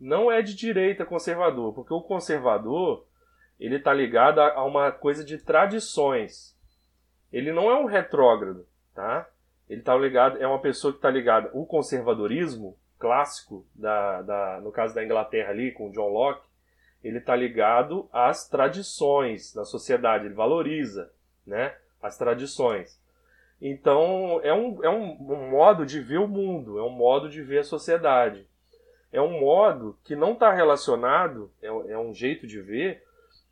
não 0.00 0.30
é 0.30 0.42
de 0.42 0.54
direita 0.54 1.04
conservador, 1.04 1.72
porque 1.72 1.92
o 1.92 2.02
conservador 2.02 3.04
ele 3.58 3.76
está 3.76 3.92
ligado 3.92 4.40
a 4.40 4.64
uma 4.64 4.92
coisa 4.92 5.24
de 5.24 5.38
tradições. 5.38 6.54
Ele 7.32 7.52
não 7.52 7.70
é 7.70 7.78
um 7.78 7.86
retrógrado, 7.86 8.66
tá? 8.94 9.28
Ele 9.68 9.82
tá 9.82 9.96
ligado, 9.96 10.40
é 10.40 10.46
uma 10.46 10.60
pessoa 10.60 10.92
que 10.92 10.98
está 10.98 11.10
ligada. 11.10 11.50
O 11.52 11.66
conservadorismo 11.66 12.76
clássico, 12.98 13.66
da, 13.74 14.22
da, 14.22 14.60
no 14.60 14.70
caso 14.70 14.94
da 14.94 15.04
Inglaterra 15.04 15.50
ali, 15.50 15.72
com 15.72 15.90
John 15.90 16.08
Locke, 16.08 16.46
ele 17.02 17.18
está 17.18 17.34
ligado 17.34 18.08
às 18.12 18.48
tradições 18.48 19.52
da 19.52 19.64
sociedade, 19.64 20.26
ele 20.26 20.34
valoriza 20.34 21.10
né, 21.46 21.74
as 22.02 22.16
tradições. 22.16 23.00
Então, 23.60 24.40
é 24.42 24.52
um, 24.52 24.84
é 24.84 24.90
um, 24.90 25.12
um 25.32 25.50
modo 25.50 25.86
de 25.86 26.00
ver 26.00 26.18
o 26.18 26.28
mundo, 26.28 26.78
é 26.78 26.82
um 26.82 26.90
modo 26.90 27.28
de 27.28 27.42
ver 27.42 27.60
a 27.60 27.64
sociedade. 27.64 28.46
É 29.16 29.20
um 29.22 29.40
modo 29.40 29.98
que 30.04 30.14
não 30.14 30.34
está 30.34 30.52
relacionado, 30.52 31.50
é, 31.62 31.68
é 31.68 31.98
um 31.98 32.12
jeito 32.12 32.46
de 32.46 32.60
ver, 32.60 33.02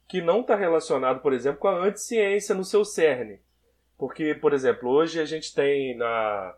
que 0.06 0.20
não 0.20 0.42
está 0.42 0.54
relacionado, 0.54 1.20
por 1.20 1.32
exemplo, 1.32 1.58
com 1.58 1.68
a 1.68 1.82
anticiência 1.82 2.54
no 2.54 2.66
seu 2.66 2.84
cerne. 2.84 3.40
Porque, 3.96 4.34
por 4.34 4.52
exemplo, 4.52 4.90
hoje 4.90 5.18
a 5.18 5.24
gente 5.24 5.54
tem 5.54 5.96
na, 5.96 6.54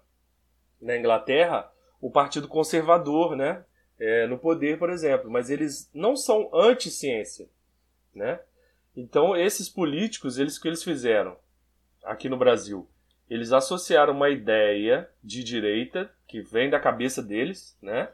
na 0.83 0.97
Inglaterra 0.97 1.73
o 2.01 2.11
Partido 2.11 2.49
Conservador, 2.49 3.37
né? 3.37 3.65
É, 3.97 4.27
no 4.27 4.39
poder, 4.39 4.77
por 4.77 4.91
exemplo, 4.91 5.31
mas 5.31 5.51
eles 5.51 5.89
não 5.95 6.17
são 6.17 6.51
anti-ciência, 6.53 7.49
né? 8.13 8.41
Então, 8.97 9.37
esses 9.37 9.69
políticos, 9.69 10.37
eles 10.37 10.59
que 10.59 10.67
eles 10.67 10.83
fizeram 10.83 11.37
aqui 12.03 12.29
no 12.29 12.37
Brasil, 12.37 12.89
eles 13.31 13.53
associaram 13.53 14.15
uma 14.15 14.31
ideia 14.31 15.09
de 15.23 15.45
direita 15.45 16.11
que 16.27 16.41
vem 16.41 16.69
da 16.69 16.81
cabeça 16.81 17.23
deles, 17.23 17.79
né? 17.81 18.09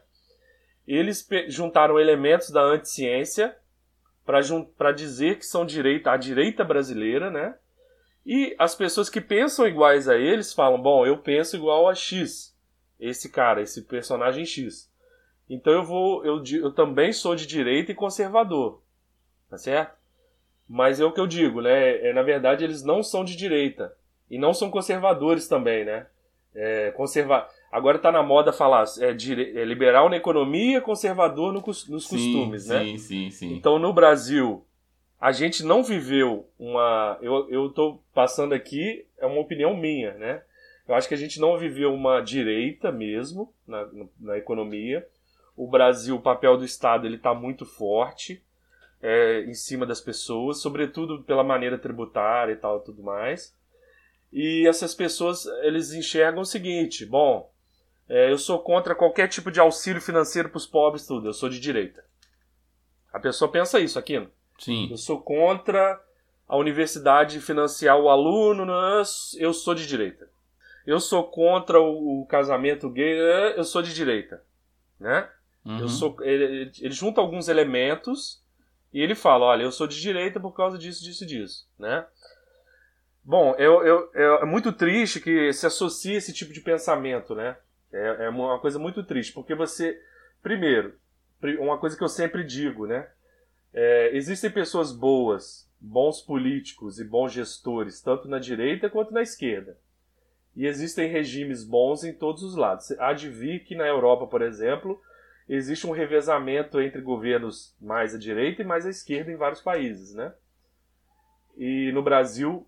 Eles 0.87 1.27
juntaram 1.47 1.99
elementos 1.99 2.49
da 2.49 2.61
anticiência 2.61 3.55
para 4.25 4.91
dizer 4.91 5.37
que 5.37 5.45
são 5.45 5.65
direita, 5.65 6.11
a 6.11 6.17
direita 6.17 6.63
brasileira, 6.63 7.29
né? 7.29 7.55
E 8.25 8.55
as 8.57 8.73
pessoas 8.73 9.09
que 9.09 9.19
pensam 9.19 9.67
iguais 9.67 10.07
a 10.07 10.17
eles 10.17 10.53
falam: 10.53 10.81
bom, 10.81 11.05
eu 11.05 11.17
penso 11.17 11.55
igual 11.55 11.89
a 11.89 11.95
X, 11.95 12.55
esse 12.99 13.29
cara, 13.29 13.61
esse 13.61 13.81
personagem 13.83 14.45
X. 14.45 14.91
Então 15.49 15.73
eu 15.73 15.83
vou, 15.83 16.25
eu, 16.25 16.41
eu 16.61 16.71
também 16.71 17.11
sou 17.11 17.35
de 17.35 17.45
direita 17.45 17.91
e 17.91 17.95
conservador, 17.95 18.81
tá 19.49 19.57
certo? 19.57 19.97
Mas 20.67 20.99
é 20.99 21.05
o 21.05 21.11
que 21.11 21.19
eu 21.19 21.27
digo, 21.27 21.61
né? 21.61 22.07
É, 22.07 22.13
na 22.13 22.23
verdade, 22.23 22.63
eles 22.63 22.83
não 22.83 23.03
são 23.03 23.23
de 23.25 23.35
direita. 23.35 23.93
E 24.29 24.37
não 24.37 24.53
são 24.53 24.71
conservadores 24.71 25.47
também, 25.47 25.85
né? 25.85 26.07
É, 26.55 26.91
conserva... 26.91 27.47
Agora 27.73 27.97
está 27.97 28.11
na 28.11 28.21
moda 28.21 28.53
falar 28.53 28.85
é, 28.99 29.13
dire... 29.13 29.57
é, 29.57 29.65
liberal 29.65 30.07
na 30.07 30.15
economia, 30.15 30.79
conservador 30.79 31.51
no, 31.51 31.59
nos 31.59 32.05
costumes, 32.05 32.63
sim, 32.65 32.69
né? 32.69 32.83
Sim, 32.83 32.97
sim, 32.99 33.31
sim. 33.31 33.53
Então 33.55 33.79
no 33.79 33.91
Brasil, 33.91 34.63
a 35.19 35.31
gente 35.31 35.65
não 35.65 35.83
viveu 35.83 36.47
uma. 36.59 37.17
Eu, 37.19 37.49
eu 37.49 37.69
tô 37.69 37.99
passando 38.13 38.53
aqui, 38.53 39.07
é 39.17 39.25
uma 39.25 39.39
opinião 39.39 39.75
minha, 39.75 40.13
né? 40.13 40.43
Eu 40.87 40.93
acho 40.93 41.07
que 41.07 41.15
a 41.15 41.17
gente 41.17 41.39
não 41.39 41.57
viveu 41.57 41.91
uma 41.91 42.21
direita 42.21 42.91
mesmo 42.91 43.51
na, 43.67 43.89
na 44.19 44.37
economia. 44.37 45.07
O 45.57 45.67
Brasil, 45.67 46.15
o 46.15 46.21
papel 46.21 46.55
do 46.55 46.63
Estado, 46.63 47.07
ele 47.07 47.15
está 47.15 47.33
muito 47.33 47.65
forte 47.65 48.43
é, 49.01 49.45
em 49.45 49.55
cima 49.55 49.83
das 49.83 49.99
pessoas, 49.99 50.61
sobretudo 50.61 51.23
pela 51.23 51.43
maneira 51.43 51.79
tributária 51.79 52.53
e 52.53 52.57
tal 52.57 52.81
tudo 52.81 53.01
mais. 53.01 53.51
E 54.31 54.67
essas 54.67 54.93
pessoas, 54.93 55.47
eles 55.63 55.91
enxergam 55.91 56.41
o 56.41 56.45
seguinte, 56.45 57.03
bom, 57.03 57.51
é, 58.07 58.31
eu 58.31 58.37
sou 58.37 58.59
contra 58.59 58.95
qualquer 58.95 59.27
tipo 59.27 59.51
de 59.51 59.59
auxílio 59.59 60.01
financeiro 60.01 60.49
para 60.49 60.57
os 60.57 60.67
pobres, 60.67 61.07
tudo, 61.07 61.27
eu 61.27 61.33
sou 61.33 61.49
de 61.49 61.59
direita. 61.59 62.03
A 63.11 63.19
pessoa 63.19 63.51
pensa 63.51 63.79
isso, 63.79 63.97
aqui. 63.97 64.27
Sim. 64.59 64.87
Eu 64.89 64.97
sou 64.97 65.21
contra 65.21 66.01
a 66.47 66.57
universidade 66.57 67.39
financiar 67.39 67.97
o 67.97 68.09
aluno, 68.09 68.65
eu 69.37 69.53
sou 69.53 69.73
de 69.73 69.87
direita. 69.87 70.29
Eu 70.85 70.99
sou 70.99 71.23
contra 71.23 71.79
o, 71.79 72.25
casamento 72.29 72.89
gay, 72.89 73.17
eu 73.55 73.63
sou 73.63 73.81
de 73.81 73.93
direita. 73.93 74.43
Né? 74.99 75.29
Uhum. 75.63 75.79
Eu 75.79 75.87
sou, 75.87 76.17
ele, 76.21 76.71
ele 76.79 76.93
junta 76.93 77.21
alguns 77.21 77.47
elementos 77.47 78.43
e 78.93 79.01
ele 79.01 79.15
fala, 79.15 79.45
olha, 79.45 79.63
eu 79.63 79.71
sou 79.71 79.87
de 79.87 79.99
direita 79.99 80.39
por 80.39 80.51
causa 80.51 80.77
disso, 80.77 81.03
disso 81.03 81.23
e 81.23 81.27
disso. 81.27 81.67
Né? 81.79 82.05
Bom, 83.23 83.55
eu, 83.57 83.83
eu, 83.85 84.11
é 84.13 84.45
muito 84.45 84.73
triste 84.73 85.21
que 85.21 85.53
se 85.53 85.65
associe 85.65 86.15
esse 86.15 86.33
tipo 86.33 86.51
de 86.51 86.59
pensamento, 86.59 87.33
né? 87.33 87.55
É, 87.93 88.25
é 88.25 88.29
uma 88.29 88.59
coisa 88.59 88.79
muito 88.79 89.03
triste, 89.03 89.31
porque 89.31 89.53
você, 89.53 90.01
primeiro, 90.41 90.95
uma 91.59 91.77
coisa 91.77 91.95
que 91.95 92.03
eu 92.03 92.09
sempre 92.09 92.43
digo, 92.43 92.87
né? 92.87 93.07
É, 93.73 94.15
existem 94.15 94.49
pessoas 94.49 94.91
boas, 94.91 95.69
bons 95.79 96.21
políticos 96.21 96.99
e 96.99 97.03
bons 97.03 97.31
gestores, 97.31 98.01
tanto 98.01 98.27
na 98.27 98.39
direita 98.39 98.89
quanto 98.89 99.13
na 99.13 99.21
esquerda. 99.21 99.77
E 100.55 100.65
existem 100.65 101.09
regimes 101.09 101.63
bons 101.63 102.03
em 102.03 102.13
todos 102.13 102.43
os 102.43 102.55
lados. 102.55 102.91
Há 102.99 103.13
de 103.13 103.29
vir 103.29 103.63
que 103.63 103.75
na 103.75 103.87
Europa, 103.87 104.27
por 104.27 104.41
exemplo, 104.41 105.01
existe 105.49 105.85
um 105.87 105.91
revezamento 105.91 106.79
entre 106.79 107.01
governos 107.01 107.75
mais 107.81 108.13
à 108.15 108.17
direita 108.17 108.61
e 108.61 108.65
mais 108.65 108.85
à 108.85 108.89
esquerda 108.89 109.31
em 109.31 109.35
vários 109.35 109.61
países, 109.61 110.13
né? 110.13 110.33
E 111.57 111.91
no 111.91 112.01
Brasil 112.01 112.67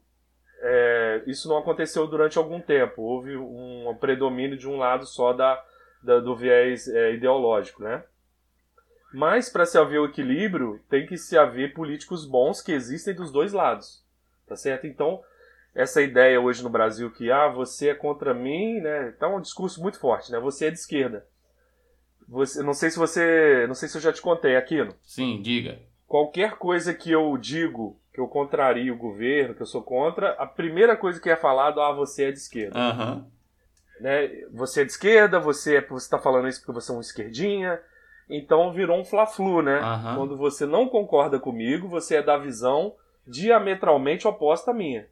é, 0.61 1.23
isso 1.27 1.47
não 1.47 1.57
aconteceu 1.57 2.07
durante 2.07 2.37
algum 2.37 2.59
tempo. 2.59 3.01
Houve 3.01 3.35
um 3.37 3.95
predomínio 3.99 4.57
de 4.57 4.67
um 4.67 4.77
lado 4.77 5.05
só 5.05 5.33
da, 5.33 5.63
da 6.01 6.19
do 6.19 6.35
viés 6.35 6.87
é, 6.87 7.13
ideológico, 7.13 7.83
né? 7.83 8.03
Mas 9.13 9.49
para 9.49 9.65
se 9.65 9.77
haver 9.77 9.99
o 9.99 10.05
equilíbrio, 10.05 10.81
tem 10.89 11.05
que 11.05 11.17
se 11.17 11.37
haver 11.37 11.73
políticos 11.73 12.25
bons 12.25 12.61
que 12.61 12.71
existem 12.71 13.13
dos 13.13 13.31
dois 13.31 13.53
lados, 13.53 14.03
tá 14.47 14.55
certo? 14.55 14.87
Então 14.87 15.23
essa 15.73 16.01
ideia 16.01 16.39
hoje 16.39 16.63
no 16.63 16.69
Brasil 16.69 17.11
que 17.11 17.29
ah 17.29 17.49
você 17.49 17.89
é 17.89 17.95
contra 17.95 18.33
mim, 18.33 18.79
né? 18.79 19.11
Tá 19.19 19.27
um 19.27 19.41
discurso 19.41 19.81
muito 19.81 19.99
forte, 19.99 20.31
né? 20.31 20.39
Você 20.39 20.67
é 20.67 20.71
de 20.71 20.79
esquerda. 20.79 21.25
Você, 22.27 22.63
não 22.63 22.73
sei 22.73 22.89
se 22.89 22.97
você, 22.97 23.65
não 23.67 23.75
sei 23.75 23.87
se 23.87 23.97
eu 23.97 24.01
já 24.01 24.11
te 24.11 24.21
contei 24.21 24.55
aquilo. 24.55 24.95
Sim, 25.03 25.41
diga. 25.41 25.79
Qualquer 26.07 26.55
coisa 26.57 26.93
que 26.93 27.11
eu 27.11 27.37
digo 27.37 27.99
que 28.15 28.21
eu 28.21 28.27
contrario 28.29 28.93
o 28.93 28.97
governo, 28.97 29.53
que 29.53 29.61
eu 29.61 29.65
sou 29.65 29.83
contra, 29.83 30.31
a 30.39 30.45
primeira 30.45 30.95
coisa 30.95 31.19
que 31.19 31.29
é 31.29 31.35
falado, 31.35 31.81
ah, 31.81 31.91
você 31.91 32.23
é 32.23 32.31
de 32.31 32.37
esquerda. 32.37 32.79
Uhum. 32.79 33.25
Né? 33.99 34.29
Você 34.53 34.81
é 34.81 34.85
de 34.85 34.91
esquerda, 34.91 35.37
você 35.37 35.75
é, 35.75 35.87
está 35.97 36.17
falando 36.17 36.47
isso 36.47 36.61
porque 36.61 36.71
você 36.71 36.93
é 36.93 36.95
um 36.95 37.01
esquerdinha. 37.01 37.77
Então 38.29 38.71
virou 38.71 38.97
um 38.97 39.03
fla-flu, 39.03 39.61
né? 39.61 39.81
Uhum. 39.81 40.15
Quando 40.15 40.37
você 40.37 40.65
não 40.65 40.87
concorda 40.87 41.37
comigo, 41.37 41.89
você 41.89 42.15
é 42.15 42.23
da 42.23 42.37
visão 42.37 42.95
diametralmente 43.27 44.27
oposta 44.27 44.71
à 44.71 44.73
minha. 44.73 45.07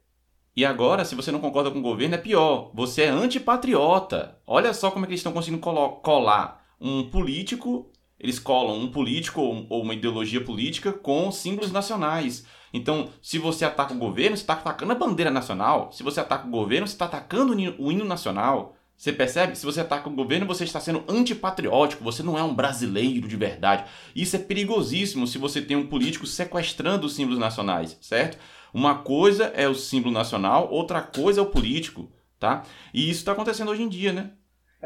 E 0.56 0.64
agora, 0.64 1.04
se 1.04 1.14
você 1.14 1.30
não 1.30 1.40
concorda 1.40 1.70
com 1.70 1.78
o 1.78 1.82
governo, 1.82 2.14
é 2.14 2.18
pior. 2.18 2.70
Você 2.74 3.02
é 3.02 3.08
antipatriota. 3.08 4.38
Olha 4.46 4.72
só 4.72 4.90
como 4.90 5.04
é 5.04 5.06
que 5.06 5.12
eles 5.12 5.20
estão 5.20 5.32
conseguindo 5.32 5.60
colar 5.60 6.64
um 6.80 7.10
político. 7.10 7.90
Eles 8.24 8.38
colam 8.38 8.78
um 8.78 8.90
político 8.90 9.42
ou 9.42 9.82
uma 9.82 9.92
ideologia 9.92 10.40
política 10.40 10.94
com 10.94 11.30
símbolos 11.30 11.70
nacionais. 11.70 12.46
Então, 12.72 13.10
se 13.20 13.38
você 13.38 13.66
ataca 13.66 13.92
o 13.92 13.98
governo, 13.98 14.34
você 14.34 14.42
está 14.42 14.54
atacando 14.54 14.92
a 14.92 14.94
bandeira 14.94 15.30
nacional. 15.30 15.92
Se 15.92 16.02
você 16.02 16.20
ataca 16.20 16.46
o 16.48 16.50
governo, 16.50 16.86
você 16.86 16.94
está 16.94 17.04
atacando 17.04 17.52
o 17.52 17.92
hino 17.92 18.02
nacional. 18.02 18.76
Você 18.96 19.12
percebe? 19.12 19.54
Se 19.54 19.66
você 19.66 19.82
ataca 19.82 20.08
o 20.08 20.14
governo, 20.14 20.46
você 20.46 20.64
está 20.64 20.80
sendo 20.80 21.04
antipatriótico, 21.06 22.02
você 22.02 22.22
não 22.22 22.38
é 22.38 22.42
um 22.42 22.54
brasileiro 22.54 23.28
de 23.28 23.36
verdade. 23.36 23.84
Isso 24.16 24.36
é 24.36 24.38
perigosíssimo 24.38 25.26
se 25.26 25.36
você 25.36 25.60
tem 25.60 25.76
um 25.76 25.86
político 25.86 26.26
sequestrando 26.26 27.06
os 27.06 27.14
símbolos 27.14 27.38
nacionais, 27.38 27.98
certo? 28.00 28.38
Uma 28.72 28.94
coisa 28.94 29.52
é 29.54 29.68
o 29.68 29.74
símbolo 29.74 30.14
nacional, 30.14 30.70
outra 30.70 31.02
coisa 31.02 31.40
é 31.40 31.42
o 31.42 31.50
político, 31.50 32.10
tá? 32.40 32.62
E 32.94 33.02
isso 33.02 33.18
está 33.18 33.32
acontecendo 33.32 33.70
hoje 33.70 33.82
em 33.82 33.88
dia, 33.90 34.14
né? 34.14 34.30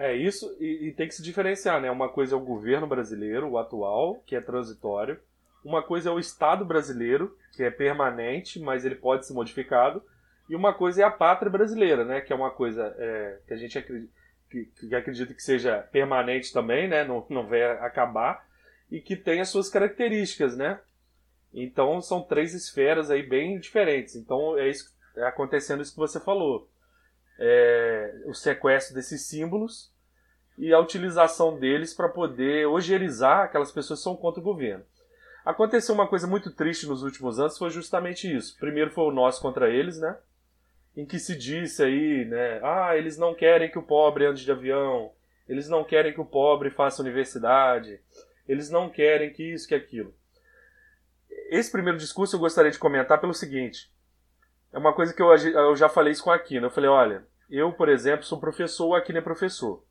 É 0.01 0.15
isso, 0.15 0.57
e, 0.61 0.89
e, 0.89 0.93
tem 0.93 1.09
que 1.09 1.15
se 1.15 1.23
diferenciar, 1.23 1.81
né? 1.81 1.91
Uma 1.91 2.09
coisa 2.09 2.35
é 2.35 2.39
o 2.39 2.45
governo 2.45 2.87
brasileiro, 2.87 3.49
o 3.49 3.59
atual, 3.59 4.23
que 4.25 4.37
é 4.37 4.41
transitório, 4.41 5.19
uma 5.65 5.83
coisa 5.83 6.09
é 6.09 6.13
o 6.13 6.21
Estado 6.21 6.65
brasileiro, 6.65 7.37
que 7.57 7.65
é 7.65 7.71
permanente, 7.71 8.61
mas 8.61 8.85
ele 8.85 8.95
pode 8.95 9.27
ser 9.27 9.35
modificado. 9.35 10.03
E 10.49 10.55
uma 10.55 10.73
coisa 10.73 11.03
é 11.03 11.05
a 11.05 11.11
pátria 11.11 11.51
brasileira, 11.51 12.05
né? 12.05 12.21
Que 12.21 12.33
é 12.33 12.37
uma 12.37 12.51
coisa 12.51 12.95
é, 12.97 13.39
que 13.47 13.53
a 13.53 13.57
gente 13.57 13.77
acredita 13.77 14.13
que, 14.49 14.65
que, 14.65 14.95
acredita 14.95 15.35
que 15.35 15.43
seja 15.43 15.83
permanente 15.93 16.53
também, 16.53 16.89
né? 16.89 17.05
Não, 17.05 17.27
não 17.29 17.47
vai 17.47 17.63
acabar. 17.63 18.47
E 18.91 19.01
que 19.01 19.17
tem 19.17 19.41
as 19.41 19.51
suas 19.51 19.69
características, 19.69 20.57
né? 20.57 20.81
Então 21.53 22.01
são 22.01 22.23
três 22.23 22.55
esferas 22.55 23.11
aí 23.11 23.23
bem 23.23 23.59
diferentes. 23.59 24.15
Então 24.15 24.57
é 24.57 24.69
isso 24.69 24.97
é 25.17 25.27
acontecendo 25.27 25.83
isso 25.83 25.93
que 25.93 25.99
você 25.99 26.21
falou. 26.21 26.69
É, 27.39 28.23
o 28.27 28.35
sequestro 28.35 28.95
desses 28.95 29.23
símbolos 29.23 29.93
e 30.57 30.73
a 30.73 30.81
utilização 30.81 31.59
deles 31.59 31.95
para 31.95 32.09
poder 32.09 32.67
ogerizar 32.67 33.45
aquelas 33.45 33.71
pessoas 33.71 34.01
que 34.01 34.05
são 34.05 34.17
contra 34.17 34.41
o 34.41 34.45
governo. 34.45 34.85
Aconteceu 35.45 35.95
uma 35.95 36.09
coisa 36.09 36.27
muito 36.27 36.51
triste 36.51 36.87
nos 36.87 37.03
últimos 37.03 37.39
anos, 37.39 37.57
foi 37.57 37.71
justamente 37.71 38.31
isso. 38.31 38.57
Primeiro 38.59 38.91
foi 38.91 39.05
o 39.05 39.13
nós 39.13 39.39
contra 39.39 39.71
eles, 39.71 39.99
né? 39.99 40.19
Em 40.97 41.07
que 41.07 41.19
se 41.19 41.39
disse 41.39 41.83
aí, 41.83 42.25
né? 42.25 42.61
Ah, 42.63 42.97
eles 42.97 43.17
não 43.17 43.35
querem 43.35 43.71
que 43.71 43.79
o 43.79 43.83
pobre 43.83 44.27
ande 44.27 44.45
de 44.45 44.51
avião, 44.51 45.13
eles 45.49 45.69
não 45.69 45.85
querem 45.85 46.13
que 46.13 46.21
o 46.21 46.27
pobre 46.27 46.71
faça 46.71 47.01
universidade, 47.01 48.01
eles 48.47 48.69
não 48.69 48.91
querem 48.91 49.33
que 49.33 49.43
isso, 49.55 49.67
que 49.67 49.75
aquilo. 49.75 50.15
Esse 51.51 51.71
primeiro 51.71 51.99
discurso 51.99 52.37
eu 52.37 52.41
gostaria 52.41 52.71
de 52.71 52.79
comentar 52.79 53.21
pelo 53.21 53.33
seguinte. 53.33 53.91
É 54.73 54.79
uma 54.79 54.93
coisa 54.93 55.15
que 55.15 55.23
eu, 55.23 55.35
eu 55.35 55.77
já 55.77 55.89
falei 55.89 56.13
isso 56.13 56.25
com 56.25 56.31
a 56.31 56.35
Aquino. 56.35 56.67
Eu 56.67 56.71
falei, 56.71 56.91
olha, 56.91 57.25
eu, 57.51 57.73
por 57.73 57.89
exemplo, 57.89 58.25
sou 58.25 58.39
professor, 58.39 58.89
o 58.89 58.95
Aquino 58.95 59.19
é 59.19 59.23
professor 59.23 59.83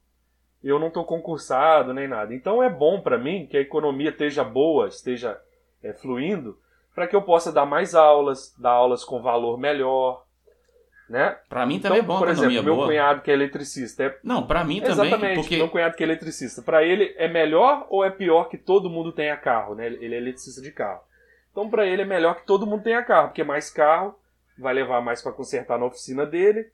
eu 0.64 0.80
não 0.80 0.88
estou 0.88 1.06
concursado 1.06 1.94
nem 1.94 2.08
nada. 2.08 2.34
Então 2.34 2.62
é 2.62 2.70
bom 2.70 3.00
para 3.02 3.18
mim 3.18 3.48
que 3.50 3.58
a 3.58 3.62
economia 3.62 4.10
esteja 4.10 4.44
boa, 4.44 4.88
esteja 4.88 5.40
é, 5.84 5.94
fluindo, 5.94 6.58
para 6.96 7.08
que 7.08 7.16
eu 7.16 7.22
possa 7.22 7.52
dar 7.52 7.66
mais 7.66 7.94
aulas, 7.94 8.56
dar 8.58 8.72
aulas 8.72 9.04
com 9.04 9.22
valor 9.22 9.58
melhor, 9.58 10.26
né? 11.08 11.38
Para 11.48 11.66
mim 11.66 11.80
também 11.80 12.00
então, 12.00 12.16
é 12.16 12.18
bom 12.18 12.20
por 12.20 12.30
exemplo, 12.30 12.64
meu 12.64 12.76
boa. 12.76 12.88
cunhado 12.88 13.22
que 13.22 13.32
é 13.32 13.34
eletricista. 13.34 14.04
É... 14.04 14.18
Não, 14.24 14.46
para 14.46 14.64
mim 14.64 14.82
também. 14.82 15.06
Exatamente, 15.08 15.36
porque... 15.36 15.58
meu 15.58 15.70
cunhado 15.70 15.96
que 15.96 16.04
é 16.04 16.08
eletricista. 16.08 16.62
Para 16.62 16.84
ele 16.84 17.14
é 17.18 17.28
melhor 17.28 17.86
ou 17.90 18.04
é 18.04 18.10
pior 18.10 18.50
que 18.50 18.58
todo 18.58 18.90
mundo 18.90 19.12
tenha 19.12 19.38
carro, 19.38 19.76
né? 19.76 19.88
Ele 19.88 20.16
é 20.16 20.18
eletricista 20.18 20.62
de 20.62 20.72
carro. 20.72 21.02
Então 21.52 21.70
para 21.70 21.86
ele 21.86 22.02
é 22.02 22.06
melhor 22.06 22.36
que 22.36 22.46
todo 22.46 22.68
mundo 22.68 22.84
tenha 22.84 23.04
carro, 23.04 23.30
porque 23.30 23.44
mais 23.44 23.70
carro 23.70 24.16
vai 24.58 24.74
levar 24.74 25.02
mais 25.02 25.22
para 25.22 25.32
consertar 25.32 25.78
na 25.78 25.86
oficina 25.86 26.26
dele 26.26 26.72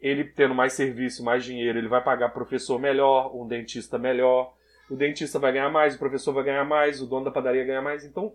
ele 0.00 0.24
tendo 0.24 0.54
mais 0.54 0.74
serviço, 0.74 1.24
mais 1.24 1.44
dinheiro, 1.44 1.78
ele 1.78 1.88
vai 1.88 2.02
pagar 2.02 2.28
professor 2.30 2.78
melhor, 2.78 3.34
um 3.34 3.46
dentista 3.46 3.98
melhor. 3.98 4.54
O 4.90 4.94
dentista 4.94 5.38
vai 5.38 5.52
ganhar 5.52 5.70
mais, 5.70 5.96
o 5.96 5.98
professor 5.98 6.32
vai 6.32 6.44
ganhar 6.44 6.64
mais, 6.64 7.00
o 7.00 7.06
dono 7.06 7.24
da 7.24 7.30
padaria 7.30 7.64
ganha 7.64 7.82
mais. 7.82 8.04
Então, 8.04 8.34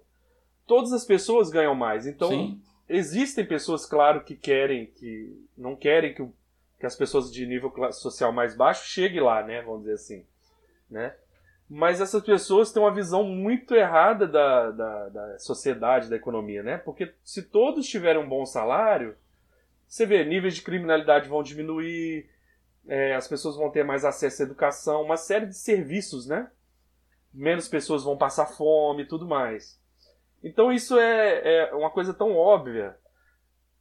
todas 0.68 0.92
as 0.92 1.06
pessoas 1.06 1.50
ganham 1.50 1.76
mais. 1.76 2.06
Então, 2.06 2.30
Sim. 2.30 2.62
existem 2.90 3.46
pessoas, 3.46 3.86
claro, 3.86 4.24
que 4.24 4.36
querem, 4.36 4.88
que 4.88 5.48
não 5.58 5.76
querem 5.76 6.14
que, 6.14 6.28
que 6.80 6.86
as 6.86 6.96
pessoas 6.96 7.32
de 7.32 7.46
nível 7.46 7.72
social 7.94 8.34
mais 8.34 8.56
baixo 8.56 8.90
cheguem 8.90 9.22
lá, 9.22 9.44
né? 9.44 9.62
Vamos 9.62 9.82
dizer 9.82 9.94
assim, 9.94 10.26
né? 10.90 11.16
Mas 11.74 12.02
essas 12.02 12.22
pessoas 12.22 12.70
têm 12.70 12.84
uma 12.84 12.94
visão 12.94 13.24
muito 13.24 13.74
errada 13.74 14.28
da, 14.28 14.72
da, 14.72 15.08
da 15.08 15.40
sociedade, 15.40 16.10
da 16.10 16.18
economia, 16.18 16.62
né? 16.62 16.78
Porque 16.78 17.14
se 17.24 17.44
todos 17.44 17.88
tiverem 17.88 18.22
um 18.22 18.28
bom 18.28 18.46
salário, 18.46 19.16
você 19.88 20.06
vê, 20.06 20.26
níveis 20.26 20.56
de 20.56 20.64
criminalidade 20.64 21.30
vão 21.30 21.42
diminuir, 21.42 22.30
é, 22.86 23.16
as 23.16 23.26
pessoas 23.26 23.56
vão 23.56 23.72
ter 23.72 23.86
mais 23.86 24.04
acesso 24.04 24.42
à 24.42 24.46
educação, 24.46 25.02
uma 25.02 25.16
série 25.16 25.46
de 25.46 25.56
serviços, 25.56 26.28
né? 26.28 26.52
Menos 27.34 27.70
pessoas 27.70 28.04
vão 28.04 28.18
passar 28.18 28.48
fome 28.48 29.04
e 29.04 29.08
tudo 29.08 29.26
mais. 29.26 29.80
Então 30.44 30.74
isso 30.74 31.00
é, 31.00 31.70
é 31.70 31.74
uma 31.74 31.90
coisa 31.90 32.14
tão 32.14 32.36
óbvia. 32.36 32.98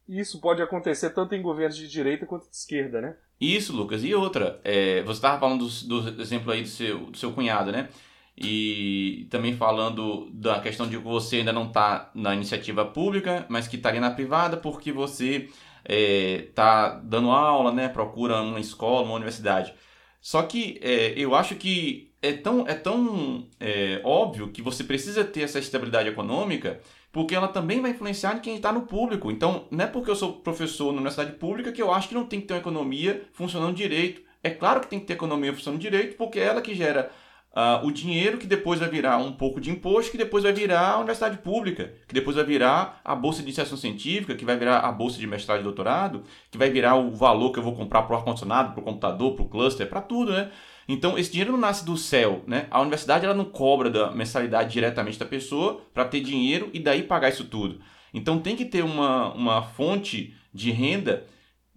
Isso 0.07 0.39
pode 0.39 0.61
acontecer 0.61 1.09
tanto 1.09 1.35
em 1.35 1.41
governos 1.41 1.75
de 1.75 1.89
direita 1.89 2.25
quanto 2.25 2.49
de 2.49 2.55
esquerda, 2.55 3.01
né? 3.01 3.17
Isso, 3.41 3.75
Lucas. 3.75 4.03
E 4.03 4.13
outra, 4.13 4.61
é, 4.63 5.01
você 5.01 5.13
estava 5.13 5.39
falando 5.39 5.67
do, 5.67 6.11
do, 6.11 6.21
exemplo 6.21 6.51
aí 6.51 6.61
do 6.61 6.67
seu, 6.67 7.07
do 7.07 7.17
seu 7.17 7.31
cunhado, 7.31 7.71
né? 7.71 7.89
E 8.37 9.27
também 9.31 9.55
falando 9.55 10.29
da 10.31 10.59
questão 10.59 10.87
de 10.87 10.97
que 10.97 11.03
você 11.03 11.37
ainda 11.37 11.51
não 11.51 11.67
está 11.67 12.11
na 12.13 12.35
iniciativa 12.35 12.85
pública, 12.85 13.45
mas 13.49 13.67
que 13.67 13.77
estaria 13.77 13.99
na 13.99 14.11
privada 14.11 14.57
porque 14.57 14.91
você 14.91 15.49
é, 15.83 16.49
tá 16.53 16.89
dando 17.03 17.31
aula, 17.31 17.71
né? 17.71 17.89
Procura 17.89 18.41
uma 18.41 18.59
escola, 18.59 19.05
uma 19.07 19.15
universidade. 19.15 19.73
Só 20.21 20.43
que 20.43 20.79
é, 20.83 21.13
eu 21.17 21.33
acho 21.33 21.55
que 21.55 22.11
é 22.21 22.31
tão, 22.31 22.67
é 22.67 22.75
tão 22.75 23.47
é, 23.59 23.99
óbvio 24.03 24.49
que 24.49 24.61
você 24.61 24.83
precisa 24.83 25.23
ter 25.23 25.41
essa 25.41 25.57
estabilidade 25.57 26.07
econômica, 26.07 26.79
porque 27.11 27.35
ela 27.35 27.47
também 27.47 27.81
vai 27.81 27.91
influenciar 27.91 28.37
em 28.37 28.39
quem 28.39 28.55
está 28.55 28.71
no 28.71 28.83
público. 28.83 29.31
Então, 29.31 29.67
não 29.71 29.83
é 29.83 29.87
porque 29.87 30.11
eu 30.11 30.15
sou 30.15 30.33
professor 30.33 30.91
na 30.91 30.99
universidade 30.99 31.33
pública 31.33 31.71
que 31.71 31.81
eu 31.81 31.91
acho 31.91 32.07
que 32.07 32.13
não 32.13 32.25
tem 32.25 32.39
que 32.39 32.47
ter 32.47 32.53
uma 32.53 32.59
economia 32.59 33.23
funcionando 33.33 33.75
direito. 33.75 34.21
É 34.43 34.51
claro 34.51 34.79
que 34.79 34.87
tem 34.87 34.99
que 34.99 35.07
ter 35.07 35.13
economia 35.13 35.53
funcionando 35.53 35.81
direito, 35.81 36.15
porque 36.15 36.39
é 36.39 36.43
ela 36.43 36.61
que 36.61 36.75
gera 36.75 37.11
uh, 37.51 37.85
o 37.85 37.91
dinheiro 37.91 38.37
que 38.37 38.47
depois 38.47 38.79
vai 38.79 38.89
virar 38.89 39.17
um 39.17 39.31
pouco 39.31 39.59
de 39.59 39.69
imposto, 39.69 40.11
que 40.11 40.17
depois 40.17 40.43
vai 40.43 40.53
virar 40.53 40.91
a 40.91 40.97
universidade 40.97 41.37
pública, 41.37 41.93
que 42.07 42.13
depois 42.13 42.35
vai 42.35 42.45
virar 42.45 43.01
a 43.03 43.15
bolsa 43.15 43.39
de 43.39 43.45
iniciação 43.45 43.77
científica, 43.77 44.35
que 44.35 44.45
vai 44.45 44.57
virar 44.57 44.79
a 44.79 44.91
bolsa 44.91 45.19
de 45.19 45.27
mestrado 45.27 45.59
e 45.59 45.63
doutorado, 45.63 46.23
que 46.49 46.57
vai 46.57 46.69
virar 46.69 46.95
o 46.95 47.11
valor 47.11 47.51
que 47.51 47.59
eu 47.59 47.63
vou 47.63 47.75
comprar 47.75 48.03
para 48.03 48.15
o 48.15 48.17
ar-condicionado, 48.17 48.73
para 48.73 48.81
o 48.81 48.83
computador, 48.83 49.35
para 49.35 49.45
o 49.45 49.49
cluster, 49.49 49.87
para 49.87 50.01
tudo, 50.01 50.31
né? 50.31 50.51
Então, 50.87 51.17
esse 51.17 51.31
dinheiro 51.31 51.51
não 51.51 51.59
nasce 51.59 51.85
do 51.85 51.95
céu, 51.95 52.43
né? 52.47 52.67
A 52.71 52.81
universidade 52.81 53.23
ela 53.23 53.33
não 53.33 53.45
cobra 53.45 53.89
da 53.89 54.11
mensalidade 54.11 54.73
diretamente 54.73 55.19
da 55.19 55.25
pessoa 55.25 55.81
para 55.93 56.05
ter 56.05 56.21
dinheiro 56.21 56.69
e 56.73 56.79
daí 56.79 57.03
pagar 57.03 57.29
isso 57.29 57.45
tudo. 57.45 57.79
Então, 58.13 58.39
tem 58.39 58.55
que 58.55 58.65
ter 58.65 58.83
uma, 58.83 59.33
uma 59.33 59.61
fonte 59.61 60.35
de 60.53 60.71
renda 60.71 61.25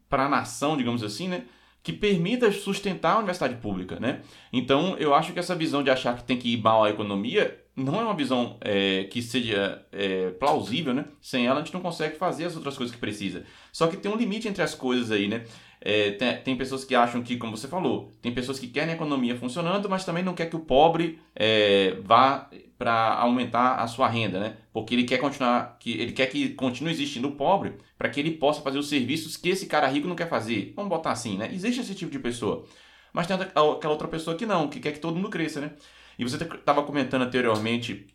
para 0.09 0.27
a 0.27 0.29
nação, 0.29 0.77
digamos 0.77 1.03
assim, 1.03 1.29
né? 1.29 1.45
Que 1.85 1.93
permita 1.93 2.51
sustentar 2.51 3.12
a 3.12 3.18
universidade 3.18 3.57
pública, 3.57 4.01
né? 4.01 4.22
Então, 4.51 4.97
eu 4.99 5.14
acho 5.14 5.35
que 5.35 5.39
essa 5.39 5.55
visão 5.55 5.82
de 5.82 5.91
achar 5.91 6.16
que 6.16 6.24
tem 6.24 6.39
que 6.39 6.55
ir 6.55 6.57
mal 6.57 6.82
à 6.82 6.89
economia 6.89 7.61
não 7.76 8.01
é 8.01 8.05
uma 8.05 8.14
visão 8.14 8.57
é, 8.62 9.05
que 9.05 9.20
seja 9.20 9.85
é, 9.93 10.30
plausível, 10.30 10.95
né? 10.95 11.05
Sem 11.20 11.47
ela 11.47 11.61
a 11.61 11.62
gente 11.62 11.74
não 11.74 11.82
consegue 11.82 12.16
fazer 12.16 12.47
as 12.47 12.57
outras 12.57 12.74
coisas 12.78 12.95
que 12.95 12.99
precisa. 12.99 13.45
Só 13.70 13.87
que 13.87 13.99
tem 13.99 14.11
um 14.11 14.16
limite 14.16 14.49
entre 14.49 14.62
as 14.62 14.74
coisas 14.74 15.11
aí, 15.11 15.28
né? 15.28 15.45
É, 15.78 16.12
tem, 16.12 16.37
tem, 16.39 16.57
pessoas 16.57 16.87
que 16.87 16.95
acham 16.95 17.22
que, 17.22 17.37
como 17.37 17.55
você 17.55 17.68
falou, 17.68 18.11
tem 18.22 18.32
pessoas 18.32 18.59
que 18.59 18.68
querem 18.68 18.93
a 18.93 18.97
economia 18.97 19.37
funcionando, 19.37 19.87
mas 19.87 20.07
também 20.07 20.24
não 20.24 20.32
quer 20.32 20.47
que 20.47 20.57
o 20.57 20.61
pobre 20.61 21.18
é, 21.37 21.99
vá 22.03 22.49
para 22.85 23.14
aumentar 23.14 23.76
a 23.76 23.87
sua 23.87 24.07
renda, 24.07 24.39
né? 24.39 24.59
Porque 24.70 24.95
ele 24.95 25.05
quer 25.05 25.16
continuar, 25.16 25.78
que 25.80 25.93
ele 25.93 26.12
quer 26.12 26.26
que 26.26 26.51
continue 26.51 26.93
existindo 26.93 27.28
o 27.28 27.32
pobre 27.32 27.78
para 27.97 28.11
que 28.11 28.20
ele 28.20 28.32
possa 28.32 28.61
fazer 28.61 28.78
os 28.78 28.91
serviços 28.91 29.39
que 29.39 29.49
esse 29.49 29.64
cara 29.64 29.89
rico 29.89 30.07
não 30.07 30.14
quer 30.14 30.28
fazer. 30.28 30.74
Vamos 30.76 30.91
botar 30.91 31.11
assim, 31.11 31.39
né? 31.39 31.49
Existe 31.51 31.80
esse 31.80 31.95
tipo 31.95 32.12
de 32.12 32.18
pessoa. 32.18 32.66
Mas 33.11 33.26
tem 33.26 33.37
aquela 33.37 33.89
outra 33.89 34.07
pessoa 34.07 34.37
que 34.37 34.45
não, 34.45 34.68
que 34.68 34.80
quer 34.80 34.93
que 34.93 34.99
todo 34.99 35.16
mundo 35.16 35.30
cresça, 35.30 35.62
né? 35.62 35.70
E 36.18 36.24
você 36.24 36.37
estava 36.37 36.82
comentando 36.82 37.22
anteriormente 37.22 38.07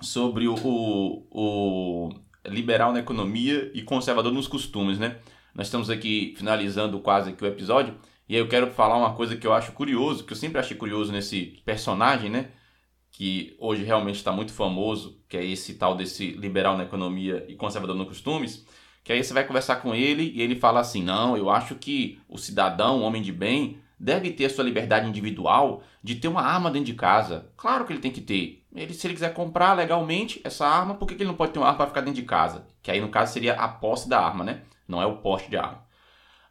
sobre 0.00 0.46
o, 0.46 0.54
o, 0.54 1.26
o 1.32 2.10
liberal 2.46 2.92
na 2.92 3.00
economia 3.00 3.72
e 3.74 3.82
conservador 3.82 4.32
nos 4.32 4.46
costumes, 4.46 5.00
né? 5.00 5.16
Nós 5.52 5.66
estamos 5.66 5.90
aqui 5.90 6.32
finalizando 6.38 7.00
quase 7.00 7.30
aqui 7.30 7.42
o 7.42 7.48
episódio 7.48 7.98
e 8.28 8.36
aí 8.36 8.40
eu 8.40 8.46
quero 8.46 8.70
falar 8.70 8.96
uma 8.96 9.14
coisa 9.14 9.34
que 9.34 9.48
eu 9.48 9.52
acho 9.52 9.72
curioso, 9.72 10.22
que 10.22 10.32
eu 10.32 10.36
sempre 10.36 10.60
achei 10.60 10.76
curioso 10.76 11.10
nesse 11.10 11.60
personagem, 11.64 12.30
né? 12.30 12.50
Que 13.16 13.56
hoje 13.58 13.82
realmente 13.82 14.16
está 14.16 14.30
muito 14.30 14.52
famoso, 14.52 15.18
que 15.26 15.38
é 15.38 15.44
esse 15.44 15.74
tal 15.74 15.94
desse 15.96 16.32
liberal 16.32 16.76
na 16.76 16.84
economia 16.84 17.46
e 17.48 17.54
conservador 17.54 17.96
nos 17.96 18.08
costumes, 18.08 18.66
que 19.02 19.10
aí 19.10 19.24
você 19.24 19.32
vai 19.32 19.46
conversar 19.46 19.76
com 19.76 19.94
ele 19.94 20.32
e 20.34 20.42
ele 20.42 20.54
fala 20.54 20.80
assim: 20.80 21.02
não, 21.02 21.34
eu 21.34 21.48
acho 21.48 21.76
que 21.76 22.20
o 22.28 22.36
cidadão, 22.36 22.98
o 22.98 23.02
homem 23.02 23.22
de 23.22 23.32
bem, 23.32 23.78
deve 23.98 24.30
ter 24.32 24.44
a 24.44 24.50
sua 24.50 24.64
liberdade 24.64 25.08
individual 25.08 25.82
de 26.02 26.16
ter 26.16 26.28
uma 26.28 26.42
arma 26.42 26.70
dentro 26.70 26.86
de 26.86 26.94
casa. 26.94 27.50
Claro 27.56 27.86
que 27.86 27.92
ele 27.94 28.00
tem 28.00 28.10
que 28.10 28.20
ter. 28.20 28.62
Ele, 28.74 28.92
se 28.92 29.06
ele 29.06 29.14
quiser 29.14 29.32
comprar 29.32 29.72
legalmente 29.72 30.40
essa 30.44 30.66
arma, 30.66 30.96
por 30.96 31.08
que 31.08 31.14
ele 31.14 31.24
não 31.24 31.34
pode 31.34 31.52
ter 31.52 31.58
uma 31.58 31.68
arma 31.68 31.78
para 31.78 31.86
ficar 31.86 32.02
dentro 32.02 32.20
de 32.20 32.26
casa? 32.26 32.68
Que 32.82 32.90
aí 32.90 33.00
no 33.00 33.08
caso 33.08 33.32
seria 33.32 33.54
a 33.54 33.66
posse 33.66 34.06
da 34.06 34.20
arma, 34.20 34.44
né? 34.44 34.60
não 34.88 35.02
é 35.02 35.06
o 35.06 35.18
porte 35.18 35.50
de 35.50 35.56
arma. 35.56 35.84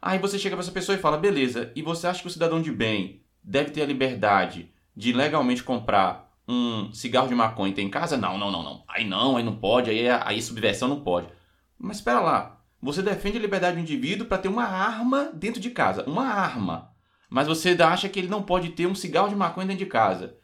Aí 0.00 0.18
você 0.18 0.38
chega 0.38 0.54
para 0.54 0.62
essa 0.62 0.72
pessoa 0.72 0.96
e 0.96 1.00
fala: 1.00 1.16
beleza, 1.16 1.72
e 1.74 1.82
você 1.82 2.06
acha 2.06 2.20
que 2.20 2.26
o 2.26 2.30
cidadão 2.30 2.60
de 2.60 2.70
bem 2.70 3.22
deve 3.42 3.70
ter 3.70 3.82
a 3.82 3.86
liberdade 3.86 4.70
de 4.94 5.12
legalmente 5.12 5.62
comprar 5.62 6.25
um 6.48 6.92
cigarro 6.92 7.28
de 7.28 7.34
maconha 7.34 7.74
ter 7.74 7.82
em 7.82 7.90
casa? 7.90 8.16
Não, 8.16 8.38
não, 8.38 8.50
não, 8.50 8.62
não. 8.62 8.84
Aí 8.88 9.04
não, 9.04 9.36
aí 9.36 9.42
não 9.42 9.56
pode, 9.56 9.90
aí, 9.90 10.08
aí 10.08 10.40
subversão 10.40 10.88
não 10.88 11.00
pode. 11.00 11.28
Mas 11.78 11.98
espera 11.98 12.20
lá, 12.20 12.60
você 12.80 13.02
defende 13.02 13.38
a 13.38 13.40
liberdade 13.40 13.76
do 13.76 13.82
indivíduo 13.82 14.26
para 14.26 14.38
ter 14.38 14.48
uma 14.48 14.64
arma 14.64 15.30
dentro 15.34 15.60
de 15.60 15.70
casa, 15.70 16.04
uma 16.06 16.26
arma. 16.26 16.90
Mas 17.28 17.48
você 17.48 17.76
acha 17.82 18.08
que 18.08 18.18
ele 18.18 18.28
não 18.28 18.42
pode 18.42 18.70
ter 18.70 18.86
um 18.86 18.94
cigarro 18.94 19.28
de 19.28 19.34
maconha 19.34 19.66
dentro 19.66 19.84
de 19.84 19.90
casa. 19.90 20.36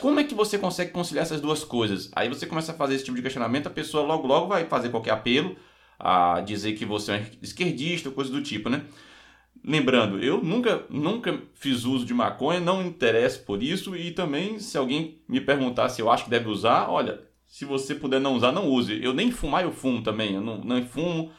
Como 0.00 0.18
é 0.18 0.24
que 0.24 0.34
você 0.34 0.58
consegue 0.58 0.90
conciliar 0.90 1.24
essas 1.24 1.40
duas 1.40 1.62
coisas? 1.62 2.10
Aí 2.16 2.28
você 2.28 2.46
começa 2.46 2.72
a 2.72 2.74
fazer 2.74 2.96
esse 2.96 3.04
tipo 3.04 3.16
de 3.16 3.22
questionamento, 3.22 3.68
a 3.68 3.70
pessoa 3.70 4.04
logo 4.04 4.26
logo 4.26 4.48
vai 4.48 4.64
fazer 4.66 4.88
qualquer 4.88 5.12
apelo, 5.12 5.56
a 5.98 6.40
dizer 6.40 6.72
que 6.72 6.84
você 6.84 7.12
é 7.12 7.30
esquerdista, 7.40 8.10
coisa 8.10 8.30
do 8.32 8.42
tipo, 8.42 8.68
né? 8.68 8.84
Lembrando, 9.66 10.22
eu 10.22 10.44
nunca, 10.44 10.84
nunca 10.90 11.40
fiz 11.54 11.84
uso 11.84 12.04
de 12.04 12.12
maconha, 12.12 12.60
não 12.60 12.82
me 12.82 12.88
interesso 12.88 13.42
por 13.44 13.62
isso 13.62 13.96
e 13.96 14.10
também 14.10 14.58
se 14.58 14.76
alguém 14.76 15.22
me 15.26 15.40
perguntar 15.40 15.88
se 15.88 16.02
eu 16.02 16.10
acho 16.10 16.24
que 16.24 16.30
deve 16.30 16.50
usar, 16.50 16.90
olha, 16.90 17.22
se 17.46 17.64
você 17.64 17.94
puder 17.94 18.20
não 18.20 18.34
usar, 18.34 18.52
não 18.52 18.68
use. 18.68 19.02
Eu 19.02 19.14
nem 19.14 19.30
fumar, 19.30 19.64
eu 19.64 19.72
fumo 19.72 20.02
também, 20.02 20.34
eu 20.34 20.42
não, 20.42 20.58
não 20.58 20.84
fumo, 20.84 21.32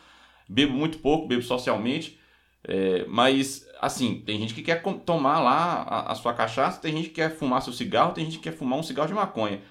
bebo 0.49 0.73
muito 0.73 0.97
pouco, 0.97 1.28
bebo 1.28 1.43
socialmente, 1.43 2.19
é, 2.63 3.05
mas 3.07 3.67
assim, 3.80 4.23
tem 4.26 4.39
gente 4.39 4.55
que 4.55 4.63
quer 4.63 4.82
tomar 5.05 5.39
lá 5.39 5.84
a, 5.84 6.11
a, 6.11 6.15
sua 6.15 6.34
cachaça, 6.34 6.82
tem 6.82 6.93
gente 6.95 7.09
que 7.09 7.15
quer 7.15 7.36
fumar 7.38 7.61
seu 7.61 7.73
cigarro, 7.73 8.13
tem 8.13 8.26
gente 8.26 8.38
que 8.38 8.49
quer 8.49 8.57
fumar 8.57 8.80
um 8.80 8.84
cigarro 8.84 9.07
de 9.07 9.13
maconha. 9.13 9.61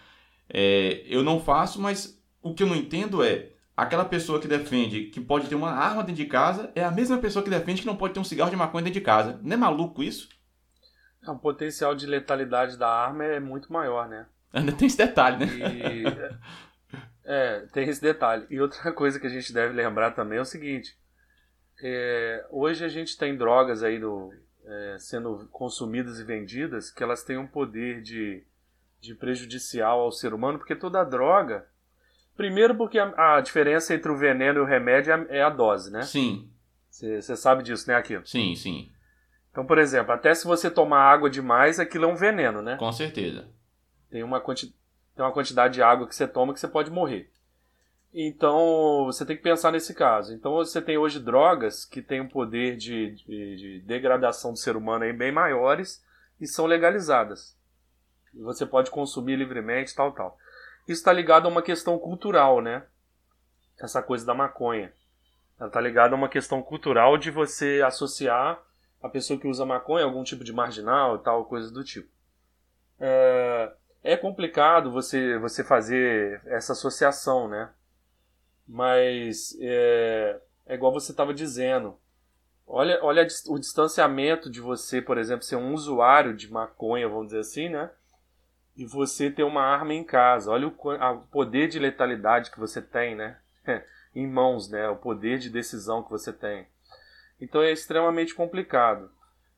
É, 0.48 1.02
eu 1.07 1.24
não 1.24 1.40
faço, 1.40 1.80
mas 1.80 2.22
o 2.40 2.55
que 2.55 2.62
eu 2.62 2.68
não 2.68 2.76
entendo 2.76 3.20
é 3.24 3.48
aquela 3.77 4.05
pessoa 4.05 4.41
que 4.41 4.49
defende 4.49 5.05
que 5.05 5.20
pode 5.20 5.49
ter 5.49 5.55
uma 5.55 5.70
arma 5.70 6.03
dentro 6.03 6.22
de 6.22 6.27
casa 6.27 6.70
é 6.75 6.85
a 6.85 6.91
mesma 6.91 7.18
pessoa 7.18 7.43
que 7.43 7.51
defende 7.51 7.83
que 7.83 7.87
não 7.87 7.97
pode 7.97 8.14
ter 8.14 8.20
um 8.20 8.25
cigarro 8.25 8.51
de 8.51 8.57
maconha 8.57 8.85
dentro 8.85 9.01
de 9.01 9.05
casa. 9.05 9.39
Não 9.43 9.55
é 9.55 9.57
maluco 9.57 10.03
isso? 10.03 10.29
É, 11.22 11.31
o 11.31 11.39
potencial 11.39 11.95
de 11.95 12.07
letalidade 12.07 12.77
da 12.77 12.89
arma 12.89 13.25
é 13.25 13.41
muito 13.41 13.72
maior, 13.72 14.09
né? 14.09 14.27
Ainda 14.53 14.72
tem 14.72 14.87
esse 14.87 14.97
detalhe, 14.97 15.45
né? 15.45 15.47
E, 15.47 16.05
é, 17.25 17.61
tem 17.72 17.89
esse 17.89 18.01
detalhe. 18.01 18.47
E 18.51 18.61
outra 18.61 18.91
coisa 18.95 19.18
que 19.18 19.27
a 19.27 19.31
gente 19.31 19.53
deve 19.53 19.75
lembrar 19.75 20.12
também 20.12 20.39
é 20.39 20.43
o 20.43 20.47
seguinte: 20.47 20.97
é, 21.83 22.47
hoje 22.51 22.85
a 22.85 22.89
gente 22.89 23.16
tem 23.16 23.37
drogas 23.37 23.83
aí 23.83 23.99
no, 23.99 24.33
é, 24.64 24.97
sendo 24.99 25.49
consumidas 25.51 26.20
e 26.20 26.25
vendidas 26.25 26.91
que 26.91 27.03
elas 27.03 27.25
têm 27.25 27.39
um 27.39 27.47
poder 27.47 28.03
de, 28.03 28.45
de 29.01 29.14
prejudicial 29.14 30.01
ao 30.01 30.12
ser 30.12 30.33
humano, 30.33 30.59
porque 30.59 30.77
toda 30.77 31.03
droga. 31.05 31.66
Primeiro, 32.37 32.74
porque 32.74 32.99
a, 32.99 33.37
a 33.37 33.41
diferença 33.41 33.95
entre 33.95 34.11
o 34.11 34.16
veneno 34.16 34.59
e 34.59 34.62
o 34.62 34.66
remédio 34.66 35.12
é 35.12 35.14
a, 35.14 35.26
é 35.39 35.43
a 35.43 35.51
dose, 35.51 35.93
né? 35.93 36.03
Sim. 36.03 36.51
Você 36.91 37.37
sabe 37.37 37.62
disso, 37.62 37.89
né, 37.89 37.97
Aquilo? 37.97 38.26
Sim, 38.26 38.55
sim. 38.55 38.91
Então, 39.51 39.64
por 39.64 39.78
exemplo, 39.78 40.12
até 40.12 40.35
se 40.35 40.47
você 40.47 40.70
tomar 40.70 41.01
água 41.01 41.30
demais, 41.30 41.78
aquilo 41.78 42.05
é 42.05 42.09
um 42.09 42.16
veneno, 42.16 42.61
né? 42.61 42.76
Com 42.76 42.91
certeza. 42.91 43.49
Tem 44.11 44.22
uma, 44.22 44.41
quanti... 44.41 44.66
tem 45.14 45.24
uma 45.24 45.32
quantidade 45.32 45.74
de 45.74 45.82
água 45.82 46.09
que 46.09 46.14
você 46.14 46.26
toma 46.26 46.53
que 46.53 46.61
você 46.61 46.68
pode 46.68 46.91
morrer. 46.91 47.30
Então, 48.12 49.05
você 49.07 49.26
tem 49.26 49.37
que 49.37 49.43
pensar 49.43 49.72
nesse 49.72 49.93
caso. 49.93 50.32
Então, 50.32 50.53
você 50.53 50.80
tem 50.80 50.97
hoje 50.97 51.18
drogas 51.18 51.85
que 51.85 52.01
têm 52.01 52.20
um 52.20 52.28
poder 52.28 52.76
de, 52.76 53.12
de, 53.12 53.57
de 53.57 53.80
degradação 53.80 54.53
do 54.53 54.59
ser 54.59 54.76
humano 54.76 55.05
aí 55.05 55.12
bem 55.12 55.32
maiores 55.32 56.05
e 56.41 56.47
são 56.47 56.66
legalizadas. 56.66 57.57
Você 58.35 58.64
pode 58.66 58.91
consumir 58.91 59.37
livremente, 59.37 59.95
tal, 59.95 60.12
tal. 60.12 60.39
Isso 60.87 61.01
está 61.01 61.12
ligado 61.12 61.47
a 61.47 61.51
uma 61.51 61.62
questão 61.62 61.99
cultural, 61.99 62.61
né? 62.61 62.85
Essa 63.80 64.03
coisa 64.03 64.24
da 64.24 64.35
maconha. 64.35 64.93
Ela 65.59 65.68
está 65.68 65.80
ligada 65.80 66.14
a 66.14 66.18
uma 66.18 66.28
questão 66.28 66.62
cultural 66.62 67.16
de 67.16 67.30
você 67.30 67.82
associar 67.85 68.61
a 69.03 69.09
pessoa 69.09 69.39
que 69.39 69.47
usa 69.47 69.66
maconha 69.66 70.05
algum 70.05 70.24
tipo 70.24 70.45
de 70.45 70.53
marginal 70.53 71.16
e 71.16 71.18
tal, 71.18 71.45
coisas 71.45 71.70
do 71.70 71.85
tipo. 71.85 72.09
É, 72.99 73.72
é 74.03 74.16
complicado 74.16 74.91
você, 74.91 75.39
você 75.39 75.62
fazer 75.64 76.43
essa 76.47 76.72
associação, 76.72 77.49
né? 77.49 77.70
Mas 78.66 79.57
é, 79.61 80.41
é 80.66 80.74
igual 80.74 80.93
você 80.93 81.12
estava 81.12 81.35
dizendo. 81.35 81.99
Olha, 82.66 82.99
olha 83.03 83.26
o 83.49 83.59
distanciamento 83.59 84.51
de 84.51 84.61
você, 84.61 85.03
por 85.03 85.18
exemplo, 85.18 85.45
ser 85.45 85.57
um 85.57 85.74
usuário 85.74 86.35
de 86.35 86.51
maconha, 86.51 87.09
vamos 87.09 87.26
dizer 87.26 87.41
assim, 87.41 87.68
né? 87.68 87.91
E 88.77 88.85
você 88.85 89.31
ter 89.31 89.45
uma 89.45 89.62
arma 89.62 89.95
em 89.95 90.03
casa. 90.03 90.51
Olha 90.51 90.66
o, 90.66 90.70
o 90.70 91.18
poder 91.29 91.68
de 91.68 91.79
letalidade 91.79 92.51
que 92.51 92.59
você 92.59 92.83
tem, 92.83 93.14
né? 93.14 93.37
em 94.14 94.27
mãos, 94.27 94.68
né? 94.68 94.89
O 94.89 94.97
poder 94.97 95.39
de 95.39 95.51
decisão 95.51 96.03
que 96.03 96.11
você 96.11 96.33
tem. 96.33 96.66
Então 97.41 97.62
é 97.62 97.72
extremamente 97.72 98.35
complicado. 98.35 99.11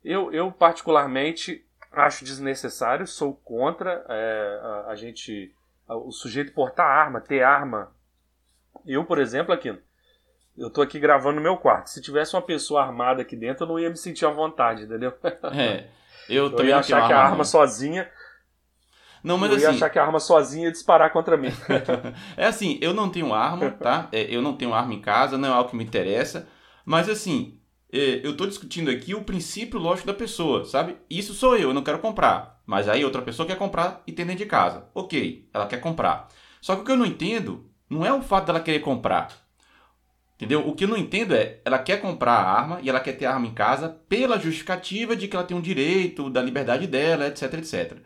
Eu, 0.04 0.32
eu 0.32 0.50
particularmente 0.52 1.64
acho 1.92 2.24
desnecessário, 2.24 3.06
sou 3.06 3.34
contra 3.34 4.04
é, 4.08 4.60
a, 4.62 4.90
a, 4.90 4.96
gente, 4.96 5.54
a, 5.88 5.96
o 5.96 6.12
sujeito 6.12 6.52
portar 6.52 6.86
arma, 6.86 7.20
ter 7.20 7.42
arma. 7.42 7.92
Eu, 8.86 9.04
por 9.04 9.18
exemplo, 9.18 9.52
aqui, 9.52 9.76
eu 10.56 10.70
tô 10.70 10.82
aqui 10.82 10.98
gravando 10.98 11.36
no 11.36 11.42
meu 11.42 11.56
quarto. 11.56 11.88
Se 11.88 12.00
tivesse 12.00 12.34
uma 12.34 12.42
pessoa 12.42 12.82
armada 12.82 13.22
aqui 13.22 13.34
dentro, 13.34 13.64
eu 13.64 13.68
não 13.68 13.78
ia 13.78 13.90
me 13.90 13.96
sentir 13.96 14.26
à 14.26 14.30
vontade, 14.30 14.84
entendeu? 14.84 15.12
É, 15.54 15.86
eu, 16.28 16.50
eu 16.56 16.64
ia 16.64 16.78
achar 16.78 17.06
que 17.06 17.12
a 17.12 17.18
arma 17.18 17.38
não. 17.38 17.44
sozinha 17.44 18.10
não, 19.22 19.38
mas 19.38 19.50
eu 19.50 19.58
ia 19.58 19.68
assim... 19.68 19.76
achar 19.76 19.90
que 19.90 19.98
a 19.98 20.04
arma 20.04 20.20
sozinha 20.20 20.66
ia 20.66 20.72
disparar 20.72 21.12
contra 21.12 21.36
mim. 21.36 21.52
é 22.36 22.46
assim, 22.46 22.78
eu 22.80 22.94
não 22.94 23.08
tenho 23.08 23.32
arma, 23.32 23.70
tá? 23.70 24.08
É, 24.12 24.22
eu 24.34 24.40
não 24.40 24.56
tenho 24.56 24.72
arma 24.72 24.94
em 24.94 25.00
casa, 25.00 25.38
não 25.38 25.48
é 25.48 25.52
algo 25.52 25.70
que 25.70 25.76
me 25.76 25.84
interessa. 25.84 26.48
Mas 26.84 27.08
assim, 27.08 27.58
é, 27.92 28.20
eu 28.22 28.32
estou 28.32 28.46
discutindo 28.46 28.90
aqui 28.90 29.14
o 29.14 29.24
princípio 29.24 29.78
lógico 29.78 30.06
da 30.06 30.14
pessoa, 30.14 30.64
sabe? 30.64 30.96
Isso 31.08 31.34
sou 31.34 31.56
eu, 31.56 31.68
eu 31.68 31.74
não 31.74 31.82
quero 31.82 31.98
comprar. 31.98 32.60
Mas 32.66 32.88
aí 32.88 33.04
outra 33.04 33.22
pessoa 33.22 33.46
quer 33.46 33.56
comprar 33.56 34.02
e 34.06 34.12
tem 34.12 34.26
dentro 34.26 34.44
de 34.44 34.50
casa. 34.50 34.88
Ok, 34.94 35.48
ela 35.52 35.66
quer 35.66 35.80
comprar. 35.80 36.28
Só 36.60 36.74
que 36.74 36.82
o 36.82 36.84
que 36.84 36.92
eu 36.92 36.96
não 36.96 37.06
entendo 37.06 37.70
não 37.88 38.04
é 38.04 38.12
o 38.12 38.22
fato 38.22 38.46
dela 38.46 38.60
querer 38.60 38.80
comprar. 38.80 39.28
Entendeu? 40.34 40.68
O 40.68 40.74
que 40.74 40.84
eu 40.84 40.88
não 40.88 40.96
entendo 40.96 41.34
é, 41.34 41.60
ela 41.64 41.78
quer 41.78 42.00
comprar 42.00 42.32
a 42.32 42.52
arma 42.52 42.80
e 42.82 42.90
ela 42.90 43.00
quer 43.00 43.12
ter 43.12 43.24
a 43.24 43.32
arma 43.32 43.46
em 43.46 43.54
casa 43.54 43.88
pela 43.88 44.38
justificativa 44.38 45.16
de 45.16 45.28
que 45.28 45.34
ela 45.34 45.46
tem 45.46 45.56
um 45.56 45.62
direito, 45.62 46.28
da 46.28 46.42
liberdade 46.42 46.86
dela, 46.86 47.28
etc, 47.28 47.54
etc. 47.54 47.98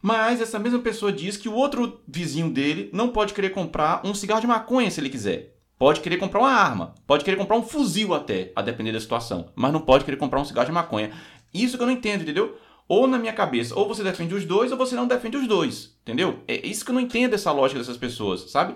Mas 0.00 0.40
essa 0.40 0.58
mesma 0.58 0.78
pessoa 0.78 1.12
diz 1.12 1.36
que 1.36 1.48
o 1.48 1.54
outro 1.54 2.00
vizinho 2.06 2.50
dele 2.50 2.88
não 2.92 3.08
pode 3.08 3.34
querer 3.34 3.50
comprar 3.50 4.00
um 4.04 4.14
cigarro 4.14 4.40
de 4.40 4.46
maconha 4.46 4.90
se 4.90 5.00
ele 5.00 5.10
quiser. 5.10 5.54
Pode 5.78 6.00
querer 6.00 6.16
comprar 6.16 6.40
uma 6.40 6.52
arma, 6.52 6.94
pode 7.06 7.24
querer 7.24 7.36
comprar 7.36 7.56
um 7.56 7.62
fuzil 7.62 8.12
até, 8.12 8.52
a 8.56 8.62
depender 8.62 8.92
da 8.92 9.00
situação, 9.00 9.52
mas 9.54 9.72
não 9.72 9.80
pode 9.80 10.04
querer 10.04 10.16
comprar 10.16 10.40
um 10.40 10.44
cigarro 10.44 10.66
de 10.66 10.72
maconha. 10.72 11.12
Isso 11.54 11.76
que 11.76 11.82
eu 11.82 11.86
não 11.86 11.94
entendo, 11.94 12.22
entendeu? 12.22 12.58
Ou 12.88 13.06
na 13.06 13.18
minha 13.18 13.32
cabeça, 13.32 13.78
ou 13.78 13.86
você 13.86 14.02
defende 14.02 14.34
os 14.34 14.44
dois, 14.44 14.72
ou 14.72 14.78
você 14.78 14.96
não 14.96 15.06
defende 15.06 15.36
os 15.36 15.46
dois, 15.46 15.96
entendeu? 16.02 16.42
É 16.48 16.66
isso 16.66 16.84
que 16.84 16.90
eu 16.90 16.94
não 16.94 17.00
entendo 17.00 17.34
essa 17.34 17.52
lógica 17.52 17.78
dessas 17.78 17.96
pessoas, 17.96 18.50
sabe? 18.50 18.74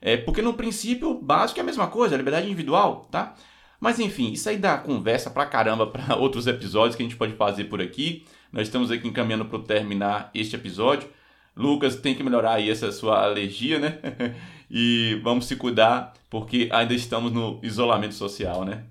É 0.00 0.16
porque 0.16 0.42
no 0.42 0.54
princípio 0.54 1.14
básico 1.14 1.58
é 1.58 1.62
a 1.62 1.66
mesma 1.66 1.86
coisa, 1.86 2.14
a 2.14 2.18
liberdade 2.18 2.46
individual, 2.46 3.08
tá? 3.10 3.34
Mas 3.80 3.98
enfim, 3.98 4.32
isso 4.32 4.48
aí 4.48 4.56
dá 4.56 4.78
conversa 4.78 5.30
pra 5.30 5.46
caramba 5.46 5.86
para 5.86 6.14
outros 6.20 6.46
episódios 6.46 6.94
que 6.94 7.02
a 7.02 7.06
gente 7.06 7.16
pode 7.16 7.34
fazer 7.34 7.64
por 7.64 7.80
aqui. 7.80 8.24
Nós 8.54 8.68
estamos 8.68 8.88
aqui 8.92 9.08
encaminhando 9.08 9.46
para 9.46 9.58
terminar 9.58 10.30
este 10.32 10.54
episódio. 10.54 11.08
Lucas 11.56 11.96
tem 11.96 12.14
que 12.14 12.22
melhorar 12.22 12.52
aí 12.52 12.70
essa 12.70 12.92
sua 12.92 13.24
alergia, 13.24 13.80
né? 13.80 13.98
e 14.70 15.20
vamos 15.24 15.46
se 15.46 15.56
cuidar, 15.56 16.14
porque 16.30 16.68
ainda 16.70 16.94
estamos 16.94 17.32
no 17.32 17.58
isolamento 17.64 18.14
social, 18.14 18.64
né? 18.64 18.84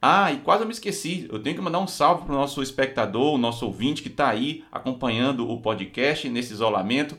Ah, 0.00 0.32
e 0.32 0.38
quase 0.38 0.62
eu 0.62 0.66
me 0.66 0.72
esqueci, 0.72 1.28
eu 1.30 1.38
tenho 1.40 1.54
que 1.54 1.60
mandar 1.60 1.80
um 1.80 1.86
salve 1.86 2.24
para 2.24 2.32
o 2.34 2.38
nosso 2.38 2.62
espectador, 2.62 3.34
o 3.34 3.38
nosso 3.38 3.66
ouvinte 3.66 4.00
que 4.00 4.08
está 4.08 4.30
aí 4.30 4.64
acompanhando 4.72 5.46
o 5.46 5.60
podcast 5.60 6.26
nesse 6.30 6.54
isolamento. 6.54 7.18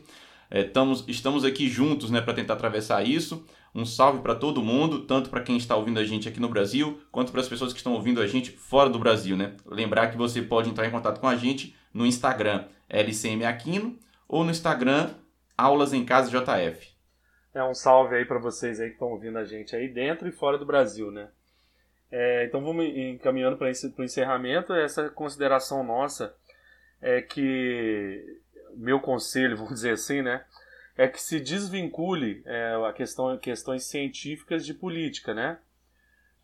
É, 0.50 0.62
estamos, 0.62 1.06
estamos 1.08 1.46
aqui 1.46 1.70
juntos 1.70 2.10
né, 2.10 2.22
para 2.22 2.34
tentar 2.34 2.56
atravessar 2.56 3.08
isso. 3.08 3.46
Um 3.74 3.86
salve 3.86 4.20
para 4.20 4.34
todo 4.34 4.64
mundo, 4.64 5.02
tanto 5.02 5.30
para 5.30 5.42
quem 5.42 5.58
está 5.58 5.76
ouvindo 5.76 6.00
a 6.00 6.04
gente 6.04 6.28
aqui 6.28 6.40
no 6.40 6.50
Brasil, 6.50 7.00
quanto 7.12 7.32
para 7.32 7.42
as 7.42 7.48
pessoas 7.48 7.72
que 7.72 7.78
estão 7.78 7.94
ouvindo 7.94 8.20
a 8.20 8.26
gente 8.26 8.50
fora 8.50 8.90
do 8.90 8.98
Brasil. 8.98 9.38
Né? 9.38 9.54
Lembrar 9.64 10.08
que 10.08 10.18
você 10.18 10.42
pode 10.42 10.72
entrar 10.72 10.88
em 10.88 10.92
contato 10.92 11.20
com 11.20 11.28
a 11.28 11.36
gente 11.36 11.76
no 11.94 12.06
Instagram 12.06 12.68
LCM 12.90 13.46
Aquino 13.46 13.98
ou 14.28 14.44
no 14.44 14.52
Instagram 14.52 15.14
Aulas 15.58 15.94
em 15.94 16.04
Casa 16.04 16.32
JF. 16.32 16.94
É 17.54 17.64
um 17.64 17.76
salve 17.76 18.16
aí 18.16 18.26
para 18.26 18.40
vocês 18.40 18.80
aí 18.80 18.88
que 18.88 18.94
estão 18.94 19.10
ouvindo 19.10 19.38
a 19.38 19.46
gente 19.46 19.76
aí 19.76 19.88
dentro 19.88 20.28
e 20.28 20.32
fora 20.32 20.58
do 20.58 20.66
Brasil, 20.66 21.12
né? 21.12 21.30
É, 22.12 22.46
então 22.46 22.64
vamos 22.64 22.86
encaminhando 22.86 23.58
para 23.58 23.68
o 23.68 24.04
encerramento. 24.04 24.74
Essa 24.74 25.10
consideração 25.10 25.84
nossa 25.84 26.36
é 27.02 27.22
que 27.22 28.42
meu 28.76 29.00
conselho, 29.00 29.58
vamos 29.58 29.74
dizer 29.74 29.92
assim, 29.92 30.22
né, 30.22 30.44
é 30.98 31.08
que 31.08 31.22
se 31.22 31.40
desvincule 31.40 32.42
é, 32.46 32.76
a 32.88 32.94
questão 32.94 33.38
questões 33.38 33.84
científicas 33.86 34.66
de 34.66 34.74
política, 34.74 35.34
né? 35.34 35.58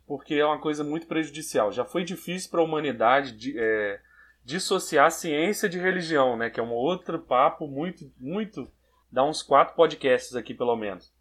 Porque 0.08 0.36
é 0.36 0.46
uma 0.46 0.60
coisa 0.60 0.84
muito 0.84 1.06
prejudicial. 1.06 1.72
Já 1.72 1.86
foi 1.86 2.04
difícil 2.04 2.50
para 2.50 2.62
a 2.62 2.64
humanidade 2.64 3.32
de, 3.34 3.54
é, 3.56 4.00
dissociar 4.44 5.12
ciência 5.12 5.70
de 5.70 5.80
religião, 5.80 6.36
né? 6.36 6.50
Que 6.50 6.60
é 6.60 6.64
um 6.64 6.72
outro 6.72 7.20
papo 7.20 7.68
muito, 7.68 8.12
muito. 8.20 8.70
dá 9.12 9.24
uns 9.24 9.42
quatro 9.42 9.76
podcasts 9.76 10.36
aqui, 10.36 10.54
pelo 10.54 10.76
menos. 10.76 11.12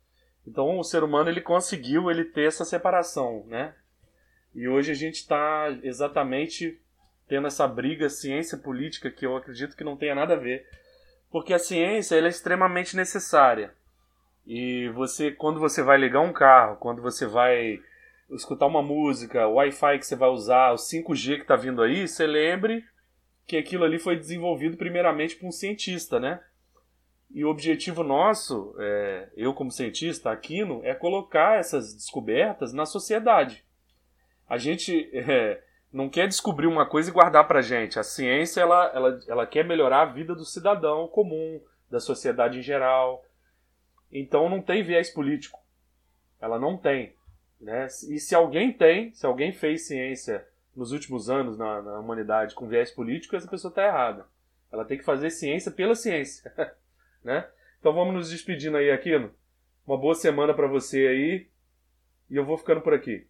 Então 0.46 0.78
o 0.78 0.84
ser 0.84 1.02
humano 1.02 1.28
ele 1.28 1.40
conseguiu 1.40 2.10
ele 2.10 2.24
ter 2.24 2.46
essa 2.48 2.64
separação, 2.64 3.44
né? 3.46 3.74
E 4.54 4.66
hoje 4.66 4.90
a 4.90 4.94
gente 4.94 5.16
está 5.16 5.68
exatamente 5.82 6.80
tendo 7.28 7.46
essa 7.46 7.68
briga 7.68 8.08
ciência 8.08 8.56
política 8.56 9.10
que 9.10 9.26
eu 9.26 9.36
acredito 9.36 9.76
que 9.76 9.84
não 9.84 9.96
tenha 9.96 10.14
nada 10.14 10.34
a 10.34 10.38
ver, 10.38 10.66
porque 11.30 11.52
a 11.52 11.58
ciência 11.58 12.16
ela 12.16 12.26
é 12.26 12.30
extremamente 12.30 12.96
necessária. 12.96 13.74
E 14.46 14.88
você, 14.94 15.30
quando 15.30 15.60
você 15.60 15.82
vai 15.82 15.98
ligar 15.98 16.20
um 16.20 16.32
carro, 16.32 16.76
quando 16.76 17.02
você 17.02 17.26
vai 17.26 17.78
escutar 18.30 18.66
uma 18.66 18.82
música, 18.82 19.46
o 19.46 19.54
Wi-Fi 19.54 19.98
que 19.98 20.06
você 20.06 20.16
vai 20.16 20.30
usar, 20.30 20.72
o 20.72 20.76
5G 20.76 21.36
que 21.36 21.42
está 21.42 21.54
vindo 21.54 21.82
aí, 21.82 22.08
você 22.08 22.26
lembre 22.26 22.82
que 23.48 23.56
aquilo 23.56 23.82
ali 23.82 23.98
foi 23.98 24.14
desenvolvido 24.14 24.76
primeiramente 24.76 25.34
por 25.34 25.46
um 25.46 25.50
cientista, 25.50 26.20
né? 26.20 26.38
E 27.30 27.44
o 27.44 27.48
objetivo 27.48 28.04
nosso, 28.04 28.76
é, 28.78 29.30
eu 29.34 29.54
como 29.54 29.70
cientista, 29.70 30.30
Aquino, 30.30 30.82
é 30.84 30.94
colocar 30.94 31.58
essas 31.58 31.94
descobertas 31.94 32.74
na 32.74 32.84
sociedade. 32.84 33.64
A 34.46 34.58
gente 34.58 35.10
é, 35.16 35.62
não 35.90 36.10
quer 36.10 36.28
descobrir 36.28 36.66
uma 36.66 36.84
coisa 36.84 37.08
e 37.08 37.12
guardar 37.12 37.48
pra 37.48 37.62
gente. 37.62 37.98
A 37.98 38.02
ciência, 38.02 38.60
ela, 38.60 38.92
ela, 38.94 39.20
ela 39.26 39.46
quer 39.46 39.64
melhorar 39.64 40.02
a 40.02 40.12
vida 40.12 40.34
do 40.34 40.44
cidadão 40.44 41.08
comum, 41.08 41.58
da 41.90 42.00
sociedade 42.00 42.58
em 42.58 42.62
geral. 42.62 43.24
Então 44.12 44.50
não 44.50 44.60
tem 44.60 44.82
viés 44.82 45.08
político. 45.08 45.58
Ela 46.38 46.58
não 46.58 46.76
tem. 46.76 47.14
Né? 47.58 47.86
E 48.10 48.18
se 48.18 48.34
alguém 48.34 48.74
tem, 48.74 49.10
se 49.14 49.24
alguém 49.24 49.52
fez 49.52 49.86
ciência 49.86 50.46
nos 50.78 50.92
últimos 50.92 51.28
anos 51.28 51.58
na, 51.58 51.82
na 51.82 51.98
humanidade 51.98 52.54
com 52.54 52.68
viés 52.68 52.90
político, 52.92 53.34
essa 53.34 53.48
pessoa 53.48 53.68
está 53.68 53.84
errada. 53.84 54.26
Ela 54.70 54.84
tem 54.84 54.96
que 54.96 55.04
fazer 55.04 55.30
ciência 55.30 55.72
pela 55.72 55.96
ciência. 55.96 56.52
né? 57.22 57.48
Então 57.80 57.92
vamos 57.92 58.14
nos 58.14 58.30
despedindo 58.30 58.76
aí, 58.76 58.90
Aquino. 58.90 59.32
Uma 59.84 59.98
boa 59.98 60.14
semana 60.14 60.54
para 60.54 60.68
você 60.68 61.08
aí. 61.08 61.48
E 62.30 62.36
eu 62.36 62.44
vou 62.44 62.56
ficando 62.56 62.80
por 62.80 62.94
aqui. 62.94 63.26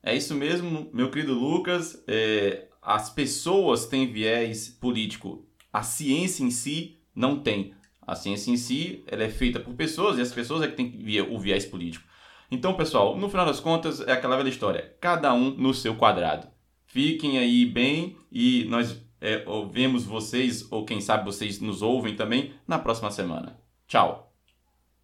É 0.00 0.14
isso 0.14 0.34
mesmo, 0.34 0.90
meu 0.92 1.10
querido 1.10 1.34
Lucas. 1.34 2.04
É, 2.06 2.68
as 2.80 3.10
pessoas 3.10 3.86
têm 3.86 4.12
viés 4.12 4.68
político. 4.68 5.44
A 5.72 5.82
ciência 5.82 6.44
em 6.44 6.50
si 6.50 7.00
não 7.14 7.42
tem. 7.42 7.74
A 8.06 8.14
ciência 8.14 8.52
em 8.52 8.56
si 8.56 9.04
ela 9.08 9.24
é 9.24 9.28
feita 9.28 9.58
por 9.58 9.74
pessoas 9.74 10.18
e 10.18 10.20
as 10.20 10.32
pessoas 10.32 10.62
é 10.62 10.68
que 10.68 10.76
têm 10.76 11.20
o 11.30 11.38
viés 11.38 11.64
político. 11.64 12.06
Então, 12.48 12.74
pessoal, 12.74 13.16
no 13.16 13.28
final 13.30 13.46
das 13.46 13.58
contas, 13.58 14.00
é 14.02 14.12
aquela 14.12 14.36
velha 14.36 14.50
história. 14.50 14.94
Cada 15.00 15.32
um 15.32 15.50
no 15.50 15.72
seu 15.72 15.96
quadrado. 15.96 16.51
Fiquem 16.92 17.38
aí 17.38 17.64
bem 17.64 18.18
e 18.30 18.64
nós 18.64 19.02
é, 19.18 19.42
vemos 19.72 20.04
vocês, 20.04 20.70
ou 20.70 20.84
quem 20.84 21.00
sabe 21.00 21.24
vocês 21.24 21.58
nos 21.58 21.80
ouvem 21.80 22.14
também, 22.14 22.52
na 22.68 22.78
próxima 22.78 23.10
semana. 23.10 23.58
Tchau! 23.88 24.31